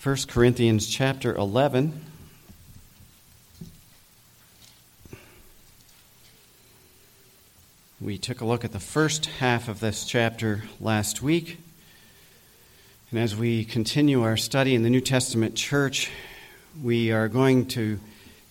1 0.00 0.16
Corinthians 0.28 0.86
chapter 0.86 1.34
11. 1.34 2.04
We 8.00 8.16
took 8.16 8.40
a 8.40 8.44
look 8.44 8.64
at 8.64 8.70
the 8.70 8.78
first 8.78 9.26
half 9.26 9.68
of 9.68 9.80
this 9.80 10.04
chapter 10.04 10.62
last 10.80 11.20
week. 11.20 11.58
And 13.10 13.18
as 13.18 13.34
we 13.34 13.64
continue 13.64 14.22
our 14.22 14.36
study 14.36 14.76
in 14.76 14.84
the 14.84 14.90
New 14.90 15.00
Testament 15.00 15.56
church, 15.56 16.08
we 16.80 17.10
are 17.10 17.26
going 17.26 17.66
to 17.70 17.98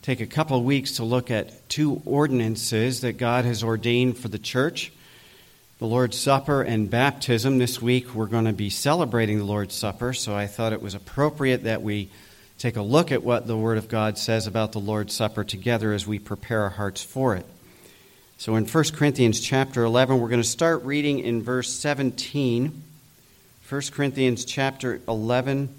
take 0.02 0.20
a 0.20 0.27
couple 0.27 0.57
of 0.57 0.66
weeks 0.66 0.98
to 0.98 1.05
look 1.05 1.32
at 1.32 1.70
two 1.70 2.02
ordinances 2.04 3.00
that 3.02 3.14
God 3.14 3.45
has 3.45 3.64
ordained 3.64 4.18
for 4.18 4.27
the 4.27 4.38
church 4.38 4.91
the 5.79 5.85
Lord's 5.85 6.17
Supper 6.17 6.63
and 6.63 6.89
baptism. 6.89 7.59
This 7.59 7.79
week 7.79 8.15
we're 8.15 8.25
going 8.25 8.45
to 8.45 8.53
be 8.53 8.71
celebrating 8.71 9.37
the 9.37 9.43
Lord's 9.43 9.75
Supper, 9.75 10.11
so 10.11 10.35
I 10.35 10.47
thought 10.47 10.73
it 10.73 10.81
was 10.81 10.95
appropriate 10.95 11.65
that 11.65 11.83
we 11.83 12.09
take 12.57 12.77
a 12.77 12.81
look 12.81 13.11
at 13.11 13.23
what 13.23 13.45
the 13.45 13.55
Word 13.55 13.77
of 13.77 13.87
God 13.87 14.18
says 14.18 14.47
about 14.47 14.71
the 14.71 14.79
Lord's 14.79 15.13
Supper 15.13 15.43
together 15.43 15.93
as 15.93 16.07
we 16.07 16.18
prepare 16.18 16.63
our 16.63 16.71
hearts 16.71 17.04
for 17.04 17.35
it. 17.35 17.45
So 18.39 18.55
in 18.55 18.65
1 18.65 18.83
Corinthians 18.95 19.39
chapter 19.39 19.83
11, 19.83 20.19
we're 20.19 20.29
going 20.29 20.41
to 20.41 20.47
start 20.47 20.83
reading 20.83 21.19
in 21.19 21.43
verse 21.43 21.71
17. 21.71 22.83
1 23.69 23.82
Corinthians 23.91 24.46
chapter 24.46 24.99
11, 25.07 25.69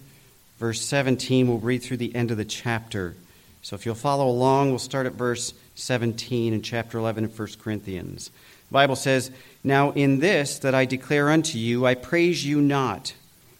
verse 0.58 0.80
17. 0.80 1.48
We'll 1.48 1.58
read 1.58 1.82
through 1.82 1.96
the 1.96 2.14
end 2.14 2.30
of 2.30 2.36
the 2.36 2.44
chapter. 2.44 3.16
So 3.62 3.74
if 3.74 3.84
you'll 3.84 3.96
follow 3.96 4.28
along, 4.28 4.70
we'll 4.70 4.78
start 4.78 5.06
at 5.06 5.14
verse 5.14 5.54
17 5.74 6.52
in 6.52 6.62
chapter 6.62 6.98
11 6.98 7.24
of 7.24 7.36
1 7.36 7.48
Corinthians. 7.60 8.30
The 8.68 8.74
Bible 8.74 8.96
says, 8.96 9.30
Now 9.64 9.90
in 9.92 10.20
this 10.20 10.58
that 10.60 10.74
I 10.74 10.84
declare 10.84 11.30
unto 11.30 11.58
you, 11.58 11.86
I 11.86 11.94
praise 11.94 12.44
you 12.44 12.60
not, 12.60 13.14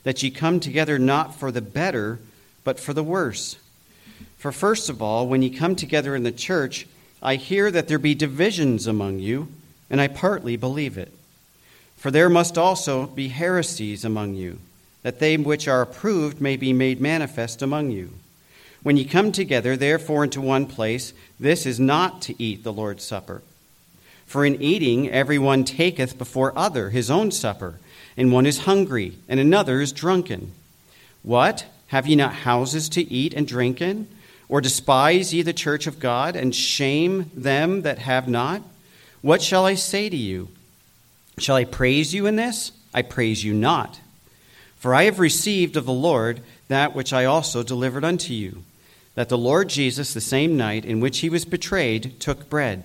that 0.05 0.23
ye 0.23 0.31
come 0.31 0.61
together 0.61 0.99
not 0.99 1.35
for 1.35 1.51
the 1.51 1.61
better, 1.61 2.19
but 2.65 2.79
for 2.79 2.93
the 2.93 3.03
worse. 3.03 3.57
For 4.37 4.53
first 4.53 4.89
of 4.89 5.03
all, 5.03 5.27
when 5.27 5.43
ye 5.43 5.51
come 5.51 5.75
together 5.75 6.15
in 6.15 6.23
the 6.23 6.33
church, 6.33 6.87
I 7.21 7.35
hear 7.35 7.71
that 7.71 7.89
there 7.89 7.99
be 7.99 8.15
divisions 8.15 8.87
among 8.87 9.19
you, 9.19 9.49
and 9.91 10.01
I 10.01 10.07
partly 10.09 10.57
believe 10.57 10.97
it. 10.97 11.13
For 11.97 12.13
there 12.13 12.31
must 12.31 12.57
also 12.57 13.07
be 13.07 13.29
heresies 13.29 14.05
among 14.05 14.35
you, 14.35 14.61
that 15.03 15.19
they 15.19 15.37
which 15.37 15.67
are 15.67 15.83
approved 15.83 16.41
may 16.41 16.57
be 16.57 16.73
made 16.73 17.01
manifest 17.01 17.61
among 17.61 17.91
you. 17.91 18.13
When 18.85 18.97
ye 18.97 19.05
come 19.05 19.33
together, 19.33 19.77
therefore, 19.77 20.23
into 20.23 20.41
one 20.41 20.67
place, 20.67 21.13
this 21.41 21.67
is 21.67 21.81
not 21.81 22.23
to 22.23 22.41
eat 22.41 22.63
the 22.63 22.73
Lord's 22.73 23.03
Supper. 23.03 23.43
For 24.29 24.45
in 24.45 24.61
eating, 24.61 25.11
every 25.11 25.39
one 25.39 25.65
taketh 25.65 26.19
before 26.19 26.57
other 26.57 26.91
his 26.91 27.11
own 27.11 27.31
supper, 27.31 27.81
and 28.15 28.31
one 28.31 28.45
is 28.45 28.59
hungry, 28.59 29.17
and 29.27 29.41
another 29.41 29.81
is 29.81 29.91
drunken. 29.91 30.53
What? 31.23 31.65
Have 31.87 32.07
ye 32.07 32.15
not 32.15 32.35
houses 32.35 32.91
to 32.91 33.11
eat 33.11 33.33
and 33.33 33.49
drink 33.49 33.81
in? 33.81 34.07
Or 34.47 34.61
despise 34.61 35.33
ye 35.33 35.41
the 35.41 35.55
church 35.55 35.87
of 35.87 35.99
God, 35.99 36.37
and 36.37 36.55
shame 36.55 37.31
them 37.35 37.81
that 37.83 38.01
have 38.01 38.29
not? 38.29 38.61
What 39.23 39.41
shall 39.41 39.65
I 39.65 39.75
say 39.75 40.11
to 40.11 40.17
you? 40.17 40.49
Shall 41.39 41.57
I 41.57 41.65
praise 41.65 42.13
you 42.13 42.27
in 42.27 42.37
this? 42.37 42.73
I 42.93 43.01
praise 43.01 43.43
you 43.43 43.55
not. 43.55 43.99
For 44.77 44.95
I 44.95 45.05
have 45.05 45.19
received 45.19 45.75
of 45.79 45.87
the 45.87 45.93
Lord 45.93 46.41
that 46.69 46.95
which 46.95 47.15
I 47.15 47.25
also 47.25 47.63
delivered 47.63 48.05
unto 48.05 48.35
you, 48.35 48.63
that 49.15 49.31
the 49.31 49.39
Lord 49.39 49.71
Jesus, 49.71 50.13
the 50.13 50.21
same 50.21 50.55
night 50.59 50.85
in 50.85 51.01
which 51.01 51.21
he 51.21 51.31
was 51.31 51.47
betrayed, 51.47 52.21
took 52.21 52.51
bread. 52.51 52.85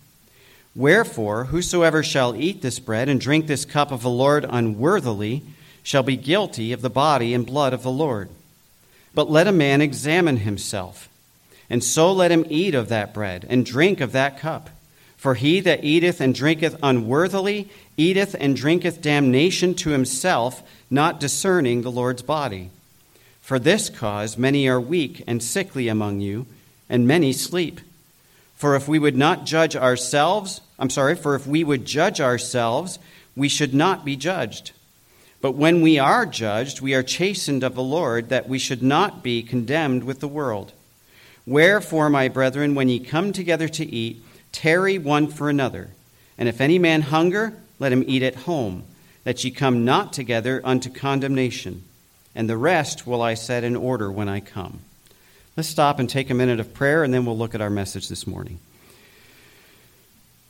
Wherefore, 0.75 1.45
whosoever 1.45 2.01
shall 2.01 2.35
eat 2.35 2.61
this 2.61 2.79
bread 2.79 3.09
and 3.09 3.19
drink 3.19 3.47
this 3.47 3.65
cup 3.65 3.91
of 3.91 4.01
the 4.01 4.09
Lord 4.09 4.45
unworthily 4.47 5.43
shall 5.83 6.03
be 6.03 6.15
guilty 6.15 6.71
of 6.71 6.81
the 6.81 6.89
body 6.89 7.33
and 7.33 7.45
blood 7.45 7.73
of 7.73 7.83
the 7.83 7.91
Lord. 7.91 8.29
But 9.13 9.29
let 9.29 9.47
a 9.47 9.51
man 9.51 9.81
examine 9.81 10.37
himself, 10.37 11.09
and 11.69 11.83
so 11.83 12.13
let 12.13 12.31
him 12.31 12.45
eat 12.49 12.73
of 12.73 12.87
that 12.89 13.13
bread 13.13 13.45
and 13.49 13.65
drink 13.65 13.99
of 13.99 14.13
that 14.13 14.37
cup. 14.37 14.69
For 15.17 15.35
he 15.35 15.59
that 15.59 15.83
eateth 15.83 16.21
and 16.21 16.33
drinketh 16.33 16.77
unworthily 16.81 17.69
eateth 17.97 18.35
and 18.39 18.55
drinketh 18.55 19.01
damnation 19.01 19.75
to 19.75 19.89
himself, 19.89 20.63
not 20.89 21.19
discerning 21.19 21.81
the 21.81 21.91
Lord's 21.91 22.23
body. 22.23 22.71
For 23.41 23.59
this 23.59 23.89
cause 23.89 24.37
many 24.37 24.67
are 24.67 24.79
weak 24.79 25.23
and 25.27 25.43
sickly 25.43 25.89
among 25.89 26.21
you, 26.21 26.47
and 26.89 27.07
many 27.07 27.33
sleep. 27.33 27.81
For 28.61 28.75
if 28.75 28.87
we 28.87 28.99
would 28.99 29.17
not 29.17 29.43
judge 29.47 29.75
ourselves, 29.75 30.61
I'm 30.77 30.91
sorry, 30.91 31.15
for 31.15 31.33
if 31.33 31.47
we 31.47 31.63
would 31.63 31.83
judge 31.83 32.21
ourselves, 32.21 32.99
we 33.35 33.49
should 33.49 33.73
not 33.73 34.05
be 34.05 34.15
judged. 34.15 34.69
But 35.41 35.55
when 35.55 35.81
we 35.81 35.97
are 35.97 36.27
judged, 36.27 36.79
we 36.79 36.93
are 36.93 37.01
chastened 37.01 37.63
of 37.63 37.73
the 37.73 37.81
Lord, 37.81 38.29
that 38.29 38.47
we 38.47 38.59
should 38.59 38.83
not 38.83 39.23
be 39.23 39.41
condemned 39.41 40.03
with 40.03 40.19
the 40.19 40.27
world. 40.27 40.73
Wherefore, 41.47 42.07
my 42.11 42.27
brethren, 42.27 42.75
when 42.75 42.87
ye 42.87 42.99
come 42.99 43.33
together 43.33 43.67
to 43.67 43.83
eat, 43.83 44.23
tarry 44.51 44.99
one 44.99 45.25
for 45.25 45.49
another. 45.49 45.89
And 46.37 46.47
if 46.47 46.61
any 46.61 46.77
man 46.77 47.01
hunger, 47.01 47.53
let 47.79 47.91
him 47.91 48.03
eat 48.05 48.21
at 48.21 48.45
home, 48.45 48.83
that 49.23 49.43
ye 49.43 49.49
come 49.49 49.85
not 49.85 50.13
together 50.13 50.61
unto 50.63 50.91
condemnation. 50.91 51.81
And 52.35 52.47
the 52.47 52.57
rest 52.57 53.07
will 53.07 53.23
I 53.23 53.33
set 53.33 53.63
in 53.63 53.75
order 53.75 54.11
when 54.11 54.29
I 54.29 54.39
come. 54.39 54.81
Let's 55.57 55.67
stop 55.67 55.99
and 55.99 56.09
take 56.09 56.29
a 56.29 56.33
minute 56.33 56.61
of 56.61 56.73
prayer, 56.73 57.03
and 57.03 57.13
then 57.13 57.25
we'll 57.25 57.37
look 57.37 57.53
at 57.53 57.59
our 57.59 57.69
message 57.69 58.07
this 58.07 58.25
morning. 58.25 58.59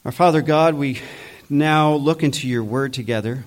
Our 0.05 0.11
Father 0.11 0.43
God, 0.43 0.75
we 0.75 1.01
now 1.49 1.95
look 1.95 2.21
into 2.21 2.47
your 2.47 2.63
word 2.63 2.93
together, 2.93 3.43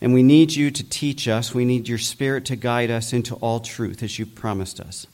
and 0.00 0.12
we 0.12 0.24
need 0.24 0.56
you 0.56 0.72
to 0.72 0.82
teach 0.82 1.28
us. 1.28 1.54
We 1.54 1.64
need 1.64 1.88
your 1.88 1.98
Spirit 1.98 2.46
to 2.46 2.56
guide 2.56 2.90
us 2.90 3.12
into 3.12 3.36
all 3.36 3.60
truth 3.60 4.02
as 4.02 4.18
you 4.18 4.26
promised 4.26 4.80
us. 4.80 5.06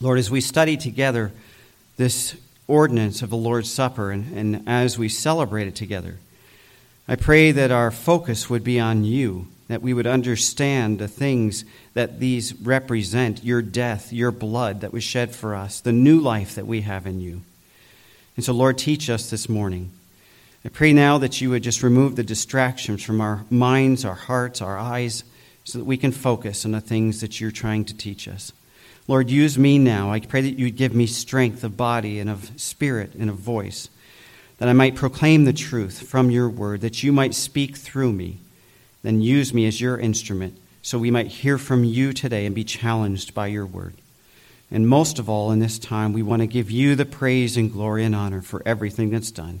Lord, 0.00 0.16
as 0.16 0.30
we 0.30 0.40
study 0.40 0.76
together 0.76 1.32
this 1.96 2.36
ordinance 2.68 3.22
of 3.22 3.30
the 3.30 3.36
Lord's 3.36 3.72
Supper 3.72 4.12
and, 4.12 4.32
and 4.32 4.68
as 4.68 4.96
we 4.96 5.08
celebrate 5.08 5.66
it 5.66 5.74
together, 5.74 6.18
I 7.08 7.16
pray 7.16 7.50
that 7.50 7.72
our 7.72 7.90
focus 7.90 8.48
would 8.48 8.62
be 8.62 8.78
on 8.78 9.02
you 9.02 9.48
that 9.68 9.82
we 9.82 9.92
would 9.92 10.06
understand 10.06 10.98
the 10.98 11.08
things 11.08 11.64
that 11.96 12.20
these 12.20 12.52
represent 12.60 13.42
your 13.42 13.62
death, 13.62 14.12
your 14.12 14.30
blood 14.30 14.82
that 14.82 14.92
was 14.92 15.02
shed 15.02 15.34
for 15.34 15.54
us, 15.54 15.80
the 15.80 15.94
new 15.94 16.20
life 16.20 16.54
that 16.54 16.66
we 16.66 16.82
have 16.82 17.06
in 17.06 17.20
you. 17.20 17.40
And 18.36 18.44
so, 18.44 18.52
Lord, 18.52 18.76
teach 18.76 19.08
us 19.08 19.30
this 19.30 19.48
morning. 19.48 19.90
I 20.62 20.68
pray 20.68 20.92
now 20.92 21.16
that 21.16 21.40
you 21.40 21.48
would 21.48 21.62
just 21.62 21.82
remove 21.82 22.14
the 22.14 22.22
distractions 22.22 23.02
from 23.02 23.22
our 23.22 23.46
minds, 23.48 24.04
our 24.04 24.14
hearts, 24.14 24.60
our 24.60 24.76
eyes, 24.76 25.24
so 25.64 25.78
that 25.78 25.86
we 25.86 25.96
can 25.96 26.12
focus 26.12 26.66
on 26.66 26.72
the 26.72 26.82
things 26.82 27.22
that 27.22 27.40
you're 27.40 27.50
trying 27.50 27.86
to 27.86 27.96
teach 27.96 28.28
us. 28.28 28.52
Lord, 29.08 29.30
use 29.30 29.56
me 29.56 29.78
now. 29.78 30.12
I 30.12 30.20
pray 30.20 30.42
that 30.42 30.58
you 30.58 30.66
would 30.66 30.76
give 30.76 30.94
me 30.94 31.06
strength 31.06 31.64
of 31.64 31.78
body 31.78 32.20
and 32.20 32.28
of 32.28 32.50
spirit 32.60 33.14
and 33.14 33.30
of 33.30 33.36
voice, 33.36 33.88
that 34.58 34.68
I 34.68 34.74
might 34.74 34.96
proclaim 34.96 35.46
the 35.46 35.54
truth 35.54 36.06
from 36.06 36.30
your 36.30 36.50
word, 36.50 36.82
that 36.82 37.02
you 37.02 37.10
might 37.10 37.34
speak 37.34 37.74
through 37.74 38.12
me 38.12 38.40
then 39.06 39.20
use 39.20 39.54
me 39.54 39.66
as 39.66 39.80
your 39.80 39.96
instrument 39.98 40.58
so 40.86 41.00
we 41.00 41.10
might 41.10 41.26
hear 41.26 41.58
from 41.58 41.82
you 41.82 42.12
today 42.12 42.46
and 42.46 42.54
be 42.54 42.62
challenged 42.62 43.34
by 43.34 43.48
your 43.48 43.66
word. 43.66 43.92
And 44.70 44.86
most 44.86 45.18
of 45.18 45.28
all, 45.28 45.50
in 45.50 45.58
this 45.58 45.80
time, 45.80 46.12
we 46.12 46.22
want 46.22 46.42
to 46.42 46.46
give 46.46 46.70
you 46.70 46.94
the 46.94 47.04
praise 47.04 47.56
and 47.56 47.72
glory 47.72 48.04
and 48.04 48.14
honor 48.14 48.40
for 48.40 48.62
everything 48.64 49.10
that's 49.10 49.32
done. 49.32 49.58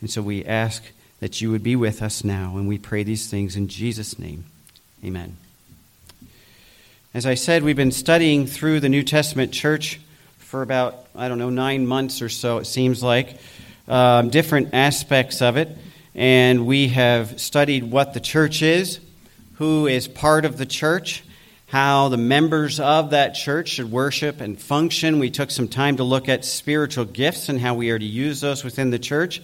And 0.00 0.08
so 0.08 0.22
we 0.22 0.44
ask 0.44 0.84
that 1.18 1.40
you 1.40 1.50
would 1.50 1.64
be 1.64 1.74
with 1.74 2.00
us 2.02 2.22
now, 2.22 2.56
and 2.56 2.68
we 2.68 2.78
pray 2.78 3.02
these 3.02 3.28
things 3.28 3.56
in 3.56 3.66
Jesus' 3.66 4.16
name. 4.16 4.44
Amen. 5.04 5.36
As 7.14 7.26
I 7.26 7.34
said, 7.34 7.64
we've 7.64 7.74
been 7.74 7.90
studying 7.90 8.46
through 8.46 8.78
the 8.78 8.88
New 8.88 9.02
Testament 9.02 9.50
church 9.50 9.98
for 10.38 10.62
about, 10.62 11.08
I 11.16 11.26
don't 11.26 11.38
know, 11.38 11.50
nine 11.50 11.84
months 11.84 12.22
or 12.22 12.28
so, 12.28 12.58
it 12.58 12.66
seems 12.66 13.02
like, 13.02 13.38
um, 13.88 14.30
different 14.30 14.72
aspects 14.72 15.42
of 15.42 15.56
it 15.56 15.76
and 16.14 16.64
we 16.64 16.88
have 16.88 17.40
studied 17.40 17.82
what 17.82 18.14
the 18.14 18.20
church 18.20 18.62
is, 18.62 19.00
who 19.54 19.86
is 19.86 20.08
part 20.08 20.44
of 20.44 20.56
the 20.58 20.66
church, 20.66 21.22
how 21.66 22.08
the 22.08 22.16
members 22.16 22.80
of 22.80 23.10
that 23.10 23.34
church 23.34 23.70
should 23.70 23.90
worship 23.90 24.40
and 24.40 24.60
function. 24.60 25.18
We 25.18 25.30
took 25.30 25.50
some 25.50 25.68
time 25.68 25.96
to 25.96 26.04
look 26.04 26.28
at 26.28 26.44
spiritual 26.44 27.04
gifts 27.04 27.48
and 27.48 27.60
how 27.60 27.74
we 27.74 27.90
are 27.90 27.98
to 27.98 28.04
use 28.04 28.40
those 28.40 28.64
within 28.64 28.90
the 28.90 28.98
church. 28.98 29.42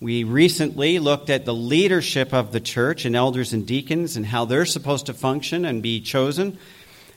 We 0.00 0.24
recently 0.24 0.98
looked 0.98 1.28
at 1.28 1.44
the 1.44 1.54
leadership 1.54 2.32
of 2.32 2.52
the 2.52 2.60
church 2.60 3.04
and 3.04 3.14
elders 3.14 3.52
and 3.52 3.66
deacons 3.66 4.16
and 4.16 4.24
how 4.24 4.46
they're 4.46 4.64
supposed 4.64 5.06
to 5.06 5.14
function 5.14 5.66
and 5.66 5.82
be 5.82 6.00
chosen. 6.00 6.58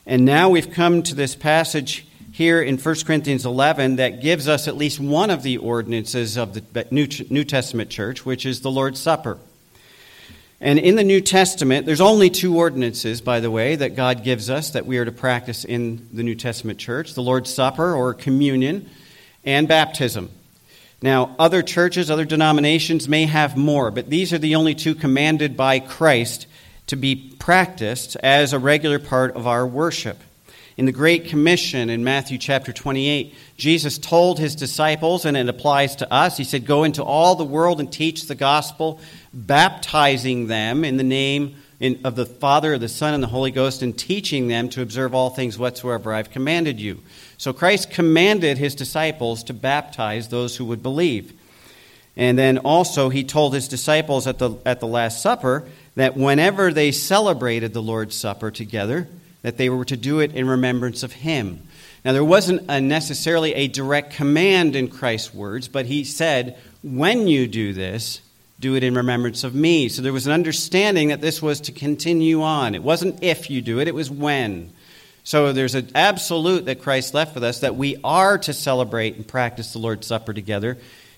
And 0.04 0.26
now 0.26 0.50
we've 0.50 0.70
come 0.70 1.02
to 1.04 1.14
this 1.14 1.34
passage 1.34 2.06
here 2.30 2.60
in 2.60 2.76
1 2.76 2.94
Corinthians 3.06 3.46
11 3.46 3.96
that 3.96 4.20
gives 4.20 4.48
us 4.48 4.68
at 4.68 4.76
least 4.76 5.00
one 5.00 5.30
of 5.30 5.42
the 5.42 5.56
ordinances 5.56 6.36
of 6.36 6.52
the 6.52 6.86
New 6.90 7.44
Testament 7.44 7.88
church, 7.88 8.26
which 8.26 8.44
is 8.44 8.60
the 8.60 8.70
Lord's 8.70 9.00
Supper. 9.00 9.38
And 10.64 10.78
in 10.78 10.96
the 10.96 11.04
New 11.04 11.20
Testament, 11.20 11.84
there's 11.84 12.00
only 12.00 12.30
two 12.30 12.56
ordinances, 12.56 13.20
by 13.20 13.40
the 13.40 13.50
way, 13.50 13.76
that 13.76 13.96
God 13.96 14.24
gives 14.24 14.48
us 14.48 14.70
that 14.70 14.86
we 14.86 14.96
are 14.96 15.04
to 15.04 15.12
practice 15.12 15.62
in 15.62 16.08
the 16.10 16.22
New 16.22 16.34
Testament 16.34 16.78
church 16.78 17.12
the 17.12 17.22
Lord's 17.22 17.52
Supper 17.52 17.94
or 17.94 18.14
communion 18.14 18.88
and 19.44 19.68
baptism. 19.68 20.30
Now, 21.02 21.36
other 21.38 21.60
churches, 21.60 22.10
other 22.10 22.24
denominations 22.24 23.10
may 23.10 23.26
have 23.26 23.58
more, 23.58 23.90
but 23.90 24.08
these 24.08 24.32
are 24.32 24.38
the 24.38 24.54
only 24.54 24.74
two 24.74 24.94
commanded 24.94 25.54
by 25.54 25.80
Christ 25.80 26.46
to 26.86 26.96
be 26.96 27.14
practiced 27.38 28.16
as 28.22 28.54
a 28.54 28.58
regular 28.58 28.98
part 28.98 29.36
of 29.36 29.46
our 29.46 29.66
worship. 29.66 30.18
In 30.78 30.86
the 30.86 30.92
Great 30.92 31.26
Commission 31.26 31.90
in 31.90 32.04
Matthew 32.04 32.38
chapter 32.38 32.72
28, 32.72 33.34
Jesus 33.56 33.98
told 33.98 34.38
his 34.38 34.56
disciples, 34.56 35.24
and 35.24 35.36
it 35.36 35.48
applies 35.48 35.96
to 35.96 36.12
us, 36.12 36.36
he 36.36 36.44
said, 36.44 36.66
Go 36.66 36.82
into 36.84 37.04
all 37.04 37.36
the 37.36 37.44
world 37.44 37.78
and 37.78 37.92
teach 37.92 38.26
the 38.26 38.34
gospel, 38.34 39.00
baptizing 39.32 40.48
them 40.48 40.84
in 40.84 40.96
the 40.96 41.04
name 41.04 41.56
of 42.02 42.16
the 42.16 42.26
Father, 42.26 42.78
the 42.78 42.88
Son, 42.88 43.14
and 43.14 43.22
the 43.22 43.28
Holy 43.28 43.50
Ghost, 43.50 43.82
and 43.82 43.96
teaching 43.96 44.48
them 44.48 44.68
to 44.70 44.82
observe 44.82 45.14
all 45.14 45.30
things 45.30 45.58
whatsoever 45.58 46.12
I've 46.12 46.30
commanded 46.30 46.80
you. 46.80 47.00
So 47.36 47.52
Christ 47.52 47.90
commanded 47.90 48.58
his 48.58 48.74
disciples 48.74 49.44
to 49.44 49.54
baptize 49.54 50.28
those 50.28 50.56
who 50.56 50.64
would 50.64 50.82
believe. 50.82 51.32
And 52.16 52.38
then 52.38 52.58
also, 52.58 53.08
he 53.08 53.24
told 53.24 53.54
his 53.54 53.68
disciples 53.68 54.26
at 54.26 54.38
the, 54.38 54.56
at 54.64 54.80
the 54.80 54.86
Last 54.86 55.20
Supper 55.20 55.68
that 55.96 56.16
whenever 56.16 56.72
they 56.72 56.92
celebrated 56.92 57.72
the 57.72 57.82
Lord's 57.82 58.16
Supper 58.16 58.50
together, 58.50 59.08
that 59.42 59.56
they 59.58 59.68
were 59.68 59.84
to 59.84 59.96
do 59.96 60.20
it 60.20 60.34
in 60.34 60.48
remembrance 60.48 61.02
of 61.02 61.12
him. 61.12 61.60
Now, 62.04 62.12
there 62.12 62.24
wasn't 62.24 62.70
a 62.70 62.80
necessarily 62.80 63.54
a 63.54 63.68
direct 63.68 64.14
command 64.14 64.76
in 64.76 64.88
Christ's 64.88 65.32
words, 65.32 65.68
but 65.68 65.86
he 65.86 66.04
said, 66.04 66.58
When 66.82 67.26
you 67.26 67.46
do 67.46 67.72
this, 67.72 68.20
do 68.60 68.74
it 68.76 68.84
in 68.84 68.94
remembrance 68.94 69.42
of 69.42 69.54
me. 69.54 69.88
So 69.88 70.02
there 70.02 70.12
was 70.12 70.26
an 70.26 70.32
understanding 70.32 71.08
that 71.08 71.20
this 71.20 71.40
was 71.40 71.62
to 71.62 71.72
continue 71.72 72.42
on. 72.42 72.74
It 72.74 72.82
wasn't 72.82 73.22
if 73.22 73.50
you 73.50 73.62
do 73.62 73.80
it, 73.80 73.88
it 73.88 73.94
was 73.94 74.10
when. 74.10 74.72
So 75.22 75.52
there's 75.52 75.74
an 75.74 75.90
absolute 75.94 76.66
that 76.66 76.82
Christ 76.82 77.14
left 77.14 77.34
with 77.34 77.44
us 77.44 77.60
that 77.60 77.76
we 77.76 77.96
are 78.04 78.36
to 78.38 78.52
celebrate 78.52 79.16
and 79.16 79.26
practice 79.26 79.72
the 79.72 79.78
Lord's 79.78 80.06
Supper 80.06 80.34
together 80.34 80.76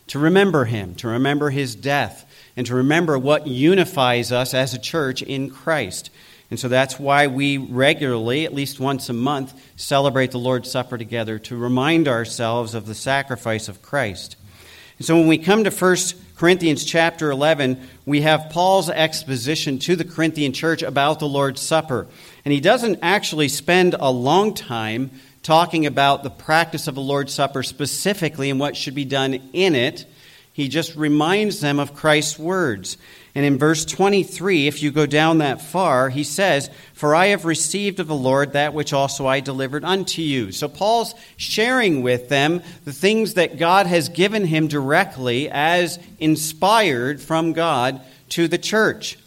to 0.09 0.19
remember 0.19 0.65
him, 0.65 0.95
to 0.97 1.09
remember 1.09 1.51
his 1.51 1.75
death, 1.75 2.25
and 2.57 2.67
to 2.67 2.77
remember 2.77 3.19
what 3.19 3.47
unifies 3.47 4.31
us 4.31 4.55
as 4.55 4.73
a 4.73 4.79
church 4.79 5.23
in 5.23 5.51
Christ. 5.51 6.11
And 6.51 6.61
so 6.61 6.69
that's 6.69 6.99
why 6.99 7.27
we 7.27 7.59
regularly, 7.59 8.45
at 8.45 8.55
least 8.55 8.79
once 8.79 9.09
a 9.09 9.13
month, 9.13 9.53
celebrate 9.77 10.31
the 10.31 10.39
Lord's 10.39 10.71
Supper 10.71 10.97
together 10.97 11.39
to 11.41 11.57
remind 11.57 12.07
ourselves 12.07 12.75
of 12.75 12.87
the 12.87 12.95
sacrifice 12.95 13.69
of 13.69 13.83
Christ. 13.83 14.37
And 14.99 15.07
so 15.07 15.17
when 15.17 15.27
we 15.27 15.39
come 15.39 15.65
to 15.65 15.71
1 15.71 15.97
Corinthians 16.37 16.85
chapter 16.85 17.31
11, 17.31 17.81
we 18.07 18.21
have 18.23 18.51
Paul's 18.51 18.89
exposition 18.89 19.79
to 19.81 19.97
the 19.97 20.05
Corinthian 20.05 20.53
church 20.53 20.83
about 20.83 21.19
the 21.19 21.29
Lord's 21.29 21.61
Supper. 21.61 22.07
And 22.45 22.53
he 22.53 22.61
doesn't 22.61 23.01
actually 23.03 23.49
spend 23.49 23.95
a 23.99 24.11
long 24.11 24.55
time 24.55 25.11
talking 25.43 25.87
about 25.87 26.23
the 26.23 26.31
practice 26.31 26.89
of 26.89 26.95
the 26.95 27.01
Lord's 27.01 27.35
Supper 27.35 27.63
specifically 27.63 28.51
and 28.51 28.61
what 28.61 28.77
should 28.77 28.95
be 28.95 29.05
done 29.05 29.35
in 29.53 29.75
it. 29.75 30.07
He 30.53 30.69
just 30.69 30.97
reminds 30.97 31.61
them 31.61 31.79
of 31.79 31.95
Christ's 31.95 32.39
words. 32.39 32.97
And 33.37 33.45
in 33.45 33.59
verse 33.59 33.85
23, 33.85 34.67
if 34.67 34.83
you 34.83 34.91
go 34.91 35.05
down 35.05 35.39
that 35.39 35.61
far, 35.61 36.09
he 36.09 36.25
says, 36.25 36.71
For 36.95 37.15
I 37.15 37.27
have 37.27 37.45
received 37.45 38.01
of 38.01 38.07
the 38.07 38.15
Lord 38.15 38.55
that 38.55 38.73
which 38.73 38.95
also 38.95 39.27
I 39.27 39.41
delivered 39.41 39.85
unto 39.85 40.23
you. 40.23 40.53
So 40.53 40.69
Paul's 40.69 41.15
sharing 41.37 42.01
with 42.01 42.31
them 42.31 42.63
the 42.87 42.95
things 42.95 43.35
that 43.35 43.59
God 43.59 43.87
has 43.87 44.09
given 44.09 44.47
him 44.47 44.69
directly 44.69 45.51
as 45.51 45.99
inspired 46.19 47.21
from 47.21 47.53
God 47.53 48.01
to 48.31 48.49
the 48.49 48.57
church. 48.57 49.19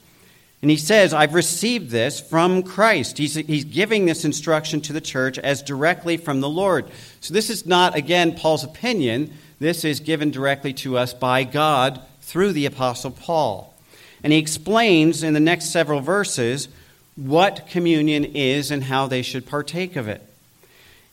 And 0.64 0.72
he 0.72 0.78
says, 0.78 1.14
I've 1.14 1.36
received 1.36 1.92
this 1.92 2.20
from 2.20 2.64
Christ. 2.64 3.20
He's, 3.20 3.36
he's 3.36 3.64
giving 3.64 4.08
this 4.08 4.26
instruction 4.26 4.82
to 4.82 4.94
the 4.94 5.02
church 5.02 5.38
as 5.38 5.62
directly 5.62 6.18
from 6.18 6.42
the 6.42 6.50
Lord. 6.50 6.90
So 7.22 7.36
this 7.36 7.52
is 7.52 7.68
not, 7.68 7.96
again, 7.96 8.34
Paul's 8.34 8.64
opinion. 8.64 9.32
This 9.60 9.86
is 9.86 10.00
given 10.00 10.32
directly 10.32 10.74
to 10.74 10.98
us 10.98 11.14
by 11.14 11.44
God 11.44 12.02
through 12.22 12.54
the 12.54 12.66
Apostle 12.66 13.12
Paul. 13.12 13.76
And 14.24 14.34
he 14.34 14.40
explains 14.40 15.24
in 15.24 15.34
the 15.34 15.40
next 15.40 15.72
several 15.72 16.02
verses 16.02 16.68
what 17.16 17.68
communion 17.68 18.24
is 18.26 18.72
and 18.72 18.84
how 18.84 19.08
they 19.08 19.22
should 19.22 19.46
partake 19.46 19.96
of 19.96 20.08
it. 20.08 20.22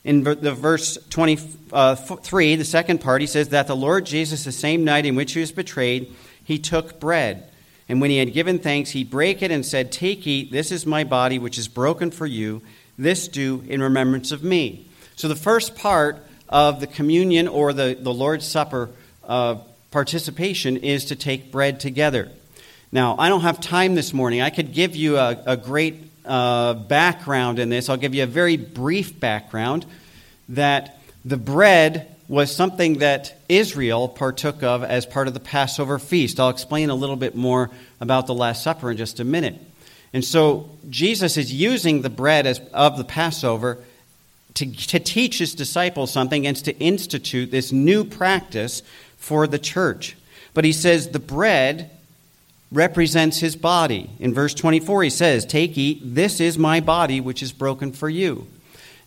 In 0.04 0.22
the 0.22 0.54
verse 0.54 0.98
23, 1.10 2.56
the 2.56 2.64
second 2.64 3.00
part, 3.00 3.20
he 3.20 3.26
says 3.26 3.48
that 3.48 3.66
the 3.66 3.74
Lord 3.74 4.06
Jesus, 4.06 4.44
the 4.44 4.52
same 4.52 4.84
night 4.84 5.04
in 5.04 5.16
which 5.16 5.32
he 5.32 5.40
was 5.40 5.50
betrayed, 5.50 6.14
he 6.44 6.58
took 6.58 7.00
bread. 7.00 7.50
And 7.88 8.00
when 8.00 8.10
he 8.10 8.18
had 8.18 8.32
given 8.32 8.60
thanks, 8.60 8.90
he 8.90 9.02
brake 9.02 9.42
it 9.42 9.50
and 9.50 9.66
said, 9.66 9.90
Take, 9.90 10.24
eat, 10.26 10.52
this 10.52 10.70
is 10.70 10.86
my 10.86 11.02
body, 11.02 11.40
which 11.40 11.58
is 11.58 11.66
broken 11.66 12.12
for 12.12 12.26
you. 12.26 12.62
This 12.96 13.26
do 13.26 13.64
in 13.68 13.82
remembrance 13.82 14.30
of 14.30 14.44
me. 14.44 14.86
So 15.16 15.26
the 15.28 15.34
first 15.36 15.74
part 15.74 16.24
of 16.48 16.80
the 16.80 16.86
communion 16.86 17.48
or 17.48 17.72
the, 17.72 17.96
the 17.98 18.14
Lord's 18.14 18.46
Supper 18.46 18.90
uh, 19.24 19.56
participation 19.90 20.76
is 20.76 21.06
to 21.06 21.16
take 21.16 21.50
bread 21.50 21.80
together. 21.80 22.30
Now, 22.92 23.16
I 23.18 23.28
don't 23.28 23.40
have 23.40 23.60
time 23.60 23.94
this 23.94 24.12
morning. 24.12 24.40
I 24.40 24.50
could 24.50 24.72
give 24.72 24.94
you 24.94 25.16
a, 25.16 25.42
a 25.46 25.56
great 25.56 25.96
uh, 26.24 26.74
background 26.74 27.58
in 27.58 27.68
this. 27.68 27.88
I'll 27.88 27.96
give 27.96 28.14
you 28.14 28.22
a 28.22 28.28
very 28.28 28.56
brief 28.56 29.18
background 29.18 29.84
that 30.50 30.98
the 31.24 31.36
bread 31.36 32.14
was 32.28 32.54
something 32.54 32.98
that 32.98 33.36
Israel 33.48 34.08
partook 34.08 34.62
of 34.62 34.82
as 34.82 35.06
part 35.06 35.28
of 35.28 35.34
the 35.34 35.40
Passover 35.40 35.98
feast. 35.98 36.38
I'll 36.40 36.48
explain 36.48 36.90
a 36.90 36.94
little 36.94 37.16
bit 37.16 37.34
more 37.34 37.70
about 38.00 38.26
the 38.26 38.34
Last 38.34 38.62
Supper 38.62 38.90
in 38.90 38.96
just 38.96 39.20
a 39.20 39.24
minute. 39.24 39.60
And 40.12 40.24
so 40.24 40.70
Jesus 40.88 41.36
is 41.36 41.52
using 41.52 42.02
the 42.02 42.10
bread 42.10 42.46
as, 42.46 42.60
of 42.72 42.96
the 42.96 43.04
Passover 43.04 43.78
to, 44.54 44.72
to 44.72 44.98
teach 44.98 45.38
his 45.38 45.54
disciples 45.54 46.12
something 46.12 46.46
and 46.46 46.56
to 46.56 46.76
institute 46.78 47.50
this 47.50 47.72
new 47.72 48.04
practice 48.04 48.82
for 49.16 49.46
the 49.46 49.58
church. 49.58 50.16
But 50.54 50.64
he 50.64 50.72
says 50.72 51.10
the 51.10 51.18
bread 51.18 51.90
represents 52.72 53.38
his 53.38 53.56
body. 53.56 54.10
In 54.18 54.34
verse 54.34 54.54
24, 54.54 55.04
he 55.04 55.10
says, 55.10 55.44
Take, 55.44 55.78
eat, 55.78 56.00
this 56.02 56.40
is 56.40 56.58
my 56.58 56.80
body, 56.80 57.20
which 57.20 57.42
is 57.42 57.52
broken 57.52 57.92
for 57.92 58.08
you. 58.08 58.46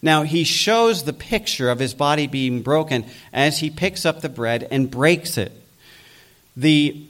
Now, 0.01 0.23
he 0.23 0.43
shows 0.45 1.03
the 1.03 1.13
picture 1.13 1.69
of 1.69 1.79
his 1.79 1.93
body 1.93 2.27
being 2.27 2.61
broken 2.61 3.05
as 3.33 3.59
he 3.59 3.69
picks 3.69 4.05
up 4.05 4.21
the 4.21 4.29
bread 4.29 4.67
and 4.71 4.89
breaks 4.89 5.37
it. 5.37 5.51
The 6.55 7.05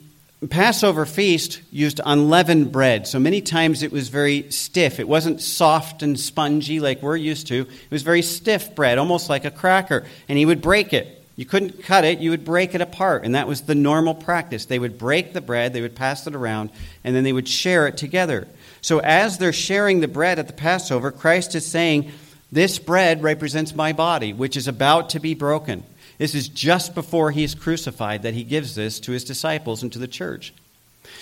Passover 0.50 1.05
feast 1.05 1.62
used 1.69 2.00
unleavened 2.03 2.71
bread, 2.71 3.05
so 3.07 3.19
many 3.19 3.41
times 3.41 3.83
it 3.83 3.91
was 3.91 4.07
very 4.07 4.50
stiff. 4.51 5.00
It 5.00 5.07
wasn't 5.07 5.41
soft 5.41 6.01
and 6.01 6.17
spongy 6.17 6.79
like 6.79 7.01
we're 7.01 7.17
used 7.17 7.47
to. 7.47 7.62
It 7.62 7.91
was 7.91 8.03
very 8.03 8.21
stiff 8.21 8.73
bread, 8.73 8.97
almost 8.97 9.29
like 9.29 9.43
a 9.43 9.51
cracker, 9.51 10.05
and 10.29 10.38
he 10.38 10.45
would 10.45 10.62
break 10.62 10.93
it. 10.93 11.18
You 11.39 11.46
couldn't 11.46 11.86
cut 11.86 12.03
it, 12.03 12.19
you 12.19 12.31
would 12.31 12.43
break 12.43 12.75
it 12.75 12.81
apart. 12.81 13.24
And 13.24 13.34
that 13.34 13.48
was 13.48 13.62
the 13.62 13.74
normal 13.74 14.13
practice. 14.13 14.65
They 14.65 14.77
would 14.77 14.98
break 14.98 15.31
the 15.31 15.39
bread, 15.39 15.72
they 15.72 15.79
would 15.79 15.96
pass 15.96 16.27
it 16.27 16.36
around, 16.36 16.69
and 17.05 17.15
then 17.15 17.24
they 17.24 17.31
would 17.31 17.48
share 17.48 17.88
it 17.88 17.96
together. 17.96 18.46
So 18.81 19.00
as 19.00 19.38
they're 19.38 19.53
sharing 19.53 20.01
the 20.01 20.10
bread 20.10 20.38
at 20.38 20.48
the 20.48 20.53
Passover, 20.53 21.12
Christ 21.12 21.55
is 21.55 21.65
saying, 21.65 22.12
This 22.51 22.77
bread 22.77 23.24
represents 23.24 23.74
my 23.74 23.93
body, 23.93 24.34
which 24.34 24.58
is 24.58 24.67
about 24.67 25.12
to 25.12 25.22
be 25.22 25.34
broken. 25.34 25.86
This 26.17 26.36
is 26.36 26.50
just 26.50 26.93
before 26.93 27.31
he 27.31 27.46
is 27.46 27.55
crucified 27.55 28.24
that 28.24 28.34
he 28.34 28.43
gives 28.43 28.75
this 28.75 29.00
to 29.00 29.13
his 29.13 29.24
disciples 29.24 29.81
and 29.81 29.93
to 29.93 30.00
the 30.00 30.10
church. 30.10 30.53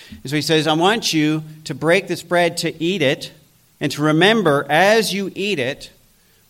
And 0.10 0.32
so 0.32 0.36
he 0.36 0.42
says, 0.42 0.66
I 0.66 0.74
want 0.74 1.14
you 1.14 1.44
to 1.66 1.76
break 1.76 2.08
this 2.08 2.24
bread 2.24 2.58
to 2.58 2.84
eat 2.84 3.04
it, 3.04 3.32
and 3.80 3.92
to 3.92 4.02
remember 4.02 4.66
as 4.68 5.14
you 5.14 5.32
eat 5.36 5.60
it 5.60 5.92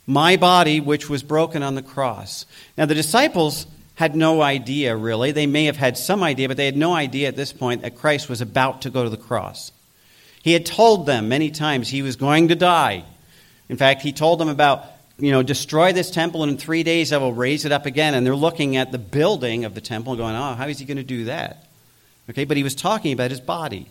my 0.08 0.38
body, 0.38 0.80
which 0.80 1.10
was 1.10 1.22
broken 1.22 1.62
on 1.62 1.76
the 1.76 1.82
cross. 1.82 2.46
Now, 2.78 2.86
the 2.86 2.96
disciples 2.96 3.68
had 3.96 4.16
no 4.16 4.42
idea, 4.42 4.96
really. 4.96 5.32
They 5.34 5.48
may 5.48 5.66
have 5.66 5.76
had 5.76 5.98
some 5.98 6.24
idea, 6.24 6.48
but 6.48 6.56
they 6.56 6.66
had 6.66 6.78
no 6.78 6.94
idea 6.94 7.28
at 7.28 7.36
this 7.36 7.52
point 7.52 7.82
that 7.82 7.98
Christ 7.98 8.30
was 8.30 8.42
about 8.42 8.84
to 8.84 8.90
go 8.90 9.04
to 9.04 9.10
the 9.10 9.18
cross. 9.18 9.72
He 10.44 10.54
had 10.54 10.66
told 10.66 11.06
them 11.06 11.28
many 11.28 11.52
times 11.52 11.90
he 11.90 12.02
was 12.02 12.16
going 12.16 12.48
to 12.48 12.56
die. 12.56 13.04
In 13.68 13.76
fact, 13.76 14.02
he 14.02 14.14
told 14.14 14.40
them 14.40 14.48
about, 14.48 14.86
you 15.20 15.32
know, 15.32 15.44
destroy 15.44 15.92
this 15.92 16.10
temple, 16.10 16.44
and 16.44 16.54
in 16.54 16.58
three 16.58 16.84
days 16.84 17.12
I 17.12 17.18
will 17.18 17.34
raise 17.34 17.66
it 17.66 17.74
up 17.74 17.86
again. 17.86 18.14
And 18.14 18.26
they're 18.26 18.36
looking 18.36 18.78
at 18.78 18.94
the 18.94 18.98
building 18.98 19.66
of 19.66 19.76
the 19.76 19.82
temple 19.82 20.16
going, 20.16 20.36
oh, 20.36 20.54
how 20.54 20.68
is 20.68 20.80
he 20.80 20.86
going 20.86 20.98
to 20.98 21.04
do 21.04 21.26
that? 21.26 21.66
Okay, 22.30 22.46
but 22.46 22.56
he 22.56 22.64
was 22.64 22.76
talking 22.76 23.12
about 23.12 23.32
his 23.32 23.42
body. 23.42 23.88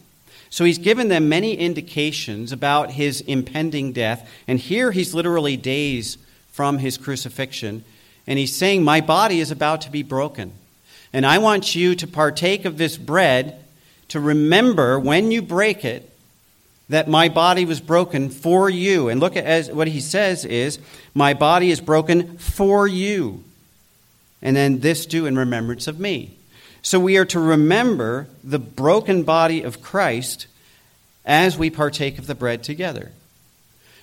So 0.50 0.64
he's 0.64 0.78
given 0.78 1.08
them 1.08 1.28
many 1.28 1.54
indications 1.54 2.52
about 2.52 2.92
his 2.92 3.20
impending 3.22 3.92
death. 3.92 4.28
And 4.46 4.58
here 4.58 4.92
he's 4.92 5.14
literally 5.14 5.56
days 5.56 6.18
from 6.52 6.78
his 6.78 6.96
crucifixion. 6.96 7.84
And 8.26 8.38
he's 8.38 8.54
saying, 8.54 8.82
My 8.82 9.00
body 9.00 9.40
is 9.40 9.50
about 9.50 9.82
to 9.82 9.90
be 9.90 10.02
broken. 10.02 10.52
And 11.12 11.24
I 11.26 11.38
want 11.38 11.74
you 11.74 11.94
to 11.96 12.06
partake 12.06 12.64
of 12.64 12.78
this 12.78 12.96
bread 12.96 13.64
to 14.08 14.20
remember 14.20 14.98
when 14.98 15.30
you 15.30 15.42
break 15.42 15.84
it 15.84 16.10
that 16.88 17.08
my 17.08 17.28
body 17.28 17.64
was 17.64 17.80
broken 17.80 18.30
for 18.30 18.70
you. 18.70 19.08
And 19.08 19.20
look 19.20 19.36
at 19.36 19.44
as, 19.44 19.70
what 19.70 19.88
he 19.88 20.00
says 20.00 20.44
is, 20.44 20.78
My 21.14 21.34
body 21.34 21.70
is 21.70 21.80
broken 21.80 22.38
for 22.38 22.86
you. 22.86 23.42
And 24.42 24.56
then 24.56 24.80
this 24.80 25.06
do 25.06 25.26
in 25.26 25.36
remembrance 25.36 25.88
of 25.88 25.98
me. 25.98 26.36
So 26.82 27.00
we 27.00 27.16
are 27.16 27.24
to 27.26 27.40
remember 27.40 28.28
the 28.44 28.58
broken 28.58 29.22
body 29.22 29.62
of 29.62 29.82
Christ 29.82 30.46
as 31.24 31.58
we 31.58 31.70
partake 31.70 32.18
of 32.18 32.26
the 32.26 32.34
bread 32.34 32.62
together. 32.62 33.12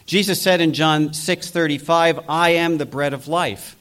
Jesus 0.06 0.42
said 0.42 0.60
in 0.60 0.74
John 0.74 1.14
6:35, 1.14 2.20
"I 2.28 2.50
am 2.52 2.78
the 2.78 2.86
bread 2.86 3.14
of 3.14 3.28
life." 3.28 3.76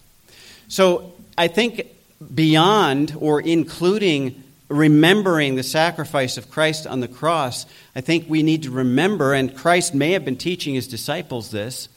So 0.69 1.13
I 1.37 1.49
think 1.49 1.87
beyond 2.35 3.15
or 3.19 3.41
including 3.41 4.43
remembering 4.69 5.57
the 5.57 5.63
sacrifice 5.63 6.39
of 6.39 6.51
Christ 6.51 6.87
on 6.87 7.01
the 7.01 7.09
cross, 7.09 7.67
I 7.95 8.01
think 8.01 8.27
we 8.29 8.43
need 8.43 8.63
to 8.63 8.71
remember, 8.71 9.35
and 9.35 9.55
Christ 9.55 9.95
may 9.95 10.13
have 10.13 10.25
been 10.25 10.37
teaching 10.37 10.75
his 10.75 10.87
disciples 10.87 11.51
this, 11.51 11.89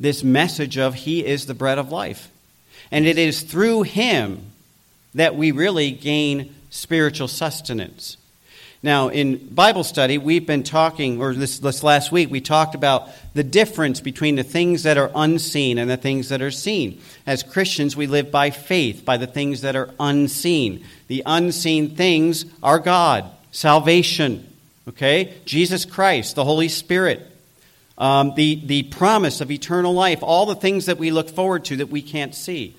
this 0.00 0.24
message 0.24 0.78
of 0.78 0.94
He 0.94 1.24
is 1.24 1.46
the 1.46 1.54
bread 1.54 1.78
of 1.78 1.92
life. 1.92 2.28
And 2.90 3.06
it 3.06 3.18
is 3.18 3.42
through 3.42 3.82
Him 3.82 4.49
that 5.14 5.36
we 5.36 5.52
really 5.52 5.90
gain 5.90 6.54
spiritual 6.70 7.28
sustenance. 7.28 8.16
Now, 8.82 9.08
in 9.08 9.36
Bible 9.54 9.84
study, 9.84 10.16
we've 10.16 10.46
been 10.46 10.62
talking, 10.62 11.20
or 11.20 11.34
this, 11.34 11.58
this 11.58 11.82
last 11.82 12.10
week, 12.10 12.30
we 12.30 12.40
talked 12.40 12.74
about 12.74 13.10
the 13.34 13.44
difference 13.44 14.00
between 14.00 14.36
the 14.36 14.42
things 14.42 14.84
that 14.84 14.96
are 14.96 15.10
unseen 15.14 15.76
and 15.76 15.90
the 15.90 15.98
things 15.98 16.30
that 16.30 16.40
are 16.40 16.50
seen. 16.50 16.98
As 17.26 17.42
Christians, 17.42 17.94
we 17.94 18.06
live 18.06 18.30
by 18.30 18.48
faith, 18.48 19.04
by 19.04 19.18
the 19.18 19.26
things 19.26 19.60
that 19.60 19.76
are 19.76 19.90
unseen. 20.00 20.82
The 21.08 21.22
unseen 21.26 21.94
things 21.94 22.46
are 22.62 22.78
God, 22.78 23.30
salvation, 23.52 24.48
okay? 24.88 25.34
Jesus 25.44 25.84
Christ, 25.84 26.34
the 26.34 26.44
Holy 26.44 26.68
Spirit, 26.68 27.26
um, 27.98 28.32
the, 28.34 28.62
the 28.64 28.84
promise 28.84 29.42
of 29.42 29.50
eternal 29.50 29.92
life, 29.92 30.20
all 30.22 30.46
the 30.46 30.54
things 30.54 30.86
that 30.86 30.96
we 30.96 31.10
look 31.10 31.28
forward 31.28 31.66
to 31.66 31.76
that 31.76 31.90
we 31.90 32.00
can't 32.00 32.34
see. 32.34 32.74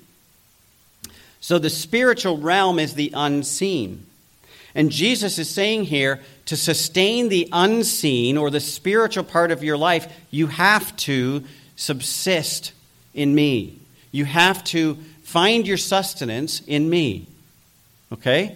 So 1.42 1.60
the 1.60 1.70
spiritual 1.70 2.38
realm 2.38 2.80
is 2.80 2.94
the 2.94 3.12
unseen. 3.14 4.06
And 4.74 4.90
Jesus 4.90 5.38
is 5.38 5.50
saying 5.50 5.86
here 5.86 6.22
to 6.46 6.56
sustain 6.56 7.30
the 7.30 7.50
unseen 7.52 8.38
or 8.38 8.50
the 8.50 8.60
spiritual 8.60 9.24
part 9.24 9.52
of 9.52 9.64
your 9.64 9.78
life, 9.78 10.12
you 10.30 10.48
have 10.48 10.96
to 10.98 11.44
subsist 11.76 12.72
in 13.14 13.36
me. 13.36 13.80
You 14.12 14.26
have 14.26 14.64
to 14.66 14.96
find 15.24 15.68
your 15.68 15.78
sustenance 15.78 16.62
in 16.62 16.90
me. 16.90 17.28
Okay? 18.14 18.56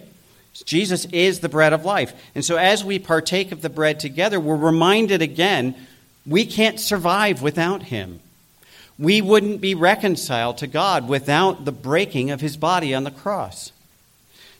Jesus 0.64 1.04
is 1.06 1.40
the 1.40 1.48
bread 1.48 1.72
of 1.72 1.84
life. 1.84 2.14
And 2.34 2.44
so 2.44 2.56
as 2.56 2.84
we 2.84 2.98
partake 2.98 3.52
of 3.52 3.62
the 3.62 3.68
bread 3.68 4.00
together, 4.00 4.40
we're 4.40 4.56
reminded 4.56 5.22
again 5.22 5.74
we 6.26 6.46
can't 6.46 6.80
survive 6.80 7.42
without 7.42 7.84
him. 7.84 8.20
We 8.98 9.20
wouldn't 9.20 9.60
be 9.60 9.74
reconciled 9.74 10.58
to 10.58 10.66
God 10.66 11.08
without 11.08 11.64
the 11.64 11.72
breaking 11.72 12.30
of 12.30 12.40
his 12.40 12.56
body 12.56 12.94
on 12.94 13.04
the 13.04 13.10
cross. 13.10 13.72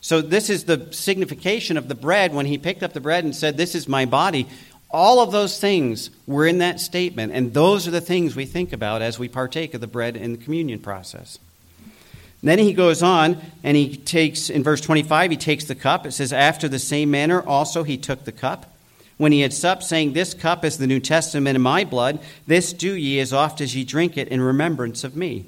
So, 0.00 0.21
this 0.21 0.50
is 0.50 0.64
the 0.64 0.93
signification 0.93 1.76
of 1.76 1.88
the 1.88 1.95
bread 1.95 2.33
when 2.35 2.47
he 2.47 2.59
picked 2.59 2.83
up 2.83 2.93
the 2.93 3.00
bread 3.00 3.25
and 3.25 3.35
said, 3.35 3.57
This 3.57 3.75
is 3.75 3.88
my 3.88 4.05
body. 4.05 4.47
All 4.90 5.21
of 5.21 5.33
those 5.33 5.59
things 5.59 6.11
were 6.26 6.47
in 6.47 6.59
that 6.59 6.78
statement, 6.78 7.33
and 7.33 7.52
those 7.52 7.88
are 7.88 7.90
the 7.90 8.00
things 8.00 8.37
we 8.37 8.45
think 8.45 8.73
about 8.73 9.02
as 9.02 9.19
we 9.19 9.28
partake 9.28 9.75
of 9.75 9.81
the 9.81 9.87
bread 9.87 10.16
in 10.16 10.33
the 10.33 10.38
communion 10.38 10.78
process. 10.78 11.38
And 12.40 12.50
then 12.50 12.59
he 12.59 12.73
goes 12.75 13.02
on 13.02 13.40
and 13.64 13.76
he 13.76 13.97
takes, 13.97 14.50
in 14.50 14.62
verse 14.62 14.81
25, 14.81 15.33
he 15.33 15.37
takes 15.37 15.64
the 15.64 15.75
cup. 15.75 16.07
It 16.07 16.12
says, 16.12 16.33
After 16.33 16.69
the 16.69 16.78
same 16.78 17.11
manner 17.11 17.43
also 17.43 17.83
he 17.83 17.97
took 17.97 18.25
the 18.25 18.33
cup. 18.33 18.75
When 19.16 19.32
he 19.32 19.40
had 19.40 19.54
supped, 19.54 19.82
saying, 19.82 20.12
This 20.12 20.35
cup 20.35 20.64
is 20.64 20.78
the 20.78 20.87
New 20.87 21.00
Testament 21.00 21.56
in 21.56 21.62
my 21.62 21.85
blood, 21.85 22.20
this 22.46 22.73
do 22.73 22.94
ye 22.94 23.18
as 23.20 23.32
oft 23.32 23.61
as 23.61 23.75
ye 23.75 23.85
drink 23.85 24.16
it 24.18 24.28
in 24.28 24.40
remembrance 24.40 25.04
of 25.04 25.16
me. 25.16 25.46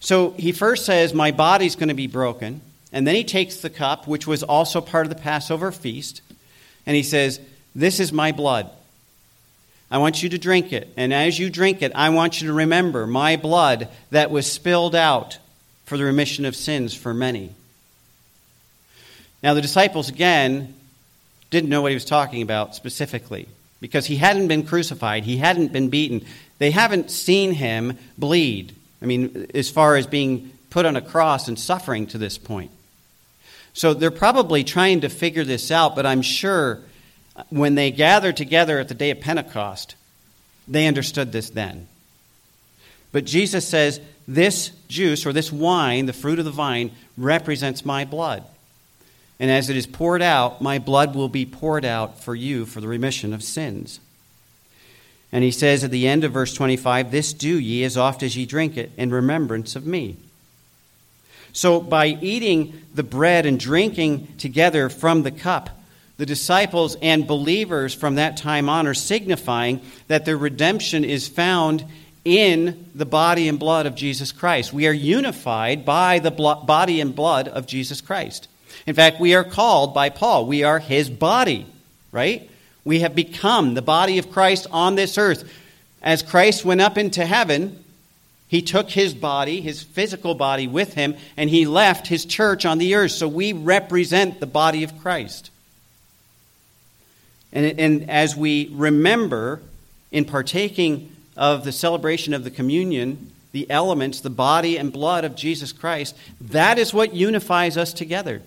So 0.00 0.30
he 0.32 0.52
first 0.52 0.86
says, 0.86 1.12
My 1.12 1.32
body's 1.32 1.76
going 1.76 1.88
to 1.88 1.94
be 1.94 2.06
broken. 2.06 2.60
And 2.92 3.06
then 3.06 3.14
he 3.14 3.24
takes 3.24 3.56
the 3.56 3.70
cup, 3.70 4.06
which 4.06 4.26
was 4.26 4.42
also 4.42 4.80
part 4.80 5.06
of 5.06 5.10
the 5.10 5.20
Passover 5.20 5.72
feast, 5.72 6.20
and 6.86 6.94
he 6.94 7.02
says, 7.02 7.40
This 7.74 7.98
is 8.00 8.12
my 8.12 8.32
blood. 8.32 8.70
I 9.90 9.98
want 9.98 10.22
you 10.22 10.28
to 10.30 10.38
drink 10.38 10.72
it. 10.72 10.92
And 10.96 11.12
as 11.12 11.38
you 11.38 11.50
drink 11.50 11.82
it, 11.82 11.92
I 11.94 12.10
want 12.10 12.40
you 12.40 12.48
to 12.48 12.54
remember 12.54 13.06
my 13.06 13.36
blood 13.36 13.88
that 14.10 14.30
was 14.30 14.50
spilled 14.50 14.94
out 14.94 15.38
for 15.84 15.98
the 15.98 16.04
remission 16.04 16.44
of 16.44 16.56
sins 16.56 16.94
for 16.94 17.12
many. 17.12 17.54
Now, 19.42 19.54
the 19.54 19.60
disciples, 19.60 20.08
again, 20.08 20.74
didn't 21.52 21.70
know 21.70 21.82
what 21.82 21.92
he 21.92 21.96
was 21.96 22.04
talking 22.04 22.42
about 22.42 22.74
specifically 22.74 23.46
because 23.80 24.06
he 24.06 24.16
hadn't 24.16 24.48
been 24.48 24.64
crucified, 24.64 25.24
he 25.24 25.36
hadn't 25.36 25.72
been 25.72 25.88
beaten. 25.90 26.24
They 26.58 26.70
haven't 26.70 27.10
seen 27.10 27.52
him 27.52 27.98
bleed. 28.16 28.74
I 29.00 29.06
mean, 29.06 29.46
as 29.54 29.68
far 29.70 29.96
as 29.96 30.06
being 30.06 30.50
put 30.70 30.86
on 30.86 30.96
a 30.96 31.02
cross 31.02 31.48
and 31.48 31.58
suffering 31.58 32.06
to 32.08 32.18
this 32.18 32.38
point. 32.38 32.70
So 33.74 33.92
they're 33.92 34.10
probably 34.10 34.64
trying 34.64 35.02
to 35.02 35.08
figure 35.08 35.44
this 35.44 35.70
out, 35.70 35.94
but 35.94 36.06
I'm 36.06 36.22
sure 36.22 36.80
when 37.50 37.74
they 37.74 37.90
gathered 37.90 38.36
together 38.36 38.78
at 38.78 38.88
the 38.88 38.94
day 38.94 39.10
of 39.10 39.20
Pentecost, 39.20 39.96
they 40.66 40.86
understood 40.86 41.32
this 41.32 41.50
then. 41.50 41.88
But 43.10 43.24
Jesus 43.24 43.68
says, 43.68 44.00
This 44.26 44.70
juice 44.88 45.26
or 45.26 45.32
this 45.32 45.52
wine, 45.52 46.06
the 46.06 46.12
fruit 46.12 46.38
of 46.38 46.44
the 46.44 46.50
vine, 46.50 46.92
represents 47.18 47.84
my 47.84 48.04
blood. 48.04 48.44
And 49.42 49.50
as 49.50 49.68
it 49.68 49.76
is 49.76 49.88
poured 49.88 50.22
out, 50.22 50.62
my 50.62 50.78
blood 50.78 51.16
will 51.16 51.28
be 51.28 51.44
poured 51.44 51.84
out 51.84 52.20
for 52.20 52.32
you 52.32 52.64
for 52.64 52.80
the 52.80 52.86
remission 52.86 53.34
of 53.34 53.42
sins. 53.42 53.98
And 55.32 55.42
he 55.42 55.50
says 55.50 55.82
at 55.82 55.90
the 55.90 56.06
end 56.06 56.22
of 56.22 56.30
verse 56.30 56.54
25, 56.54 57.10
This 57.10 57.32
do 57.32 57.58
ye 57.58 57.82
as 57.82 57.96
oft 57.96 58.22
as 58.22 58.36
ye 58.36 58.46
drink 58.46 58.76
it 58.76 58.92
in 58.96 59.10
remembrance 59.10 59.74
of 59.74 59.84
me. 59.84 60.16
So, 61.52 61.80
by 61.80 62.06
eating 62.06 62.82
the 62.94 63.02
bread 63.02 63.44
and 63.44 63.58
drinking 63.58 64.28
together 64.38 64.88
from 64.88 65.24
the 65.24 65.32
cup, 65.32 65.70
the 66.18 66.26
disciples 66.26 66.96
and 67.02 67.26
believers 67.26 67.92
from 67.92 68.14
that 68.14 68.36
time 68.36 68.68
on 68.68 68.86
are 68.86 68.94
signifying 68.94 69.80
that 70.06 70.24
their 70.24 70.38
redemption 70.38 71.04
is 71.04 71.26
found 71.26 71.84
in 72.24 72.88
the 72.94 73.06
body 73.06 73.48
and 73.48 73.58
blood 73.58 73.86
of 73.86 73.96
Jesus 73.96 74.30
Christ. 74.30 74.72
We 74.72 74.86
are 74.86 74.92
unified 74.92 75.84
by 75.84 76.20
the 76.20 76.30
body 76.30 77.00
and 77.00 77.12
blood 77.12 77.48
of 77.48 77.66
Jesus 77.66 78.00
Christ. 78.00 78.46
In 78.86 78.94
fact, 78.94 79.20
we 79.20 79.34
are 79.34 79.44
called 79.44 79.94
by 79.94 80.08
Paul, 80.08 80.46
we 80.46 80.64
are 80.64 80.78
his 80.78 81.08
body, 81.08 81.66
right? 82.10 82.50
We 82.84 83.00
have 83.00 83.14
become 83.14 83.74
the 83.74 83.82
body 83.82 84.18
of 84.18 84.32
Christ 84.32 84.66
on 84.70 84.96
this 84.96 85.16
earth. 85.16 85.50
As 86.02 86.22
Christ 86.22 86.64
went 86.64 86.80
up 86.80 86.98
into 86.98 87.24
heaven, 87.24 87.82
he 88.48 88.60
took 88.60 88.90
his 88.90 89.14
body, 89.14 89.60
his 89.60 89.82
physical 89.82 90.34
body, 90.34 90.66
with 90.66 90.94
him, 90.94 91.16
and 91.36 91.48
he 91.48 91.64
left 91.64 92.08
his 92.08 92.24
church 92.24 92.66
on 92.66 92.78
the 92.78 92.96
earth. 92.96 93.12
So 93.12 93.28
we 93.28 93.52
represent 93.52 94.40
the 94.40 94.46
body 94.46 94.82
of 94.82 95.00
Christ. 95.00 95.50
And, 97.52 97.78
and 97.78 98.10
as 98.10 98.36
we 98.36 98.68
remember 98.72 99.62
in 100.10 100.24
partaking 100.24 101.14
of 101.36 101.64
the 101.64 101.72
celebration 101.72 102.34
of 102.34 102.44
the 102.44 102.50
communion, 102.50 103.32
the 103.52 103.70
elements, 103.70 104.20
the 104.20 104.30
body 104.30 104.76
and 104.76 104.92
blood 104.92 105.24
of 105.24 105.36
Jesus 105.36 105.72
Christ, 105.72 106.16
that 106.40 106.78
is 106.78 106.92
what 106.92 107.14
unifies 107.14 107.76
us 107.76 107.92
together. 107.92 108.42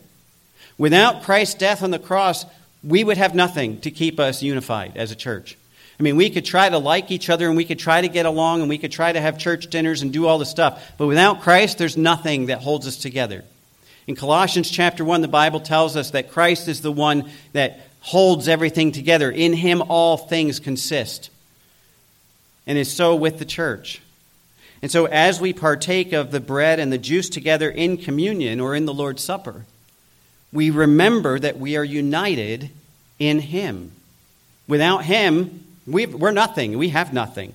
Without 0.77 1.23
Christ's 1.23 1.55
death 1.55 1.83
on 1.83 1.91
the 1.91 1.99
cross, 1.99 2.45
we 2.83 3.03
would 3.03 3.17
have 3.17 3.33
nothing 3.33 3.79
to 3.81 3.91
keep 3.91 4.19
us 4.19 4.43
unified 4.43 4.97
as 4.97 5.11
a 5.11 5.15
church. 5.15 5.57
I 5.99 6.03
mean, 6.03 6.17
we 6.17 6.29
could 6.29 6.43
try 6.43 6.69
to 6.69 6.77
like 6.77 7.09
each 7.09 7.29
other 7.29 7.47
and 7.47 7.55
we 7.55 7.63
could 7.63 7.79
try 7.79 8.01
to 8.01 8.09
get 8.09 8.25
along 8.25 8.59
and 8.59 8.69
we 8.69 8.77
could 8.77 8.91
try 8.91 9.11
to 9.11 9.21
have 9.21 9.37
church 9.37 9.67
dinners 9.67 10.01
and 10.01 10.11
do 10.11 10.27
all 10.27 10.37
the 10.37 10.45
stuff. 10.45 10.93
But 10.97 11.07
without 11.07 11.41
Christ, 11.41 11.77
there's 11.77 11.95
nothing 11.95 12.47
that 12.47 12.59
holds 12.59 12.85
us 12.85 12.97
together. 12.97 13.45
In 14.05 14.15
Colossians 14.15 14.69
chapter 14.69 15.05
1, 15.05 15.21
the 15.21 15.27
Bible 15.27 15.61
tells 15.61 15.95
us 15.95 16.11
that 16.11 16.31
Christ 16.31 16.67
is 16.67 16.81
the 16.81 16.91
one 16.91 17.29
that 17.53 17.79
holds 18.01 18.47
everything 18.47 18.91
together. 18.91 19.31
In 19.31 19.53
him, 19.53 19.81
all 19.81 20.17
things 20.17 20.59
consist. 20.59 21.31
And 22.67 22.77
is 22.77 22.91
so 22.91 23.15
with 23.15 23.39
the 23.39 23.45
church. 23.45 24.01
And 24.81 24.91
so, 24.91 25.05
as 25.05 25.39
we 25.39 25.53
partake 25.53 26.13
of 26.13 26.31
the 26.31 26.39
bread 26.39 26.79
and 26.79 26.91
the 26.91 26.97
juice 26.97 27.29
together 27.29 27.69
in 27.69 27.97
communion 27.97 28.59
or 28.59 28.75
in 28.75 28.85
the 28.85 28.93
Lord's 28.93 29.23
Supper, 29.23 29.65
we 30.55 30.69
remember 30.69 31.37
that 31.37 31.59
we 31.59 31.75
are 31.75 31.83
united 31.83 32.71
in 33.19 33.39
him. 33.39 33.91
Without 34.67 35.03
him, 35.03 35.63
we 35.85 36.05
we're 36.07 36.31
nothing. 36.31 36.77
We 36.77 36.89
have 36.89 37.13
nothing. 37.13 37.53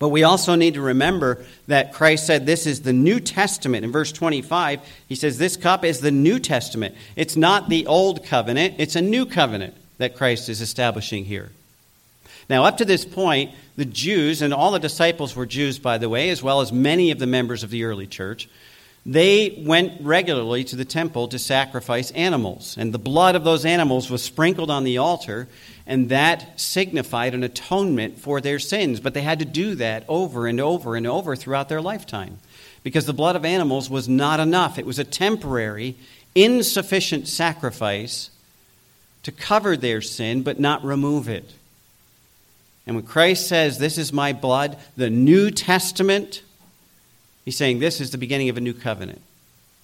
But 0.00 0.08
we 0.08 0.24
also 0.24 0.54
need 0.54 0.74
to 0.74 0.80
remember 0.80 1.44
that 1.66 1.92
Christ 1.92 2.26
said 2.26 2.46
this 2.46 2.66
is 2.66 2.80
the 2.80 2.94
New 2.94 3.20
Testament. 3.20 3.84
In 3.84 3.92
verse 3.92 4.10
25, 4.10 4.80
he 5.06 5.14
says 5.14 5.36
this 5.36 5.58
cup 5.58 5.84
is 5.84 6.00
the 6.00 6.10
New 6.10 6.38
Testament. 6.38 6.94
It's 7.16 7.36
not 7.36 7.68
the 7.68 7.86
old 7.86 8.24
covenant, 8.24 8.76
it's 8.78 8.96
a 8.96 9.02
new 9.02 9.26
covenant 9.26 9.74
that 9.98 10.16
Christ 10.16 10.48
is 10.48 10.62
establishing 10.62 11.26
here. 11.26 11.50
Now, 12.48 12.64
up 12.64 12.78
to 12.78 12.86
this 12.86 13.04
point, 13.04 13.52
the 13.76 13.84
Jews, 13.84 14.42
and 14.42 14.52
all 14.52 14.72
the 14.72 14.80
disciples 14.80 15.36
were 15.36 15.46
Jews, 15.46 15.78
by 15.78 15.98
the 15.98 16.08
way, 16.08 16.30
as 16.30 16.42
well 16.42 16.62
as 16.62 16.72
many 16.72 17.10
of 17.10 17.18
the 17.18 17.26
members 17.26 17.62
of 17.62 17.70
the 17.70 17.84
early 17.84 18.06
church, 18.06 18.48
they 19.06 19.62
went 19.66 20.02
regularly 20.02 20.62
to 20.64 20.76
the 20.76 20.84
temple 20.84 21.28
to 21.28 21.38
sacrifice 21.38 22.10
animals, 22.10 22.76
and 22.78 22.92
the 22.92 22.98
blood 22.98 23.34
of 23.34 23.44
those 23.44 23.64
animals 23.64 24.10
was 24.10 24.22
sprinkled 24.22 24.70
on 24.70 24.84
the 24.84 24.98
altar, 24.98 25.48
and 25.86 26.10
that 26.10 26.60
signified 26.60 27.34
an 27.34 27.42
atonement 27.42 28.18
for 28.18 28.40
their 28.40 28.58
sins. 28.58 29.00
But 29.00 29.14
they 29.14 29.22
had 29.22 29.38
to 29.38 29.44
do 29.44 29.74
that 29.76 30.04
over 30.06 30.46
and 30.46 30.60
over 30.60 30.96
and 30.96 31.06
over 31.06 31.34
throughout 31.34 31.68
their 31.68 31.80
lifetime 31.80 32.38
because 32.82 33.06
the 33.06 33.12
blood 33.12 33.36
of 33.36 33.44
animals 33.44 33.90
was 33.90 34.08
not 34.08 34.40
enough. 34.40 34.78
It 34.78 34.86
was 34.86 34.98
a 34.98 35.04
temporary, 35.04 35.96
insufficient 36.34 37.26
sacrifice 37.26 38.30
to 39.22 39.32
cover 39.32 39.76
their 39.76 40.00
sin 40.00 40.42
but 40.42 40.60
not 40.60 40.84
remove 40.84 41.28
it. 41.28 41.52
And 42.86 42.96
when 42.96 43.04
Christ 43.04 43.48
says, 43.48 43.78
This 43.78 43.98
is 43.98 44.12
my 44.12 44.32
blood, 44.32 44.78
the 44.96 45.10
New 45.10 45.50
Testament, 45.50 46.42
he's 47.50 47.56
saying 47.56 47.80
this 47.80 48.00
is 48.00 48.12
the 48.12 48.16
beginning 48.16 48.48
of 48.48 48.56
a 48.56 48.60
new 48.60 48.72
covenant, 48.72 49.20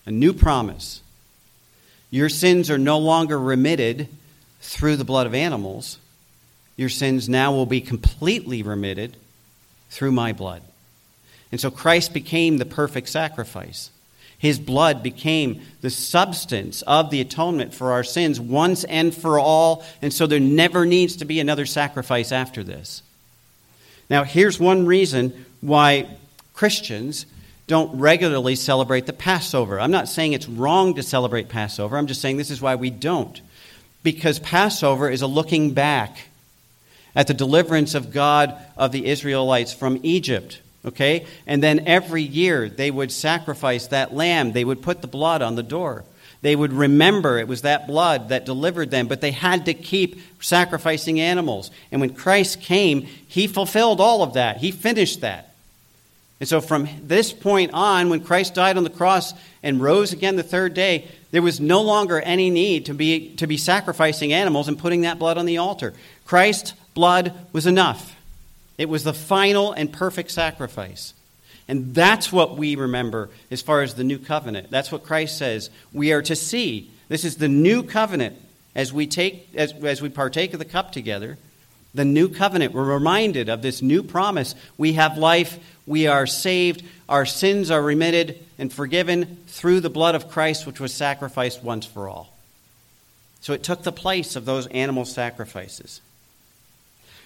a 0.06 0.10
new 0.12 0.32
promise. 0.32 1.02
Your 2.12 2.28
sins 2.28 2.70
are 2.70 2.78
no 2.78 2.96
longer 2.98 3.36
remitted 3.36 4.06
through 4.60 4.94
the 4.94 5.04
blood 5.04 5.26
of 5.26 5.34
animals. 5.34 5.98
Your 6.76 6.88
sins 6.88 7.28
now 7.28 7.50
will 7.50 7.66
be 7.66 7.80
completely 7.80 8.62
remitted 8.62 9.16
through 9.90 10.12
my 10.12 10.32
blood. 10.32 10.62
And 11.50 11.60
so 11.60 11.72
Christ 11.72 12.14
became 12.14 12.58
the 12.58 12.66
perfect 12.66 13.08
sacrifice. 13.08 13.90
His 14.38 14.60
blood 14.60 15.02
became 15.02 15.60
the 15.80 15.90
substance 15.90 16.82
of 16.82 17.10
the 17.10 17.20
atonement 17.20 17.74
for 17.74 17.90
our 17.90 18.04
sins 18.04 18.38
once 18.38 18.84
and 18.84 19.12
for 19.12 19.40
all, 19.40 19.84
and 20.00 20.12
so 20.12 20.28
there 20.28 20.38
never 20.38 20.86
needs 20.86 21.16
to 21.16 21.24
be 21.24 21.40
another 21.40 21.66
sacrifice 21.66 22.30
after 22.30 22.62
this. 22.62 23.02
Now, 24.08 24.22
here's 24.22 24.60
one 24.60 24.86
reason 24.86 25.44
why 25.60 26.06
Christians 26.54 27.26
don't 27.66 27.98
regularly 27.98 28.54
celebrate 28.54 29.06
the 29.06 29.12
Passover. 29.12 29.80
I'm 29.80 29.90
not 29.90 30.08
saying 30.08 30.32
it's 30.32 30.48
wrong 30.48 30.94
to 30.94 31.02
celebrate 31.02 31.48
Passover, 31.48 31.96
I'm 31.96 32.06
just 32.06 32.20
saying 32.20 32.36
this 32.36 32.50
is 32.50 32.62
why 32.62 32.74
we 32.74 32.90
don't. 32.90 33.40
Because 34.02 34.38
Passover 34.38 35.10
is 35.10 35.22
a 35.22 35.26
looking 35.26 35.74
back 35.74 36.28
at 37.16 37.26
the 37.26 37.34
deliverance 37.34 37.94
of 37.94 38.12
God 38.12 38.56
of 38.76 38.92
the 38.92 39.06
Israelites 39.06 39.72
from 39.72 39.98
Egypt. 40.02 40.60
Okay? 40.84 41.26
And 41.46 41.60
then 41.62 41.88
every 41.88 42.22
year 42.22 42.68
they 42.68 42.90
would 42.90 43.10
sacrifice 43.10 43.88
that 43.88 44.14
lamb. 44.14 44.52
They 44.52 44.64
would 44.64 44.82
put 44.82 45.00
the 45.00 45.08
blood 45.08 45.42
on 45.42 45.56
the 45.56 45.62
door. 45.64 46.04
They 46.42 46.54
would 46.54 46.72
remember 46.72 47.38
it 47.38 47.48
was 47.48 47.62
that 47.62 47.88
blood 47.88 48.28
that 48.28 48.44
delivered 48.44 48.90
them, 48.90 49.08
but 49.08 49.20
they 49.20 49.32
had 49.32 49.64
to 49.64 49.74
keep 49.74 50.20
sacrificing 50.40 51.18
animals. 51.18 51.72
And 51.90 52.00
when 52.00 52.14
Christ 52.14 52.60
came, 52.60 53.02
he 53.26 53.48
fulfilled 53.48 54.00
all 54.00 54.22
of 54.22 54.34
that. 54.34 54.58
He 54.58 54.70
finished 54.70 55.22
that. 55.22 55.45
And 56.38 56.48
so 56.48 56.60
from 56.60 56.88
this 57.02 57.32
point 57.32 57.72
on, 57.72 58.10
when 58.10 58.20
Christ 58.20 58.54
died 58.54 58.76
on 58.76 58.84
the 58.84 58.90
cross 58.90 59.32
and 59.62 59.80
rose 59.80 60.12
again 60.12 60.36
the 60.36 60.42
third 60.42 60.74
day, 60.74 61.08
there 61.30 61.42
was 61.42 61.60
no 61.60 61.82
longer 61.82 62.20
any 62.20 62.50
need 62.50 62.86
to 62.86 62.94
be, 62.94 63.34
to 63.36 63.46
be 63.46 63.56
sacrificing 63.56 64.32
animals 64.32 64.68
and 64.68 64.78
putting 64.78 65.02
that 65.02 65.18
blood 65.18 65.38
on 65.38 65.46
the 65.46 65.58
altar. 65.58 65.94
Christ's 66.26 66.72
blood 66.94 67.32
was 67.52 67.66
enough. 67.66 68.16
It 68.76 68.88
was 68.88 69.04
the 69.04 69.14
final 69.14 69.72
and 69.72 69.92
perfect 69.92 70.30
sacrifice. 70.30 71.14
And 71.68 71.94
that's 71.94 72.30
what 72.30 72.56
we 72.56 72.76
remember 72.76 73.30
as 73.50 73.62
far 73.62 73.82
as 73.82 73.94
the 73.94 74.04
new 74.04 74.18
covenant. 74.18 74.70
That's 74.70 74.92
what 74.92 75.02
Christ 75.02 75.38
says 75.38 75.70
we 75.92 76.12
are 76.12 76.22
to 76.22 76.36
see. 76.36 76.90
This 77.08 77.24
is 77.24 77.36
the 77.36 77.48
new 77.48 77.82
covenant 77.82 78.36
as 78.74 78.92
we 78.92 79.06
take 79.06 79.48
as, 79.54 79.72
as 79.72 80.02
we 80.02 80.10
partake 80.10 80.52
of 80.52 80.58
the 80.58 80.64
cup 80.64 80.92
together. 80.92 81.38
The 81.96 82.04
new 82.04 82.28
covenant. 82.28 82.74
We're 82.74 82.84
reminded 82.84 83.48
of 83.48 83.62
this 83.62 83.82
new 83.82 84.02
promise. 84.02 84.54
We 84.76 84.92
have 84.92 85.16
life, 85.18 85.58
we 85.86 86.06
are 86.06 86.26
saved, 86.26 86.84
our 87.08 87.24
sins 87.24 87.70
are 87.70 87.82
remitted 87.82 88.38
and 88.58 88.72
forgiven 88.72 89.38
through 89.46 89.80
the 89.80 89.90
blood 89.90 90.14
of 90.14 90.28
Christ, 90.28 90.66
which 90.66 90.78
was 90.78 90.92
sacrificed 90.92 91.62
once 91.62 91.86
for 91.86 92.08
all. 92.08 92.32
So 93.40 93.52
it 93.52 93.62
took 93.62 93.82
the 93.82 93.92
place 93.92 94.36
of 94.36 94.44
those 94.44 94.66
animal 94.68 95.04
sacrifices. 95.04 96.00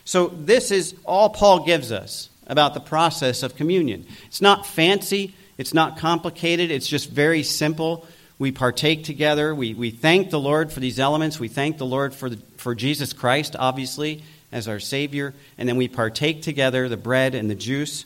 So, 0.04 0.28
this 0.28 0.70
is 0.70 0.94
all 1.04 1.30
Paul 1.30 1.64
gives 1.64 1.92
us 1.92 2.28
about 2.46 2.74
the 2.74 2.80
process 2.80 3.42
of 3.42 3.56
communion. 3.56 4.06
It's 4.26 4.40
not 4.40 4.66
fancy, 4.66 5.34
it's 5.58 5.74
not 5.74 5.98
complicated, 5.98 6.70
it's 6.70 6.88
just 6.88 7.10
very 7.10 7.42
simple. 7.42 8.06
We 8.38 8.50
partake 8.50 9.04
together, 9.04 9.54
we, 9.54 9.74
we 9.74 9.90
thank 9.90 10.30
the 10.30 10.40
Lord 10.40 10.72
for 10.72 10.80
these 10.80 10.98
elements, 10.98 11.38
we 11.38 11.48
thank 11.48 11.78
the 11.78 11.86
Lord 11.86 12.14
for, 12.14 12.30
the, 12.30 12.38
for 12.56 12.74
Jesus 12.74 13.12
Christ, 13.12 13.54
obviously, 13.58 14.22
as 14.52 14.68
our 14.68 14.80
Savior, 14.80 15.34
and 15.58 15.68
then 15.68 15.76
we 15.76 15.88
partake 15.88 16.42
together 16.42 16.88
the 16.88 16.96
bread 16.96 17.34
and 17.34 17.48
the 17.48 17.54
juice. 17.54 18.04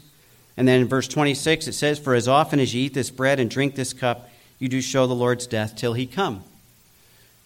And 0.56 0.68
then 0.68 0.82
in 0.82 0.88
verse 0.88 1.08
26, 1.08 1.68
it 1.68 1.72
says, 1.72 1.98
For 1.98 2.14
as 2.14 2.28
often 2.28 2.60
as 2.60 2.74
you 2.74 2.82
eat 2.82 2.94
this 2.94 3.10
bread 3.10 3.40
and 3.40 3.50
drink 3.50 3.74
this 3.74 3.92
cup, 3.92 4.28
you 4.58 4.68
do 4.68 4.80
show 4.80 5.06
the 5.06 5.14
Lord's 5.14 5.46
death 5.46 5.76
till 5.76 5.94
he 5.94 6.06
come. 6.06 6.44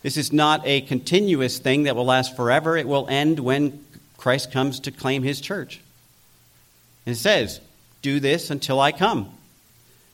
This 0.03 0.17
is 0.17 0.33
not 0.33 0.63
a 0.65 0.83
continuous 0.83 1.59
thing 1.59 1.85
that 1.85 1.97
will 1.97 2.05
last 2.05 2.37
forever. 2.37 2.77
It 2.77 2.87
will 2.87 3.07
end 3.09 3.41
when 3.41 3.85
Christ 4.17 4.53
comes 4.53 4.81
to 4.81 4.91
claim 4.91 5.23
his 5.23 5.41
church. 5.41 5.81
And 7.07 7.15
it 7.15 7.19
says, 7.19 7.61
Do 8.03 8.21
this 8.21 8.51
until 8.51 8.81
I 8.81 8.93
come. 8.93 9.33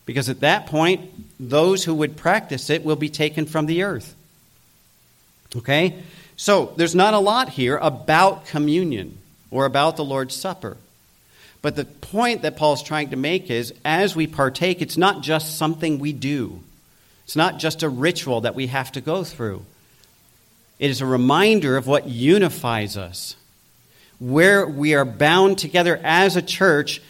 Because 0.07 0.29
at 0.29 0.41
that 0.41 0.67
point, 0.67 1.11
those 1.41 1.85
who 1.85 1.95
would 1.95 2.17
practice 2.17 2.71
it 2.71 2.85
will 2.85 2.97
be 2.97 3.09
taken 3.09 3.47
from 3.47 3.67
the 3.67 3.83
earth. 3.83 4.15
Okay? 5.57 6.03
So 6.37 6.73
there's 6.77 6.95
not 6.95 7.15
a 7.15 7.19
lot 7.19 7.51
here 7.51 7.77
about 7.77 8.47
communion 8.47 9.19
or 9.51 9.67
about 9.67 9.97
the 9.97 10.05
Lord's 10.05 10.35
Supper. 10.35 10.77
But 11.63 11.77
the 11.77 11.85
point 11.85 12.43
that 12.43 12.57
Paul's 12.57 12.83
trying 12.83 13.11
to 13.11 13.17
make 13.17 13.51
is 13.51 13.73
as 13.85 14.15
we 14.15 14.27
partake, 14.27 14.83
it's 14.83 14.99
not 14.99 15.23
just 15.23 15.57
something 15.57 15.99
we 15.99 16.13
do, 16.13 16.61
it's 17.25 17.37
not 17.37 17.59
just 17.59 17.83
a 17.83 17.89
ritual 17.89 18.43
that 18.43 18.55
we 18.55 18.67
have 18.67 18.93
to 18.93 19.01
go 19.01 19.25
through. 19.25 19.65
It 20.79 20.91
is 20.91 21.01
a 21.01 21.07
reminder 21.07 21.77
of 21.77 21.87
what 21.87 22.09
unifies 22.09 22.97
us 22.97 23.37
where 24.19 24.67
we 24.67 24.95
are 24.95 25.05
bound 25.05 25.59
together 25.59 26.01
as 26.03 26.37
a 26.37 26.43
church 26.43 27.01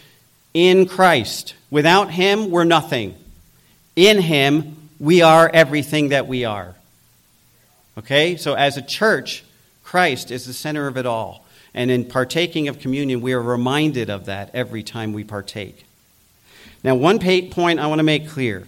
in 0.53 0.87
Christ. 0.87 1.55
Without 1.71 2.11
Him, 2.11 2.51
we're 2.51 2.65
nothing. 2.65 3.15
In 3.97 4.21
Him, 4.21 4.89
we 4.99 5.23
are 5.23 5.49
everything 5.53 6.11
that 6.11 6.27
we 6.27 6.45
are. 6.45 6.75
Okay? 7.98 8.37
So, 8.37 8.54
as 8.54 8.76
a 8.76 8.83
church, 8.83 9.44
Christ 9.83 10.30
is 10.30 10.46
the 10.46 10.52
center 10.52 10.87
of 10.87 10.96
it 10.96 11.07
all. 11.07 11.44
And 11.74 11.90
in 11.90 12.04
partaking 12.04 12.68
of 12.68 12.78
communion, 12.78 13.20
we 13.20 13.33
are 13.33 13.42
reminded 13.42 14.09
of 14.09 14.26
that 14.26 14.50
every 14.54 14.83
time 14.83 15.12
we 15.12 15.24
partake. 15.24 15.85
Now, 16.85 16.94
one 16.94 17.18
point 17.18 17.80
I 17.80 17.87
want 17.87 17.98
to 17.98 18.04
make 18.04 18.28
clear, 18.28 18.66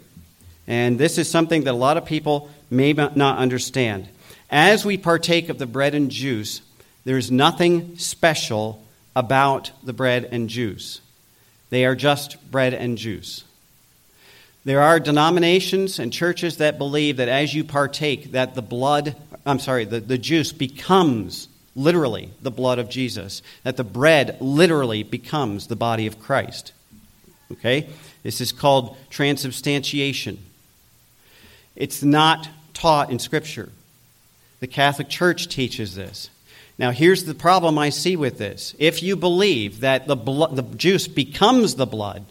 and 0.66 0.98
this 0.98 1.18
is 1.18 1.30
something 1.30 1.64
that 1.64 1.72
a 1.72 1.72
lot 1.72 1.96
of 1.96 2.04
people 2.04 2.50
may 2.70 2.92
not 2.92 3.38
understand. 3.38 4.08
As 4.50 4.84
we 4.84 4.96
partake 4.96 5.48
of 5.48 5.58
the 5.58 5.66
bread 5.66 5.94
and 5.94 6.10
juice, 6.10 6.62
there's 7.04 7.30
nothing 7.30 7.98
special 7.98 8.82
about 9.14 9.70
the 9.84 9.92
bread 9.92 10.28
and 10.32 10.48
juice. 10.48 11.00
They 11.70 11.84
are 11.84 11.94
just 11.94 12.50
bread 12.50 12.74
and 12.74 12.98
juice. 12.98 13.44
There 14.66 14.82
are 14.82 14.98
denominations 14.98 16.00
and 16.00 16.12
churches 16.12 16.56
that 16.56 16.76
believe 16.76 17.18
that 17.18 17.28
as 17.28 17.54
you 17.54 17.62
partake, 17.62 18.32
that 18.32 18.56
the 18.56 18.62
blood, 18.62 19.14
I'm 19.46 19.60
sorry, 19.60 19.84
the, 19.84 20.00
the 20.00 20.18
juice 20.18 20.50
becomes 20.50 21.46
literally 21.76 22.30
the 22.42 22.50
blood 22.50 22.80
of 22.80 22.88
Jesus, 22.88 23.42
that 23.62 23.76
the 23.76 23.84
bread 23.84 24.36
literally 24.40 25.04
becomes 25.04 25.68
the 25.68 25.76
body 25.76 26.08
of 26.08 26.18
Christ. 26.18 26.72
Okay? 27.52 27.88
This 28.24 28.40
is 28.40 28.50
called 28.50 28.96
transubstantiation. 29.08 30.38
It's 31.76 32.02
not 32.02 32.48
taught 32.74 33.12
in 33.12 33.20
Scripture. 33.20 33.70
The 34.58 34.66
Catholic 34.66 35.08
Church 35.08 35.46
teaches 35.46 35.94
this. 35.94 36.28
Now, 36.76 36.90
here's 36.90 37.22
the 37.22 37.34
problem 37.34 37.78
I 37.78 37.90
see 37.90 38.16
with 38.16 38.36
this. 38.38 38.74
If 38.80 39.00
you 39.00 39.14
believe 39.14 39.78
that 39.78 40.08
the, 40.08 40.16
the 40.16 40.66
juice 40.76 41.06
becomes 41.06 41.76
the 41.76 41.86
blood, 41.86 42.24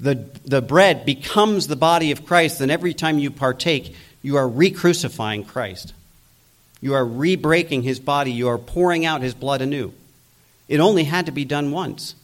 the, 0.00 0.14
the 0.44 0.62
bread 0.62 1.04
becomes 1.04 1.66
the 1.66 1.76
body 1.76 2.12
of 2.12 2.24
Christ, 2.24 2.60
then 2.60 2.70
every 2.70 2.94
time 2.94 3.18
you 3.18 3.30
partake, 3.30 3.94
you 4.22 4.36
are 4.36 4.48
re 4.48 4.70
crucifying 4.70 5.44
Christ. 5.44 5.92
You 6.80 6.94
are 6.94 7.04
re 7.04 7.36
breaking 7.36 7.82
his 7.82 7.98
body. 7.98 8.32
You 8.32 8.48
are 8.48 8.58
pouring 8.58 9.04
out 9.04 9.22
his 9.22 9.34
blood 9.34 9.60
anew. 9.60 9.92
It 10.68 10.80
only 10.80 11.04
had 11.04 11.26
to 11.26 11.32
be 11.32 11.44
done 11.44 11.72
once. 11.72 12.14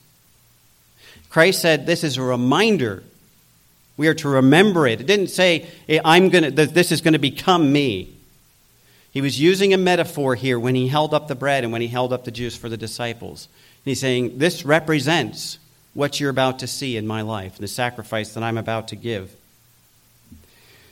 Christ 1.30 1.60
said, 1.60 1.86
This 1.86 2.04
is 2.04 2.16
a 2.16 2.22
reminder. 2.22 3.02
We 3.96 4.08
are 4.08 4.14
to 4.14 4.28
remember 4.28 4.86
it. 4.86 5.00
It 5.00 5.06
didn't 5.06 5.28
say, 5.28 5.68
I'm 6.04 6.28
gonna, 6.28 6.50
this 6.50 6.90
is 6.92 7.00
going 7.00 7.12
to 7.12 7.18
become 7.18 7.72
me. 7.72 8.12
He 9.12 9.20
was 9.20 9.40
using 9.40 9.72
a 9.72 9.78
metaphor 9.78 10.34
here 10.34 10.58
when 10.58 10.74
he 10.74 10.88
held 10.88 11.14
up 11.14 11.28
the 11.28 11.36
bread 11.36 11.62
and 11.62 11.72
when 11.72 11.80
he 11.80 11.86
held 11.86 12.12
up 12.12 12.24
the 12.24 12.32
juice 12.32 12.56
for 12.56 12.68
the 12.68 12.76
disciples. 12.76 13.48
He's 13.84 14.00
saying, 14.00 14.38
This 14.38 14.64
represents 14.64 15.58
what 15.94 16.20
you're 16.20 16.30
about 16.30 16.58
to 16.58 16.66
see 16.66 16.96
in 16.96 17.06
my 17.06 17.22
life, 17.22 17.56
the 17.56 17.68
sacrifice 17.68 18.34
that 18.34 18.42
I'm 18.42 18.58
about 18.58 18.88
to 18.88 18.96
give. 18.96 19.34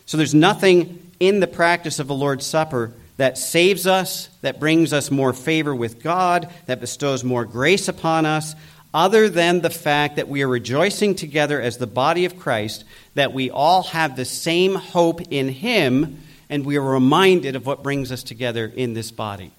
So 0.06 0.16
there's 0.16 0.34
nothing 0.34 1.10
in 1.20 1.40
the 1.40 1.46
practice 1.46 1.98
of 1.98 2.06
the 2.06 2.14
Lord's 2.14 2.46
Supper 2.46 2.92
that 3.16 3.38
saves 3.38 3.86
us, 3.86 4.28
that 4.40 4.58
brings 4.58 4.92
us 4.92 5.10
more 5.10 5.32
favor 5.32 5.74
with 5.74 6.02
God, 6.02 6.48
that 6.66 6.80
bestows 6.80 7.22
more 7.22 7.44
grace 7.44 7.88
upon 7.88 8.26
us, 8.26 8.54
other 8.94 9.28
than 9.28 9.60
the 9.60 9.70
fact 9.70 10.16
that 10.16 10.28
we 10.28 10.42
are 10.42 10.48
rejoicing 10.48 11.14
together 11.14 11.60
as 11.60 11.78
the 11.78 11.86
body 11.86 12.24
of 12.24 12.38
Christ, 12.38 12.84
that 13.14 13.32
we 13.32 13.50
all 13.50 13.84
have 13.84 14.16
the 14.16 14.24
same 14.24 14.74
hope 14.74 15.20
in 15.30 15.48
Him, 15.48 16.22
and 16.50 16.66
we 16.66 16.76
are 16.76 16.82
reminded 16.82 17.56
of 17.56 17.66
what 17.66 17.82
brings 17.82 18.12
us 18.12 18.22
together 18.22 18.70
in 18.74 18.94
this 18.94 19.10
body. 19.10 19.50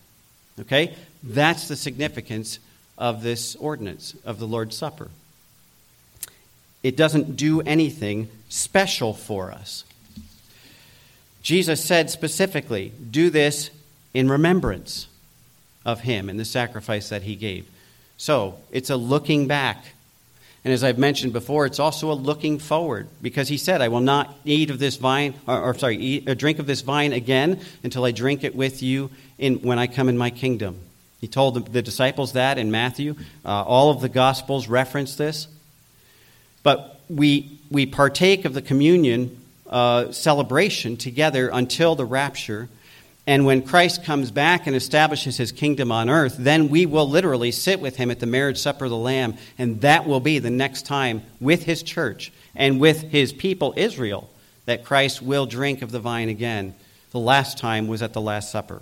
Okay? 0.60 0.96
That's 1.24 1.68
the 1.68 1.76
significance 1.76 2.60
of 2.98 3.24
this 3.24 3.56
ordinance 3.56 4.16
of 4.26 4.40
the 4.40 4.48
Lord's 4.48 4.78
Supper. 4.78 5.10
It 6.84 6.98
doesn't 6.98 7.38
do 7.38 7.62
anything 7.62 8.30
special 8.50 9.14
for 9.14 9.52
us. 9.52 9.86
Jesus 11.42 11.84
said 11.84 12.10
specifically, 12.10 12.94
Do 13.10 13.30
this 13.30 13.70
in 14.14 14.30
remembrance 14.30 15.08
of 15.86 16.02
Him 16.02 16.30
and 16.30 16.40
the 16.40 16.46
sacrifice 16.46 17.10
that 17.10 17.24
He 17.24 17.36
gave. 17.36 17.68
So 18.18 18.60
it's 18.72 18.90
a 18.90 18.96
looking 18.96 19.48
back. 19.48 19.86
And 20.64 20.74
as 20.74 20.84
I've 20.84 20.98
mentioned 20.98 21.34
before, 21.34 21.66
it's 21.66 21.80
also 21.80 22.12
a 22.12 22.14
looking 22.14 22.58
forward 22.58 23.10
because 23.22 23.50
he 23.50 23.58
said, 23.58 23.82
I 23.82 23.90
will 23.90 24.00
not 24.00 24.34
eat 24.46 24.70
of 24.70 24.80
this 24.80 24.96
vine, 24.96 25.34
or, 25.46 25.62
or 25.62 25.74
sorry, 25.74 25.98
eat, 25.98 26.30
or 26.30 26.36
drink 26.36 26.58
of 26.60 26.68
this 26.68 26.80
vine 26.82 27.12
again 27.12 27.60
until 27.84 28.06
I 28.06 28.12
drink 28.12 28.46
it 28.46 28.56
with 28.56 28.82
you 28.82 29.10
in, 29.38 29.56
when 29.56 29.78
I 29.78 29.88
come 29.88 30.08
in 30.08 30.18
my 30.18 30.30
kingdom. 30.30 30.80
He 31.20 31.28
told 31.28 31.56
the, 31.56 31.60
the 31.70 31.82
disciples 31.82 32.34
that 32.34 32.58
in 32.58 32.72
Matthew. 32.72 33.16
Uh, 33.44 33.64
all 33.64 33.92
of 33.92 34.00
the 34.00 34.08
Gospels 34.08 34.70
reference 34.70 35.16
this. 35.16 35.48
But 36.64 37.00
we, 37.10 37.60
we 37.70 37.86
partake 37.86 38.46
of 38.46 38.54
the 38.54 38.62
communion 38.62 39.40
uh, 39.70 40.12
celebration 40.12 40.98
together 40.98 41.50
until 41.50 41.96
the 41.96 42.06
rapture 42.06 42.70
and 43.26 43.46
when 43.46 43.62
Christ 43.62 44.04
comes 44.04 44.32
back 44.32 44.68
and 44.68 44.76
establishes 44.76 45.38
his 45.38 45.54
kingdom 45.54 45.92
on 45.92 46.10
earth, 46.10 46.36
then 46.38 46.68
we 46.68 46.86
will 46.86 47.08
literally 47.08 47.52
sit 47.52 47.80
with 47.80 47.96
him 47.96 48.12
at 48.12 48.20
the 48.20 48.26
marriage 48.26 48.58
supper 48.58 48.86
of 48.86 48.92
the 48.92 48.98
Lamb, 48.98 49.36
and 49.58 49.80
that 49.82 50.06
will 50.06 50.20
be 50.20 50.40
the 50.40 50.50
next 50.50 50.86
time 50.86 51.24
with 51.40 51.64
his 51.64 51.84
church 51.84 52.34
and 52.54 52.82
with 52.82 53.04
his 53.04 53.32
people, 53.32 53.74
Israel, 53.78 54.30
that 54.66 54.84
Christ 54.84 55.22
will 55.22 55.46
drink 55.46 55.82
of 55.82 55.92
the 55.92 56.02
vine 56.02 56.28
again. 56.28 56.76
The 57.12 57.20
last 57.20 57.58
time 57.58 57.88
was 57.88 58.02
at 58.02 58.12
the 58.12 58.22
Last 58.22 58.52
Supper. 58.52 58.82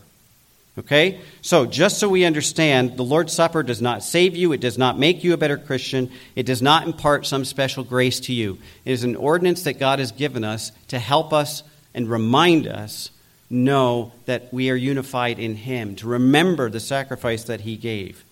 Okay? 0.82 1.22
So, 1.42 1.68
just 1.68 2.00
so 2.00 2.10
we 2.10 2.26
understand, 2.26 2.98
the 2.98 3.04
Lord's 3.04 3.34
Supper 3.34 3.62
does 3.62 3.82
not 3.82 4.04
save 4.04 4.36
you. 4.36 4.52
It 4.52 4.62
does 4.62 4.80
not 4.80 4.98
make 4.98 5.24
you 5.24 5.34
a 5.34 5.38
better 5.38 5.58
Christian. 5.58 6.12
It 6.36 6.48
does 6.48 6.62
not 6.62 6.88
impart 6.88 7.28
some 7.28 7.46
special 7.46 7.84
grace 7.84 8.20
to 8.22 8.34
you. 8.34 8.58
It 8.84 8.92
is 8.92 9.04
an 9.04 9.16
ordinance 9.16 9.64
that 9.64 9.80
God 9.80 10.00
has 10.00 10.12
given 10.12 10.44
us 10.44 10.72
to 10.88 10.98
help 10.98 11.34
us 11.34 11.62
and 11.94 12.10
remind 12.10 12.66
us 12.66 13.12
know 13.48 14.12
that 14.26 14.52
we 14.52 14.72
are 14.72 14.76
unified 14.76 15.38
in 15.38 15.56
Him, 15.56 15.96
to 15.98 16.08
remember 16.08 16.70
the 16.70 16.80
sacrifice 16.80 17.44
that 17.44 17.62
He 17.62 17.76
gave. 17.76 18.24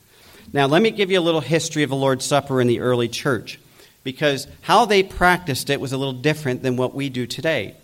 Now, 0.51 0.65
let 0.65 0.81
me 0.81 0.89
give 0.89 1.12
you 1.12 1.19
a 1.19 1.21
little 1.21 1.41
history 1.41 1.83
of 1.83 1.91
the 1.91 1.95
Lord's 1.95 2.25
Supper 2.25 2.59
in 2.59 2.67
the 2.67 2.79
early 2.79 3.09
church, 3.09 3.59
because 4.03 4.47
how 4.62 4.85
they 4.85 5.03
practiced 5.03 5.69
it 5.69 5.79
was 5.79 5.91
a 5.91 5.97
little 5.97 6.13
different 6.13 6.63
than 6.63 6.77
what 6.77 6.95
we 6.95 7.09
do 7.09 7.27
today. 7.27 7.75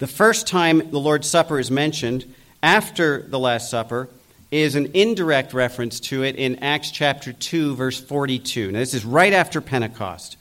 The 0.00 0.08
first 0.08 0.48
time 0.48 0.90
the 0.90 0.98
Lord's 0.98 1.28
Supper 1.28 1.60
is 1.60 1.70
mentioned 1.70 2.24
after 2.62 3.22
the 3.22 3.38
Last 3.38 3.70
Supper 3.70 4.08
is 4.50 4.74
an 4.74 4.90
indirect 4.94 5.54
reference 5.54 6.00
to 6.00 6.22
it 6.22 6.36
in 6.36 6.56
Acts 6.56 6.90
chapter 6.90 7.32
2, 7.32 7.76
verse 7.76 8.00
42. 8.00 8.72
Now, 8.72 8.78
this 8.78 8.94
is 8.94 9.04
right 9.04 9.32
after 9.32 9.60
Pentecost 9.60 10.36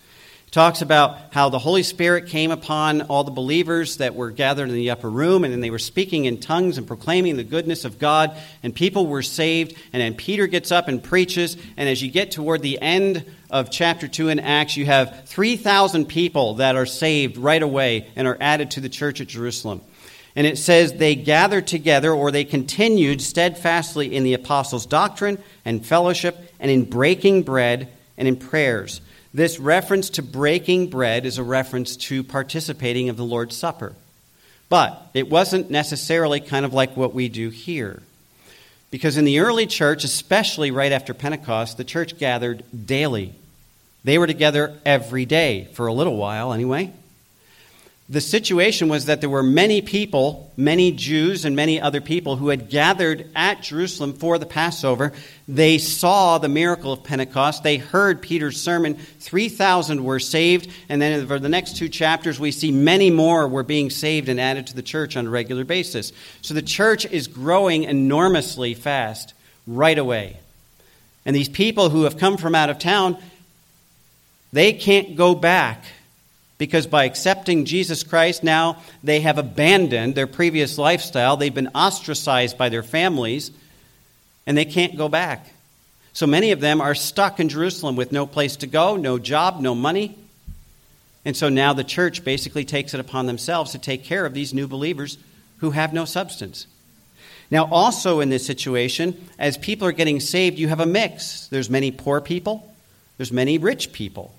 talks 0.51 0.81
about 0.81 1.19
how 1.31 1.49
the 1.49 1.59
Holy 1.59 1.83
Spirit 1.83 2.25
came 2.25 2.49
upon 2.49 3.03
all 3.03 3.23
the 3.23 3.31
believers 3.31 3.97
that 3.97 4.15
were 4.15 4.31
gathered 4.31 4.69
in 4.69 4.75
the 4.75 4.89
upper 4.89 5.09
room, 5.09 5.43
and 5.43 5.53
then 5.53 5.61
they 5.61 5.69
were 5.69 5.77
speaking 5.77 6.25
in 6.25 6.39
tongues 6.39 6.77
and 6.77 6.87
proclaiming 6.87 7.37
the 7.37 7.43
goodness 7.43 7.85
of 7.85 7.99
God, 7.99 8.35
and 8.63 8.73
people 8.73 9.05
were 9.05 9.21
saved. 9.21 9.77
And 9.93 10.01
then 10.01 10.15
Peter 10.15 10.47
gets 10.47 10.71
up 10.71 10.87
and 10.87 11.03
preaches, 11.03 11.55
and 11.77 11.87
as 11.87 12.01
you 12.01 12.09
get 12.09 12.31
toward 12.31 12.61
the 12.61 12.81
end 12.81 13.25
of 13.51 13.69
chapter 13.69 14.07
2 14.07 14.29
in 14.29 14.39
Acts, 14.39 14.75
you 14.75 14.85
have 14.85 15.25
3,000 15.27 16.05
people 16.05 16.55
that 16.55 16.75
are 16.75 16.87
saved 16.87 17.37
right 17.37 17.61
away 17.61 18.07
and 18.15 18.27
are 18.27 18.37
added 18.39 18.71
to 18.71 18.81
the 18.81 18.89
church 18.89 19.21
at 19.21 19.27
Jerusalem. 19.27 19.81
And 20.39 20.47
it 20.47 20.57
says 20.57 20.93
they 20.93 21.15
gathered 21.15 21.67
together, 21.67 22.13
or 22.13 22.31
they 22.31 22.45
continued 22.45 23.21
steadfastly 23.21 24.15
in 24.15 24.23
the 24.23 24.35
apostles' 24.35 24.85
doctrine 24.85 25.37
and 25.65 25.85
fellowship, 25.85 26.53
and 26.61 26.71
in 26.71 26.85
breaking 26.85 27.43
bread 27.43 27.89
and 28.17 28.25
in 28.25 28.37
prayers. 28.37 29.01
This 29.33 29.59
reference 29.59 30.11
to 30.11 30.23
breaking 30.23 30.91
bread 30.91 31.25
is 31.25 31.37
a 31.37 31.43
reference 31.43 31.97
to 31.97 32.23
participating 32.23 33.09
of 33.09 33.17
the 33.17 33.25
Lord's 33.25 33.57
Supper. 33.57 33.91
But 34.69 35.09
it 35.13 35.29
wasn't 35.29 35.71
necessarily 35.71 36.39
kind 36.39 36.63
of 36.63 36.73
like 36.73 36.95
what 36.95 37.13
we 37.13 37.27
do 37.27 37.49
here. 37.49 38.01
Because 38.91 39.17
in 39.17 39.25
the 39.25 39.39
early 39.39 39.67
church, 39.67 40.05
especially 40.05 40.71
right 40.71 40.93
after 40.93 41.13
Pentecost, 41.13 41.75
the 41.75 41.83
church 41.83 42.17
gathered 42.17 42.63
daily. 42.85 43.33
They 44.05 44.17
were 44.17 44.27
together 44.27 44.79
every 44.85 45.25
day, 45.25 45.67
for 45.73 45.87
a 45.87 45.93
little 45.93 46.15
while 46.15 46.53
anyway 46.53 46.93
the 48.09 48.21
situation 48.21 48.89
was 48.89 49.05
that 49.05 49.21
there 49.21 49.29
were 49.29 49.43
many 49.43 49.83
people, 49.83 50.51
many 50.57 50.91
Jews 50.91 51.45
and 51.45 51.55
many 51.55 51.79
other 51.79 52.01
people 52.01 52.37
who 52.37 52.49
had 52.49 52.67
gathered 52.67 53.29
at 53.35 53.61
Jerusalem 53.61 54.13
for 54.13 54.39
the 54.39 54.47
Passover. 54.47 55.13
They 55.47 55.77
saw 55.77 56.39
the 56.39 56.49
miracle 56.49 56.91
of 56.91 57.03
Pentecost. 57.03 57.61
They 57.61 57.77
heard 57.77 58.23
Peter's 58.23 58.59
sermon. 58.59 58.95
3,000 58.95 60.03
were 60.03 60.19
saved. 60.19 60.71
And 60.89 60.99
then 60.99 61.27
for 61.27 61.37
the 61.37 61.49
next 61.49 61.77
two 61.77 61.87
chapters, 61.87 62.39
we 62.39 62.49
see 62.49 62.71
many 62.71 63.11
more 63.11 63.47
were 63.47 63.61
being 63.61 63.91
saved 63.91 64.27
and 64.27 64.41
added 64.41 64.65
to 64.67 64.75
the 64.75 64.81
church 64.81 65.15
on 65.15 65.27
a 65.27 65.29
regular 65.29 65.63
basis. 65.63 66.11
So 66.41 66.55
the 66.55 66.63
church 66.63 67.05
is 67.05 67.27
growing 67.27 67.83
enormously 67.83 68.73
fast 68.73 69.35
right 69.67 69.99
away. 69.99 70.37
And 71.27 71.35
these 71.35 71.49
people 71.49 71.91
who 71.91 72.05
have 72.05 72.17
come 72.17 72.37
from 72.37 72.55
out 72.55 72.71
of 72.71 72.79
town, 72.79 73.17
they 74.51 74.73
can't 74.73 75.15
go 75.15 75.35
back 75.35 75.85
because 76.59 76.85
by 76.85 77.05
accepting 77.05 77.65
Jesus 77.65 78.03
Christ, 78.03 78.43
now 78.43 78.77
they 79.01 79.21
have 79.21 79.37
abandoned 79.37 80.13
their 80.13 80.27
previous 80.27 80.77
lifestyle. 80.77 81.37
They've 81.37 81.55
been 81.55 81.69
ostracized 81.69 82.57
by 82.57 82.67
their 82.67 82.83
families, 82.83 83.49
and 84.45 84.55
they 84.57 84.65
can't 84.65 84.97
go 84.97 85.07
back. 85.07 85.47
So 86.11 86.27
many 86.27 86.51
of 86.51 86.59
them 86.59 86.81
are 86.81 86.93
stuck 86.93 87.39
in 87.39 87.47
Jerusalem 87.47 87.95
with 87.95 88.11
no 88.11 88.27
place 88.27 88.57
to 88.57 88.67
go, 88.67 88.97
no 88.97 89.17
job, 89.17 89.61
no 89.61 89.73
money. 89.73 90.17
And 91.23 91.35
so 91.35 91.47
now 91.47 91.71
the 91.71 91.83
church 91.83 92.25
basically 92.25 92.65
takes 92.65 92.93
it 92.93 92.99
upon 92.99 93.25
themselves 93.25 93.71
to 93.71 93.79
take 93.79 94.03
care 94.03 94.25
of 94.25 94.33
these 94.33 94.53
new 94.53 94.67
believers 94.67 95.17
who 95.59 95.71
have 95.71 95.93
no 95.93 96.03
substance. 96.03 96.67
Now, 97.49 97.65
also 97.71 98.19
in 98.19 98.29
this 98.29 98.45
situation, 98.45 99.29
as 99.39 99.57
people 99.57 99.87
are 99.87 99.93
getting 99.93 100.19
saved, 100.19 100.59
you 100.59 100.67
have 100.67 100.81
a 100.81 100.85
mix. 100.85 101.47
There's 101.47 101.69
many 101.69 101.91
poor 101.91 102.19
people, 102.19 102.69
there's 103.17 103.31
many 103.31 103.57
rich 103.57 103.93
people 103.93 104.35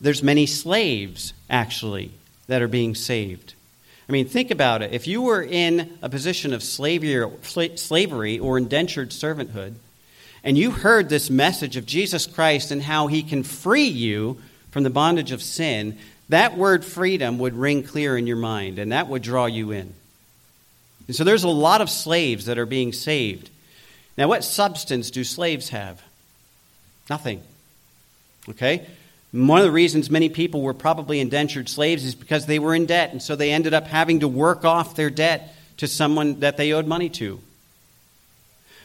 there's 0.00 0.22
many 0.22 0.46
slaves, 0.46 1.32
actually, 1.48 2.12
that 2.46 2.62
are 2.62 2.68
being 2.68 2.94
saved. 2.94 3.54
I 4.08 4.12
mean, 4.12 4.26
think 4.26 4.50
about 4.50 4.82
it. 4.82 4.92
If 4.92 5.06
you 5.06 5.22
were 5.22 5.42
in 5.42 5.96
a 6.02 6.08
position 6.08 6.52
of 6.52 6.62
slavery 6.62 8.38
or 8.38 8.58
indentured 8.58 9.10
servanthood, 9.10 9.74
and 10.42 10.56
you 10.58 10.70
heard 10.70 11.08
this 11.08 11.30
message 11.30 11.76
of 11.76 11.86
Jesus 11.86 12.26
Christ 12.26 12.70
and 12.70 12.82
how 12.82 13.06
he 13.06 13.22
can 13.22 13.42
free 13.42 13.84
you 13.84 14.40
from 14.70 14.82
the 14.82 14.90
bondage 14.90 15.32
of 15.32 15.42
sin, 15.42 15.98
that 16.28 16.56
word 16.56 16.84
freedom 16.84 17.38
would 17.38 17.54
ring 17.54 17.82
clear 17.82 18.16
in 18.16 18.26
your 18.26 18.36
mind, 18.36 18.78
and 18.78 18.92
that 18.92 19.08
would 19.08 19.22
draw 19.22 19.46
you 19.46 19.70
in. 19.70 19.94
And 21.06 21.14
so 21.16 21.24
there's 21.24 21.44
a 21.44 21.48
lot 21.48 21.80
of 21.80 21.90
slaves 21.90 22.46
that 22.46 22.58
are 22.58 22.66
being 22.66 22.92
saved. 22.92 23.50
Now, 24.16 24.28
what 24.28 24.44
substance 24.44 25.10
do 25.10 25.24
slaves 25.24 25.68
have? 25.70 26.02
Nothing. 27.08 27.42
Okay? 28.48 28.86
One 29.32 29.58
of 29.58 29.64
the 29.64 29.70
reasons 29.70 30.10
many 30.10 30.28
people 30.28 30.60
were 30.60 30.74
probably 30.74 31.20
indentured 31.20 31.68
slaves 31.68 32.04
is 32.04 32.14
because 32.14 32.46
they 32.46 32.58
were 32.58 32.74
in 32.74 32.86
debt, 32.86 33.12
and 33.12 33.22
so 33.22 33.36
they 33.36 33.52
ended 33.52 33.74
up 33.74 33.86
having 33.86 34.20
to 34.20 34.28
work 34.28 34.64
off 34.64 34.96
their 34.96 35.10
debt 35.10 35.54
to 35.76 35.86
someone 35.86 36.40
that 36.40 36.56
they 36.56 36.72
owed 36.72 36.86
money 36.86 37.08
to. 37.10 37.40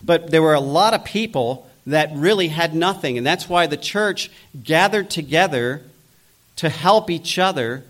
But 0.03 0.29
there 0.29 0.43
were 0.43 0.53
a 0.53 0.59
lot 0.59 0.93
of 0.93 1.03
people 1.03 1.67
that 1.87 2.11
really 2.13 2.47
had 2.47 2.75
nothing, 2.75 3.17
and 3.17 3.25
that's 3.25 3.49
why 3.49 3.67
the 3.67 3.77
church 3.77 4.29
gathered 4.63 5.09
together 5.09 5.81
to 6.57 6.69
help 6.69 7.09
each 7.09 7.39
other 7.39 7.83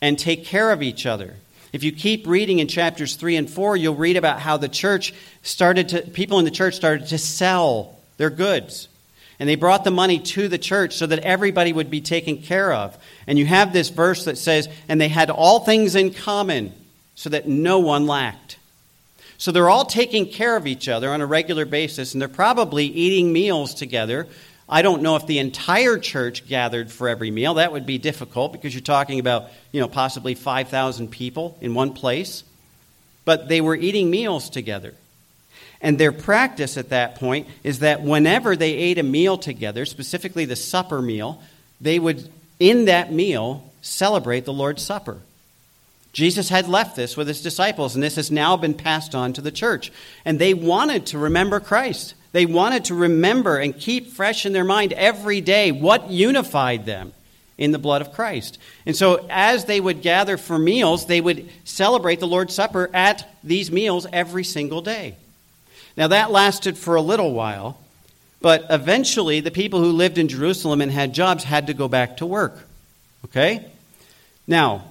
and 0.00 0.18
take 0.18 0.44
care 0.44 0.70
of 0.70 0.82
each 0.82 1.06
other. 1.06 1.34
If 1.72 1.82
you 1.82 1.92
keep 1.92 2.26
reading 2.26 2.60
in 2.60 2.68
chapters 2.68 3.16
3 3.16 3.36
and 3.36 3.50
4, 3.50 3.76
you'll 3.76 3.94
read 3.94 4.16
about 4.16 4.40
how 4.40 4.56
the 4.56 4.68
church 4.68 5.12
started 5.42 5.88
to, 5.90 6.02
people 6.02 6.38
in 6.38 6.44
the 6.44 6.50
church 6.50 6.74
started 6.74 7.08
to 7.08 7.18
sell 7.18 7.98
their 8.16 8.30
goods. 8.30 8.88
And 9.38 9.48
they 9.48 9.54
brought 9.54 9.84
the 9.84 9.90
money 9.90 10.18
to 10.18 10.48
the 10.48 10.58
church 10.58 10.94
so 10.94 11.06
that 11.06 11.18
everybody 11.20 11.72
would 11.72 11.90
be 11.90 12.00
taken 12.00 12.38
care 12.38 12.72
of. 12.72 12.96
And 13.26 13.38
you 13.38 13.46
have 13.46 13.72
this 13.72 13.90
verse 13.90 14.24
that 14.24 14.38
says, 14.38 14.68
and 14.88 15.00
they 15.00 15.08
had 15.08 15.30
all 15.30 15.60
things 15.60 15.94
in 15.94 16.12
common 16.12 16.72
so 17.14 17.30
that 17.30 17.46
no 17.46 17.78
one 17.78 18.06
lacked. 18.06 18.58
So 19.38 19.52
they're 19.52 19.68
all 19.68 19.84
taking 19.84 20.26
care 20.26 20.56
of 20.56 20.66
each 20.66 20.88
other 20.88 21.10
on 21.10 21.20
a 21.20 21.26
regular 21.26 21.66
basis, 21.66 22.14
and 22.14 22.20
they're 22.20 22.28
probably 22.28 22.86
eating 22.86 23.32
meals 23.32 23.74
together. 23.74 24.26
I 24.68 24.82
don't 24.82 25.02
know 25.02 25.16
if 25.16 25.26
the 25.26 25.38
entire 25.38 25.98
church 25.98 26.48
gathered 26.48 26.90
for 26.90 27.08
every 27.08 27.30
meal. 27.30 27.54
That 27.54 27.72
would 27.72 27.86
be 27.86 27.98
difficult 27.98 28.52
because 28.52 28.74
you're 28.74 28.80
talking 28.80 29.20
about, 29.20 29.50
you 29.70 29.80
know, 29.80 29.88
possibly 29.88 30.34
5,000 30.34 31.10
people 31.10 31.58
in 31.60 31.74
one 31.74 31.92
place. 31.92 32.42
But 33.24 33.48
they 33.48 33.60
were 33.60 33.76
eating 33.76 34.10
meals 34.10 34.48
together. 34.50 34.94
And 35.80 35.98
their 35.98 36.12
practice 36.12 36.76
at 36.76 36.88
that 36.88 37.16
point 37.16 37.46
is 37.62 37.80
that 37.80 38.02
whenever 38.02 38.56
they 38.56 38.72
ate 38.72 38.98
a 38.98 39.02
meal 39.02 39.36
together, 39.36 39.84
specifically 39.84 40.44
the 40.44 40.56
supper 40.56 41.02
meal, 41.02 41.42
they 41.80 41.98
would, 41.98 42.30
in 42.58 42.86
that 42.86 43.12
meal, 43.12 43.70
celebrate 43.82 44.44
the 44.44 44.52
Lord's 44.52 44.82
Supper. 44.82 45.18
Jesus 46.12 46.48
had 46.48 46.66
left 46.66 46.96
this 46.96 47.14
with 47.14 47.28
his 47.28 47.42
disciples, 47.42 47.94
and 47.94 48.02
this 48.02 48.16
has 48.16 48.30
now 48.30 48.56
been 48.56 48.72
passed 48.72 49.14
on 49.14 49.34
to 49.34 49.42
the 49.42 49.50
church. 49.50 49.92
And 50.24 50.38
they 50.38 50.54
wanted 50.54 51.04
to 51.06 51.18
remember 51.18 51.60
Christ. 51.60 52.14
They 52.32 52.46
wanted 52.46 52.86
to 52.86 52.94
remember 52.94 53.58
and 53.58 53.78
keep 53.78 54.08
fresh 54.08 54.46
in 54.46 54.54
their 54.54 54.64
mind 54.64 54.94
every 54.94 55.42
day 55.42 55.72
what 55.72 56.10
unified 56.10 56.86
them 56.86 57.12
in 57.58 57.70
the 57.70 57.78
blood 57.78 58.00
of 58.00 58.12
Christ. 58.12 58.58
And 58.86 58.96
so, 58.96 59.26
as 59.28 59.66
they 59.66 59.80
would 59.80 60.02
gather 60.02 60.36
for 60.36 60.58
meals, 60.58 61.06
they 61.06 61.20
would 61.20 61.50
celebrate 61.64 62.20
the 62.20 62.26
Lord's 62.26 62.54
Supper 62.54 62.90
at 62.94 63.28
these 63.44 63.70
meals 63.70 64.06
every 64.12 64.44
single 64.44 64.80
day. 64.80 65.16
Now, 65.96 66.08
that 66.08 66.30
lasted 66.30 66.76
for 66.76 66.94
a 66.96 67.02
little 67.02 67.32
while, 67.32 67.78
but 68.40 68.66
eventually 68.68 69.40
the 69.40 69.50
people 69.50 69.80
who 69.80 69.92
lived 69.92 70.18
in 70.18 70.28
Jerusalem 70.28 70.80
and 70.80 70.92
had 70.92 71.14
jobs 71.14 71.44
had 71.44 71.68
to 71.68 71.74
go 71.74 71.88
back 71.88 72.18
to 72.18 72.26
work. 72.26 72.66
Okay? 73.24 73.66
Now, 74.46 74.84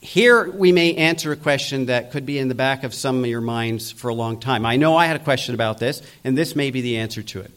here 0.00 0.50
we 0.50 0.72
may 0.72 0.94
answer 0.96 1.32
a 1.32 1.36
question 1.36 1.86
that 1.86 2.10
could 2.10 2.26
be 2.26 2.38
in 2.38 2.48
the 2.48 2.54
back 2.54 2.84
of 2.84 2.92
some 2.92 3.20
of 3.20 3.26
your 3.26 3.40
minds 3.40 3.90
for 3.90 4.08
a 4.08 4.14
long 4.14 4.38
time. 4.38 4.66
I 4.66 4.76
know 4.76 4.96
I 4.96 5.06
had 5.06 5.16
a 5.16 5.24
question 5.24 5.54
about 5.54 5.78
this, 5.78 6.02
and 6.24 6.36
this 6.36 6.54
may 6.54 6.70
be 6.70 6.82
the 6.82 6.98
answer 6.98 7.22
to 7.22 7.40
it. 7.40 7.50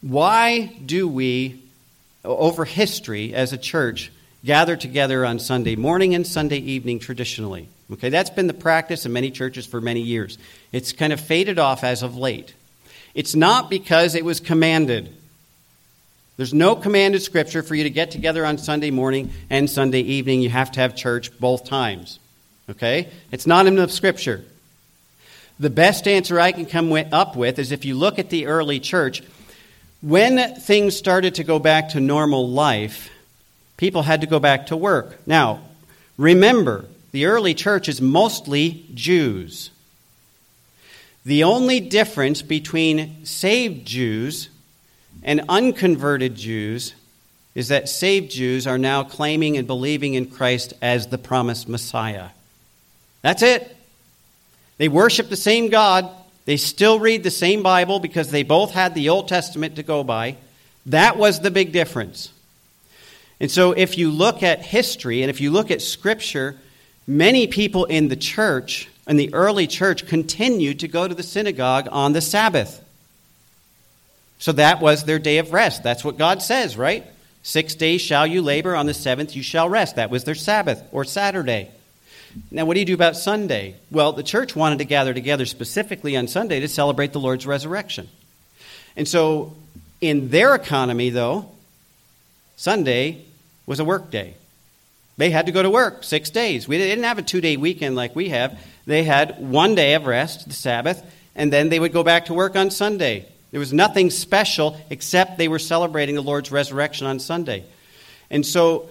Why 0.00 0.72
do 0.86 1.06
we, 1.06 1.62
over 2.24 2.64
history 2.64 3.34
as 3.34 3.52
a 3.52 3.58
church, 3.58 4.10
gather 4.44 4.76
together 4.76 5.24
on 5.24 5.38
Sunday 5.38 5.74
morning 5.74 6.14
and 6.14 6.26
Sunday 6.26 6.58
evening 6.58 6.98
traditionally? 6.98 7.68
Okay, 7.92 8.08
that's 8.08 8.30
been 8.30 8.46
the 8.46 8.54
practice 8.54 9.06
in 9.06 9.12
many 9.12 9.30
churches 9.30 9.66
for 9.66 9.80
many 9.80 10.00
years. 10.00 10.38
It's 10.72 10.92
kind 10.92 11.12
of 11.12 11.20
faded 11.20 11.58
off 11.58 11.84
as 11.84 12.02
of 12.02 12.16
late. 12.16 12.54
It's 13.14 13.34
not 13.34 13.70
because 13.70 14.14
it 14.14 14.24
was 14.24 14.40
commanded. 14.40 15.14
There's 16.36 16.52
no 16.52 16.74
commanded 16.74 17.22
scripture 17.22 17.62
for 17.62 17.74
you 17.74 17.84
to 17.84 17.90
get 17.90 18.10
together 18.10 18.44
on 18.44 18.58
Sunday 18.58 18.90
morning 18.90 19.30
and 19.50 19.70
Sunday 19.70 20.00
evening. 20.00 20.42
You 20.42 20.50
have 20.50 20.72
to 20.72 20.80
have 20.80 20.96
church 20.96 21.38
both 21.38 21.64
times. 21.64 22.18
Okay? 22.68 23.08
It's 23.30 23.46
not 23.46 23.66
in 23.66 23.76
the 23.76 23.88
scripture. 23.88 24.44
The 25.60 25.70
best 25.70 26.08
answer 26.08 26.40
I 26.40 26.50
can 26.50 26.66
come 26.66 26.92
up 27.12 27.36
with 27.36 27.58
is 27.58 27.70
if 27.70 27.84
you 27.84 27.94
look 27.94 28.18
at 28.18 28.30
the 28.30 28.46
early 28.46 28.80
church, 28.80 29.22
when 30.00 30.56
things 30.56 30.96
started 30.96 31.36
to 31.36 31.44
go 31.44 31.58
back 31.58 31.90
to 31.90 32.00
normal 32.00 32.48
life, 32.48 33.10
people 33.76 34.02
had 34.02 34.20
to 34.20 34.26
go 34.26 34.38
back 34.38 34.66
to 34.66 34.76
work. 34.76 35.18
Now, 35.26 35.60
remember, 36.16 36.86
the 37.12 37.26
early 37.26 37.54
church 37.54 37.88
is 37.88 38.00
mostly 38.00 38.86
Jews. 38.94 39.70
The 41.24 41.44
only 41.44 41.80
difference 41.80 42.42
between 42.42 43.24
saved 43.24 43.86
Jews 43.86 44.50
and 45.22 45.42
unconverted 45.48 46.34
Jews 46.34 46.94
is 47.54 47.68
that 47.68 47.88
saved 47.88 48.30
Jews 48.30 48.66
are 48.66 48.78
now 48.78 49.04
claiming 49.04 49.56
and 49.56 49.66
believing 49.66 50.14
in 50.14 50.26
Christ 50.26 50.74
as 50.82 51.06
the 51.06 51.18
promised 51.18 51.68
Messiah. 51.68 52.30
That's 53.22 53.42
it. 53.42 53.74
They 54.76 54.88
worship 54.88 55.28
the 55.28 55.36
same 55.36 55.70
God. 55.70 56.10
They 56.44 56.56
still 56.56 56.98
read 56.98 57.22
the 57.22 57.30
same 57.30 57.62
Bible 57.62 58.00
because 58.00 58.30
they 58.30 58.42
both 58.42 58.72
had 58.72 58.94
the 58.94 59.08
Old 59.08 59.28
Testament 59.28 59.76
to 59.76 59.82
go 59.82 60.04
by. 60.04 60.36
That 60.86 61.16
was 61.16 61.40
the 61.40 61.50
big 61.50 61.72
difference. 61.72 62.33
And 63.40 63.50
so, 63.50 63.72
if 63.72 63.98
you 63.98 64.10
look 64.10 64.42
at 64.42 64.62
history 64.64 65.22
and 65.22 65.30
if 65.30 65.40
you 65.40 65.50
look 65.50 65.70
at 65.70 65.82
Scripture, 65.82 66.56
Many 67.06 67.46
people 67.46 67.84
in 67.84 68.08
the 68.08 68.16
church, 68.16 68.88
in 69.06 69.16
the 69.16 69.32
early 69.34 69.66
church, 69.66 70.06
continued 70.06 70.80
to 70.80 70.88
go 70.88 71.06
to 71.06 71.14
the 71.14 71.22
synagogue 71.22 71.88
on 71.92 72.14
the 72.14 72.22
Sabbath. 72.22 72.82
So 74.38 74.52
that 74.52 74.80
was 74.80 75.04
their 75.04 75.18
day 75.18 75.38
of 75.38 75.52
rest. 75.52 75.82
That's 75.82 76.04
what 76.04 76.16
God 76.16 76.40
says, 76.42 76.76
right? 76.76 77.04
Six 77.42 77.74
days 77.74 78.00
shall 78.00 78.26
you 78.26 78.40
labor, 78.40 78.74
on 78.74 78.86
the 78.86 78.94
seventh 78.94 79.36
you 79.36 79.42
shall 79.42 79.68
rest. 79.68 79.96
That 79.96 80.10
was 80.10 80.24
their 80.24 80.34
Sabbath 80.34 80.82
or 80.92 81.04
Saturday. 81.04 81.70
Now, 82.50 82.64
what 82.64 82.74
do 82.74 82.80
you 82.80 82.86
do 82.86 82.94
about 82.94 83.16
Sunday? 83.16 83.76
Well, 83.90 84.12
the 84.12 84.22
church 84.22 84.56
wanted 84.56 84.78
to 84.78 84.84
gather 84.86 85.12
together 85.12 85.44
specifically 85.44 86.16
on 86.16 86.26
Sunday 86.26 86.60
to 86.60 86.68
celebrate 86.68 87.12
the 87.12 87.20
Lord's 87.20 87.46
resurrection. 87.46 88.08
And 88.96 89.06
so, 89.06 89.54
in 90.00 90.30
their 90.30 90.54
economy, 90.54 91.10
though, 91.10 91.50
Sunday 92.56 93.24
was 93.66 93.80
a 93.80 93.84
work 93.84 94.10
day. 94.10 94.34
They 95.16 95.30
had 95.30 95.46
to 95.46 95.52
go 95.52 95.62
to 95.62 95.70
work 95.70 96.02
six 96.02 96.30
days. 96.30 96.66
We 96.66 96.78
didn't 96.78 97.04
have 97.04 97.18
a 97.18 97.22
two 97.22 97.40
day 97.40 97.56
weekend 97.56 97.96
like 97.96 98.16
we 98.16 98.30
have. 98.30 98.58
They 98.86 99.04
had 99.04 99.38
one 99.38 99.74
day 99.74 99.94
of 99.94 100.06
rest, 100.06 100.48
the 100.48 100.54
Sabbath, 100.54 101.02
and 101.34 101.52
then 101.52 101.68
they 101.68 101.78
would 101.78 101.92
go 101.92 102.02
back 102.02 102.26
to 102.26 102.34
work 102.34 102.56
on 102.56 102.70
Sunday. 102.70 103.26
There 103.50 103.60
was 103.60 103.72
nothing 103.72 104.10
special 104.10 104.76
except 104.90 105.38
they 105.38 105.48
were 105.48 105.60
celebrating 105.60 106.16
the 106.16 106.22
Lord's 106.22 106.50
resurrection 106.50 107.06
on 107.06 107.20
Sunday. 107.20 107.64
And 108.30 108.44
so, 108.44 108.88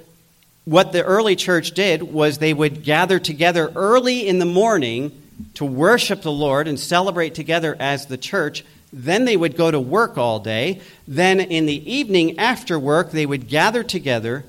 what 0.65 0.93
the 0.93 1.03
early 1.03 1.35
church 1.35 1.71
did 1.71 2.01
was 2.01 2.37
they 2.37 2.53
would 2.53 2.83
gather 2.83 3.19
together 3.19 3.69
early 3.75 4.25
in 4.25 4.39
the 4.39 4.45
morning 4.45 5.11
to 5.55 5.65
worship 5.65 6.21
the 6.21 6.31
Lord 6.31 6.69
and 6.69 6.79
celebrate 6.79 7.35
together 7.35 7.75
as 7.77 8.05
the 8.05 8.17
church. 8.17 8.63
Then 8.95 9.25
they 9.25 9.35
would 9.35 9.57
go 9.57 9.71
to 9.71 9.79
work 9.79 10.19
all 10.19 10.39
day. 10.39 10.79
Then 11.07 11.39
in 11.39 11.65
the 11.65 11.91
evening 11.91 12.37
after 12.37 12.77
work, 12.77 13.09
they 13.09 13.25
would 13.25 13.49
gather 13.49 13.83
together 13.83 14.45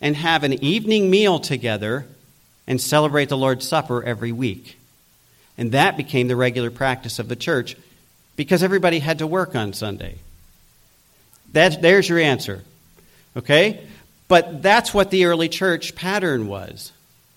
and 0.00 0.16
have 0.16 0.42
an 0.42 0.54
evening 0.64 1.10
meal 1.10 1.38
together 1.38 2.06
and 2.66 2.80
celebrate 2.80 3.28
the 3.28 3.36
Lord's 3.36 3.68
Supper 3.68 4.02
every 4.02 4.32
week. 4.32 4.78
And 5.58 5.72
that 5.72 5.98
became 5.98 6.28
the 6.28 6.34
regular 6.34 6.70
practice 6.70 7.18
of 7.18 7.28
the 7.28 7.36
church 7.36 7.76
because 8.36 8.62
everybody 8.62 9.00
had 9.00 9.18
to 9.18 9.26
work 9.26 9.54
on 9.54 9.74
Sunday. 9.74 10.16
That, 11.52 11.82
there's 11.82 12.08
your 12.08 12.18
answer. 12.18 12.62
Okay? 13.36 13.86
But 14.28 14.62
that's 14.62 14.94
what 14.94 15.10
the 15.10 15.26
early 15.26 15.50
church 15.50 15.94
pattern 15.94 16.48
was. 16.48 16.90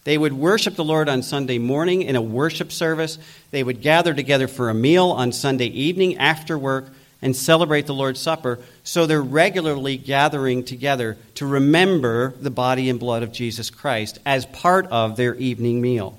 They 0.08 0.18
would 0.18 0.32
worship 0.32 0.76
the 0.76 0.86
Lord 0.86 1.10
on 1.10 1.22
Sunday 1.22 1.58
morning 1.58 2.02
in 2.02 2.16
a 2.16 2.22
worship 2.22 2.72
service. 2.72 3.20
They 3.52 3.62
would 3.62 3.82
gather 3.82 4.14
together 4.14 4.48
for 4.48 4.70
a 4.70 4.74
meal 4.74 5.08
on 5.08 5.34
Sunday 5.34 5.66
evening 5.66 6.18
after 6.18 6.58
work 6.58 6.86
and 7.22 7.36
celebrate 7.36 7.88
the 7.88 7.94
Lord's 7.94 8.22
Supper. 8.22 8.60
So 8.86 9.06
they're 9.06 9.22
regularly 9.22 9.98
gathering 9.98 10.64
together 10.64 11.18
to 11.36 11.46
remember 11.46 12.34
the 12.40 12.50
body 12.50 12.90
and 12.90 13.02
blood 13.02 13.22
of 13.22 13.34
Jesus 13.34 13.70
Christ 13.70 14.20
as 14.26 14.46
part 14.46 14.88
of 14.88 15.18
their 15.18 15.36
evening 15.36 15.82
meal. 15.82 16.18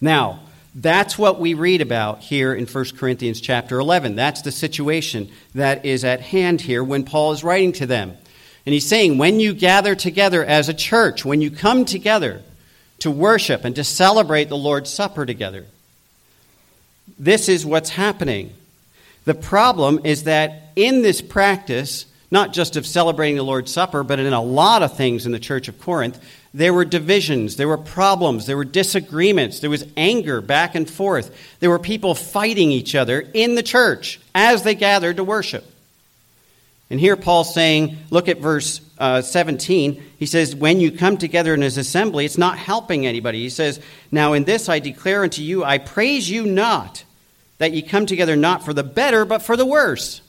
Now, 0.00 0.40
that's 0.74 1.18
what 1.18 1.38
we 1.38 1.52
read 1.52 1.82
about 1.82 2.20
here 2.20 2.54
in 2.54 2.64
1 2.64 2.84
Corinthians 2.96 3.42
chapter 3.42 3.78
11. 3.78 4.16
That's 4.16 4.40
the 4.40 4.52
situation 4.52 5.28
that 5.54 5.84
is 5.84 6.02
at 6.02 6.22
hand 6.22 6.62
here 6.62 6.82
when 6.82 7.04
Paul 7.04 7.32
is 7.32 7.44
writing 7.44 7.72
to 7.72 7.84
them. 7.84 8.16
And 8.64 8.72
he's 8.72 8.88
saying, 8.88 9.18
when 9.18 9.40
you 9.40 9.54
gather 9.54 9.94
together 9.94 10.44
as 10.44 10.68
a 10.68 10.74
church, 10.74 11.24
when 11.24 11.40
you 11.40 11.50
come 11.50 11.84
together 11.84 12.42
to 13.00 13.10
worship 13.10 13.64
and 13.64 13.74
to 13.74 13.84
celebrate 13.84 14.48
the 14.48 14.56
Lord's 14.56 14.90
Supper 14.90 15.26
together, 15.26 15.66
this 17.18 17.48
is 17.48 17.66
what's 17.66 17.90
happening. 17.90 18.52
The 19.24 19.34
problem 19.34 20.00
is 20.04 20.24
that 20.24 20.70
in 20.76 21.02
this 21.02 21.20
practice, 21.20 22.06
not 22.30 22.52
just 22.52 22.76
of 22.76 22.86
celebrating 22.86 23.36
the 23.36 23.42
Lord's 23.42 23.72
Supper, 23.72 24.04
but 24.04 24.20
in 24.20 24.32
a 24.32 24.42
lot 24.42 24.82
of 24.82 24.96
things 24.96 25.26
in 25.26 25.32
the 25.32 25.40
church 25.40 25.68
of 25.68 25.80
Corinth, 25.80 26.18
there 26.54 26.74
were 26.74 26.84
divisions, 26.84 27.56
there 27.56 27.68
were 27.68 27.78
problems, 27.78 28.46
there 28.46 28.56
were 28.56 28.64
disagreements, 28.64 29.60
there 29.60 29.70
was 29.70 29.86
anger 29.96 30.40
back 30.40 30.74
and 30.74 30.88
forth. 30.88 31.34
There 31.60 31.70
were 31.70 31.78
people 31.78 32.14
fighting 32.14 32.70
each 32.70 32.94
other 32.94 33.20
in 33.32 33.54
the 33.54 33.62
church 33.62 34.20
as 34.34 34.62
they 34.62 34.74
gathered 34.74 35.16
to 35.16 35.24
worship. 35.24 35.64
And 36.92 37.00
here 37.00 37.16
Paul's 37.16 37.54
saying, 37.54 37.96
look 38.10 38.28
at 38.28 38.38
verse 38.38 38.82
uh, 38.98 39.22
17. 39.22 40.10
He 40.18 40.26
says, 40.26 40.54
When 40.54 40.78
you 40.78 40.92
come 40.92 41.16
together 41.16 41.54
in 41.54 41.62
his 41.62 41.78
assembly, 41.78 42.26
it's 42.26 42.36
not 42.36 42.58
helping 42.58 43.06
anybody. 43.06 43.40
He 43.40 43.48
says, 43.48 43.80
Now 44.10 44.34
in 44.34 44.44
this 44.44 44.68
I 44.68 44.78
declare 44.78 45.22
unto 45.22 45.40
you, 45.40 45.64
I 45.64 45.78
praise 45.78 46.28
you 46.28 46.44
not 46.44 47.04
that 47.56 47.72
ye 47.72 47.80
come 47.80 48.04
together 48.04 48.36
not 48.36 48.62
for 48.62 48.74
the 48.74 48.82
better, 48.82 49.24
but 49.24 49.40
for 49.40 49.56
the 49.56 49.64
worse. 49.64 50.20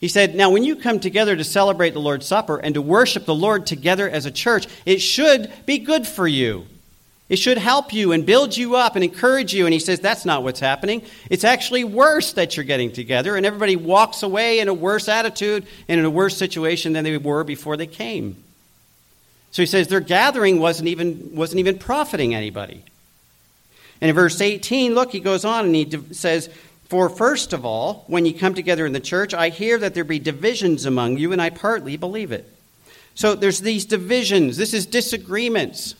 He 0.00 0.08
said, 0.08 0.34
Now, 0.34 0.50
when 0.50 0.64
you 0.64 0.76
come 0.76 1.00
together 1.00 1.34
to 1.34 1.44
celebrate 1.44 1.94
the 1.94 2.00
Lord's 2.00 2.26
Supper 2.26 2.58
and 2.58 2.74
to 2.74 2.82
worship 2.82 3.24
the 3.24 3.34
Lord 3.34 3.64
together 3.64 4.06
as 4.06 4.26
a 4.26 4.30
church, 4.30 4.66
it 4.84 4.98
should 4.98 5.50
be 5.64 5.78
good 5.78 6.06
for 6.06 6.28
you. 6.28 6.66
It 7.32 7.38
should 7.38 7.56
help 7.56 7.94
you 7.94 8.12
and 8.12 8.26
build 8.26 8.54
you 8.58 8.76
up 8.76 8.94
and 8.94 9.02
encourage 9.02 9.54
you. 9.54 9.64
And 9.64 9.72
he 9.72 9.78
says, 9.78 10.00
That's 10.00 10.26
not 10.26 10.42
what's 10.42 10.60
happening. 10.60 11.00
It's 11.30 11.44
actually 11.44 11.82
worse 11.82 12.34
that 12.34 12.58
you're 12.58 12.64
getting 12.64 12.92
together, 12.92 13.36
and 13.36 13.46
everybody 13.46 13.74
walks 13.74 14.22
away 14.22 14.58
in 14.58 14.68
a 14.68 14.74
worse 14.74 15.08
attitude 15.08 15.66
and 15.88 15.98
in 15.98 16.04
a 16.04 16.10
worse 16.10 16.36
situation 16.36 16.92
than 16.92 17.04
they 17.04 17.16
were 17.16 17.42
before 17.42 17.78
they 17.78 17.86
came. 17.86 18.36
So 19.50 19.62
he 19.62 19.66
says 19.66 19.88
their 19.88 20.00
gathering 20.00 20.60
wasn't 20.60 20.90
even, 20.90 21.34
wasn't 21.34 21.60
even 21.60 21.78
profiting 21.78 22.34
anybody. 22.34 22.84
And 24.02 24.10
in 24.10 24.14
verse 24.14 24.38
18, 24.38 24.94
look, 24.94 25.10
he 25.10 25.20
goes 25.20 25.46
on 25.46 25.64
and 25.64 25.74
he 25.74 25.90
says, 26.12 26.50
for 26.84 27.08
first 27.08 27.54
of 27.54 27.64
all, 27.64 28.04
when 28.08 28.26
you 28.26 28.34
come 28.34 28.52
together 28.52 28.84
in 28.84 28.92
the 28.92 29.00
church, 29.00 29.32
I 29.32 29.48
hear 29.48 29.78
that 29.78 29.94
there 29.94 30.04
be 30.04 30.18
divisions 30.18 30.84
among 30.84 31.16
you, 31.16 31.32
and 31.32 31.40
I 31.40 31.48
partly 31.48 31.96
believe 31.96 32.30
it. 32.30 32.46
So 33.14 33.34
there's 33.34 33.60
these 33.60 33.86
divisions. 33.86 34.58
This 34.58 34.74
is 34.74 34.84
disagreements. 34.84 35.94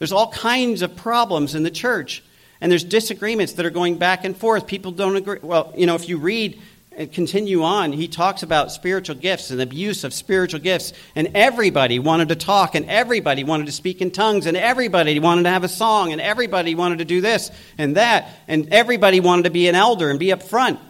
There's 0.00 0.12
all 0.12 0.32
kinds 0.32 0.82
of 0.82 0.96
problems 0.96 1.54
in 1.54 1.62
the 1.62 1.70
church. 1.70 2.24
And 2.60 2.72
there's 2.72 2.84
disagreements 2.84 3.52
that 3.54 3.66
are 3.66 3.70
going 3.70 3.98
back 3.98 4.24
and 4.24 4.36
forth. 4.36 4.66
People 4.66 4.92
don't 4.92 5.14
agree. 5.14 5.38
Well, 5.42 5.72
you 5.76 5.86
know, 5.86 5.94
if 5.94 6.08
you 6.08 6.16
read 6.16 6.60
and 6.96 7.12
continue 7.12 7.62
on, 7.62 7.92
he 7.92 8.08
talks 8.08 8.42
about 8.42 8.72
spiritual 8.72 9.16
gifts 9.16 9.50
and 9.50 9.60
abuse 9.60 10.02
of 10.02 10.14
spiritual 10.14 10.60
gifts. 10.60 10.94
And 11.14 11.32
everybody 11.34 11.98
wanted 11.98 12.30
to 12.30 12.36
talk, 12.36 12.74
and 12.74 12.86
everybody 12.86 13.44
wanted 13.44 13.66
to 13.66 13.72
speak 13.72 14.00
in 14.00 14.10
tongues, 14.10 14.46
and 14.46 14.56
everybody 14.56 15.18
wanted 15.18 15.42
to 15.42 15.50
have 15.50 15.64
a 15.64 15.68
song, 15.68 16.12
and 16.12 16.20
everybody 16.20 16.74
wanted 16.74 16.98
to 16.98 17.04
do 17.04 17.20
this 17.20 17.50
and 17.76 17.96
that, 17.96 18.28
and 18.48 18.72
everybody 18.72 19.20
wanted 19.20 19.44
to 19.44 19.50
be 19.50 19.68
an 19.68 19.74
elder 19.74 20.08
and 20.08 20.18
be 20.18 20.32
up 20.32 20.42
front. 20.42 20.78
And 20.78 20.88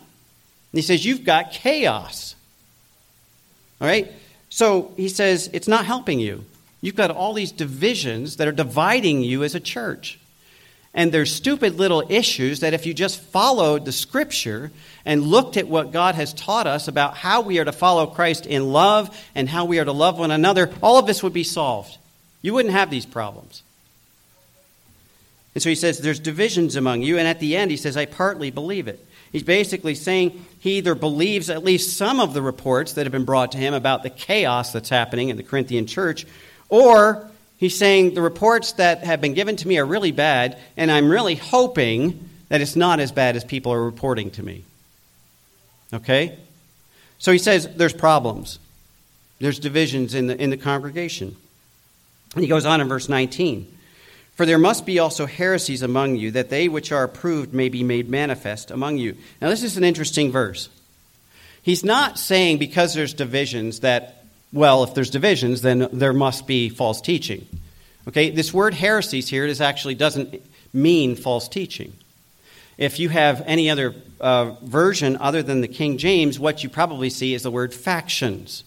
he 0.79 0.83
says, 0.83 1.05
You've 1.05 1.25
got 1.25 1.51
chaos. 1.51 2.37
All 3.81 3.89
right? 3.89 4.11
So 4.51 4.93
he 4.97 5.09
says, 5.09 5.51
It's 5.53 5.69
not 5.69 5.85
helping 5.85 6.21
you. 6.21 6.45
You've 6.81 6.97
got 6.97 7.11
all 7.11 7.35
these 7.35 7.53
divisions 7.53 8.37
that 8.37 8.49
are 8.49 8.53
dividing 8.53 9.23
you 9.23 9.45
as 9.45 9.55
a 9.55 9.61
church. 9.61 10.19
And 10.93 11.13
there's 11.13 11.33
stupid 11.33 11.77
little 11.77 12.05
issues 12.09 12.61
that 12.61 12.75
if 12.75 12.85
you 12.85 12.95
just 12.95 13.21
followed 13.21 13.85
the 13.85 13.93
scripture 13.93 14.73
and 15.05 15.23
looked 15.23 15.57
at 15.57 15.69
what 15.69 15.93
God 15.93 16.17
has 16.17 16.33
taught 16.35 16.67
us 16.67 16.89
about 16.89 17.17
how 17.17 17.43
we 17.43 17.59
are 17.61 17.65
to 17.65 17.73
follow 17.73 18.07
Christ 18.07 18.45
in 18.47 18.73
love 18.73 19.17
and 19.35 19.49
how 19.49 19.67
we 19.67 19.79
are 19.79 19.85
to 19.85 19.93
love 19.93 20.19
one 20.19 20.33
another, 20.33 20.73
all 20.83 20.99
of 20.99 21.07
this 21.07 21.23
would 21.23 21.33
be 21.33 21.45
solved. 21.45 21.97
You 22.43 22.55
wouldn't 22.55 22.75
have 22.75 22.91
these 22.91 23.07
problems. 23.07 23.63
And 25.55 25.63
so 25.63 25.69
he 25.69 25.75
says, 25.75 25.99
There's 25.99 26.19
divisions 26.19 26.75
among 26.75 27.03
you. 27.03 27.19
And 27.19 27.29
at 27.29 27.41
the 27.41 27.57
end, 27.57 27.71
he 27.71 27.77
says, 27.77 27.97
I 27.97 28.07
partly 28.07 28.51
believe 28.51 28.89
it. 28.89 29.05
He's 29.31 29.43
basically 29.45 29.95
saying 29.95 30.45
he 30.59 30.79
either 30.79 30.97
believes 30.97 31.51
at 31.51 31.63
least 31.63 31.97
some 31.97 32.19
of 32.19 32.35
the 32.35 32.43
reports 32.43 32.95
that 32.95 33.07
have 33.07 33.13
been 33.13 33.25
brought 33.25 33.53
to 33.53 33.59
him 33.59 33.75
about 33.75 34.03
the 34.03 34.11
chaos 34.11 34.73
that's 34.73 34.89
happening 34.89 35.29
in 35.29 35.37
the 35.37 35.45
Corinthian 35.45 35.87
church, 35.87 36.27
or 36.71 37.29
he's 37.59 37.77
saying 37.77 38.15
the 38.15 38.23
reports 38.23 38.73
that 38.73 39.05
have 39.05 39.21
been 39.21 39.35
given 39.35 39.57
to 39.57 39.69
me 39.69 39.79
are 39.79 39.85
really 39.85 40.13
bad, 40.13 40.59
and 40.77 40.91
I'm 40.91 41.11
really 41.11 41.35
hoping 41.35 42.29
that 42.49 42.61
it's 42.61 42.77
not 42.77 43.01
as 43.01 43.13
bad 43.13 43.37
as 43.37 43.45
people 43.45 43.73
are 43.73 43.85
reporting 43.85 44.31
to 44.33 44.43
me. 44.43 44.65
Okay? 45.93 46.39
So 47.19 47.33
he 47.33 47.39
says 47.39 47.69
there's 47.77 47.93
problems, 47.93 48.59
there's 49.41 49.59
divisions 49.59 50.15
in 50.15 50.27
the, 50.29 50.41
in 50.41 50.51
the 50.51 50.57
congregation. 50.57 51.37
And 52.35 52.45
he 52.45 52.49
goes 52.49 52.65
on 52.65 52.81
in 52.81 52.89
verse 52.89 53.09
19. 53.09 53.77
For 54.37 54.47
there 54.47 54.59
must 54.59 54.87
be 54.87 54.99
also 54.99 55.27
heresies 55.27 55.83
among 55.83 56.17
you, 56.17 56.31
that 56.31 56.49
they 56.49 56.69
which 56.69 56.93
are 56.93 57.05
approved 57.05 57.53
may 57.53 57.69
be 57.69 57.83
made 57.83 58.09
manifest 58.09 58.71
among 58.71 58.97
you. 58.97 59.17
Now, 59.41 59.51
this 59.51 59.63
is 59.63 59.77
an 59.77 59.85
interesting 59.85 60.33
verse. 60.33 60.71
He's 61.63 61.85
not 61.85 62.19
saying 62.19 62.59
because 62.59 62.95
there's 62.95 63.13
divisions 63.13 63.81
that 63.81 64.20
well, 64.53 64.83
if 64.85 64.95
there's 64.95 65.11
divisions, 65.11 65.63
then 65.63 65.89
there 65.93 66.13
must 66.13 66.47
be 66.47 66.69
false 66.69 67.01
teaching. 67.01 67.47
Okay, 68.09 68.31
this 68.31 68.53
word 68.53 68.75
heresies 68.75 69.29
here 69.29 69.47
is 69.47 69.61
actually 69.61 69.95
doesn't 69.95 70.43
mean 70.73 71.17
false 71.17 71.49
teaching. 71.49 71.93
If 72.79 72.99
you 72.99 73.11
have 73.11 73.43
any 73.47 73.69
other 73.69 73.95
uh, 74.21 74.53
version 74.63 75.19
other 75.19 75.43
than 75.43 75.61
the 75.61 75.69
King 75.69 75.99
James, 75.99 76.41
what 76.41 76.65
you 76.65 76.71
probably 76.71 77.11
see 77.11 77.35
is 77.35 77.43
the 77.43 77.51
word 77.51 77.75
factions. 77.75 78.65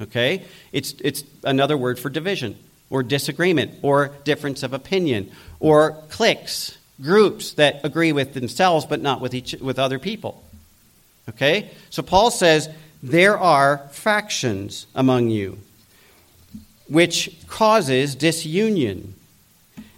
Okay, 0.00 0.44
it's 0.72 0.94
it's 1.00 1.24
another 1.42 1.76
word 1.76 1.98
for 1.98 2.10
division 2.10 2.56
or 2.90 3.02
disagreement 3.02 3.72
or 3.82 4.12
difference 4.24 4.62
of 4.62 4.72
opinion 4.72 5.32
or 5.58 5.92
cliques, 6.10 6.76
groups 7.02 7.54
that 7.54 7.80
agree 7.82 8.12
with 8.12 8.34
themselves 8.34 8.86
but 8.86 9.00
not 9.00 9.20
with 9.20 9.34
each 9.34 9.54
with 9.54 9.78
other 9.78 9.98
people. 9.98 10.44
Okay, 11.28 11.70
so 11.90 12.02
Paul 12.02 12.30
says 12.30 12.68
there 13.06 13.38
are 13.38 13.78
factions 13.92 14.88
among 14.92 15.28
you, 15.30 15.60
which 16.88 17.36
causes 17.46 18.16
disunion. 18.16 19.14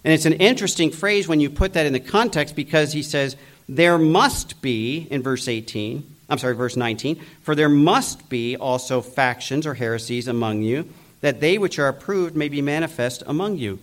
And 0.05 0.13
it's 0.13 0.27
an 0.27 0.35
interesting 0.35 0.91
phrase 0.91 1.27
when 1.27 1.41
you 1.41 1.49
put 1.49 1.73
that 1.73 1.87
in 1.87 1.95
the 1.95 2.01
context 2.01 2.55
because 2.55 2.93
he 2.93 3.03
says, 3.03 3.35
There 3.67 3.97
must 3.97 4.61
be, 4.61 5.09
in 5.11 5.23
verse 5.23 5.49
18, 5.49 6.05
I'm 6.29 6.37
sorry, 6.37 6.55
verse 6.55 6.77
19, 6.77 7.19
for 7.41 7.55
there 7.55 7.71
must 7.71 8.29
be 8.29 8.59
also 8.59 9.01
factions 9.01 9.67
or 9.67 9.73
heresies 9.73 10.29
among 10.29 10.61
you, 10.61 10.87
that 11.23 11.41
they 11.41 11.57
which 11.57 11.79
are 11.79 11.89
approved 11.89 12.37
may 12.37 12.51
be 12.51 12.61
manifest 12.61 13.23
among 13.27 13.57
you. 13.57 13.79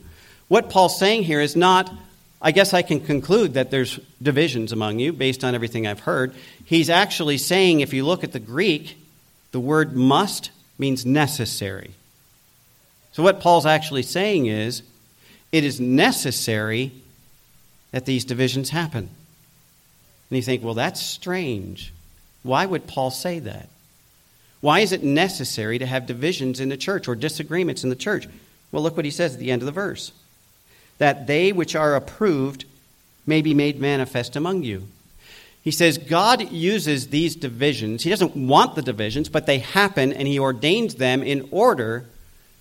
What 0.50 0.70
Paul's 0.70 1.00
saying 1.00 1.24
here 1.24 1.42
is 1.42 1.56
not, 1.56 1.92
I 2.40 2.52
guess 2.52 2.76
I 2.76 2.84
can 2.84 3.00
conclude 3.00 3.56
that 3.56 3.72
there's 3.72 4.00
divisions 4.22 4.72
among 4.72 5.00
you 5.00 5.14
based 5.14 5.44
on 5.44 5.56
everything 5.56 5.88
I've 5.88 6.02
heard. 6.02 6.36
He's 6.64 6.92
actually 6.92 7.40
saying, 7.40 7.80
if 7.80 7.92
you 7.92 8.06
look 8.06 8.24
at 8.24 8.32
the 8.32 8.40
Greek, 8.40 8.98
the 9.56 9.60
word 9.62 9.96
must 9.96 10.52
means 10.78 11.06
necessary. 11.06 11.91
So, 13.13 13.24
what 13.24 13.39
Paul's 13.39 13.65
actually 13.65 14.02
saying 14.02 14.48
is 14.48 14.84
it 15.54 15.63
is 15.63 15.80
necessary 15.80 16.91
that 17.91 18.06
these 18.06 18.26
divisions 18.26 18.72
happen. 18.72 19.04
And 20.30 20.38
you 20.38 20.41
think, 20.41 20.62
well, 20.62 20.74
that's 20.74 21.02
strange. 21.02 21.94
Why 22.44 22.65
would 22.65 22.86
Paul 22.86 23.12
say 23.12 23.39
that? 23.39 23.70
Why 24.60 24.82
is 24.82 24.91
it 24.91 25.06
necessary 25.06 25.80
to 25.80 25.86
have 25.86 26.06
divisions 26.06 26.60
in 26.60 26.68
the 26.68 26.76
church 26.76 27.08
or 27.08 27.15
disagreements 27.15 27.82
in 27.82 27.89
the 27.89 27.96
church? 27.96 28.28
Well, 28.74 28.84
look 28.84 28.98
what 28.98 29.06
he 29.06 29.12
says 29.12 29.36
at 29.36 29.39
the 29.39 29.52
end 29.52 29.62
of 29.62 29.68
the 29.68 29.72
verse 29.72 30.12
that 30.98 31.28
they 31.28 31.54
which 31.54 31.78
are 31.78 31.96
approved 31.96 32.65
may 33.26 33.41
be 33.41 33.54
made 33.54 33.80
manifest 33.80 34.36
among 34.36 34.63
you. 34.63 34.89
He 35.65 35.71
says 35.71 35.97
God 35.97 36.51
uses 36.51 37.08
these 37.08 37.36
divisions. 37.36 38.04
He 38.04 38.12
doesn't 38.12 38.36
want 38.36 38.75
the 38.75 38.84
divisions, 38.84 39.30
but 39.30 39.47
they 39.47 39.58
happen, 39.60 40.13
and 40.13 40.28
He 40.28 40.39
ordains 40.39 40.95
them 40.95 41.23
in 41.23 41.49
order 41.51 42.06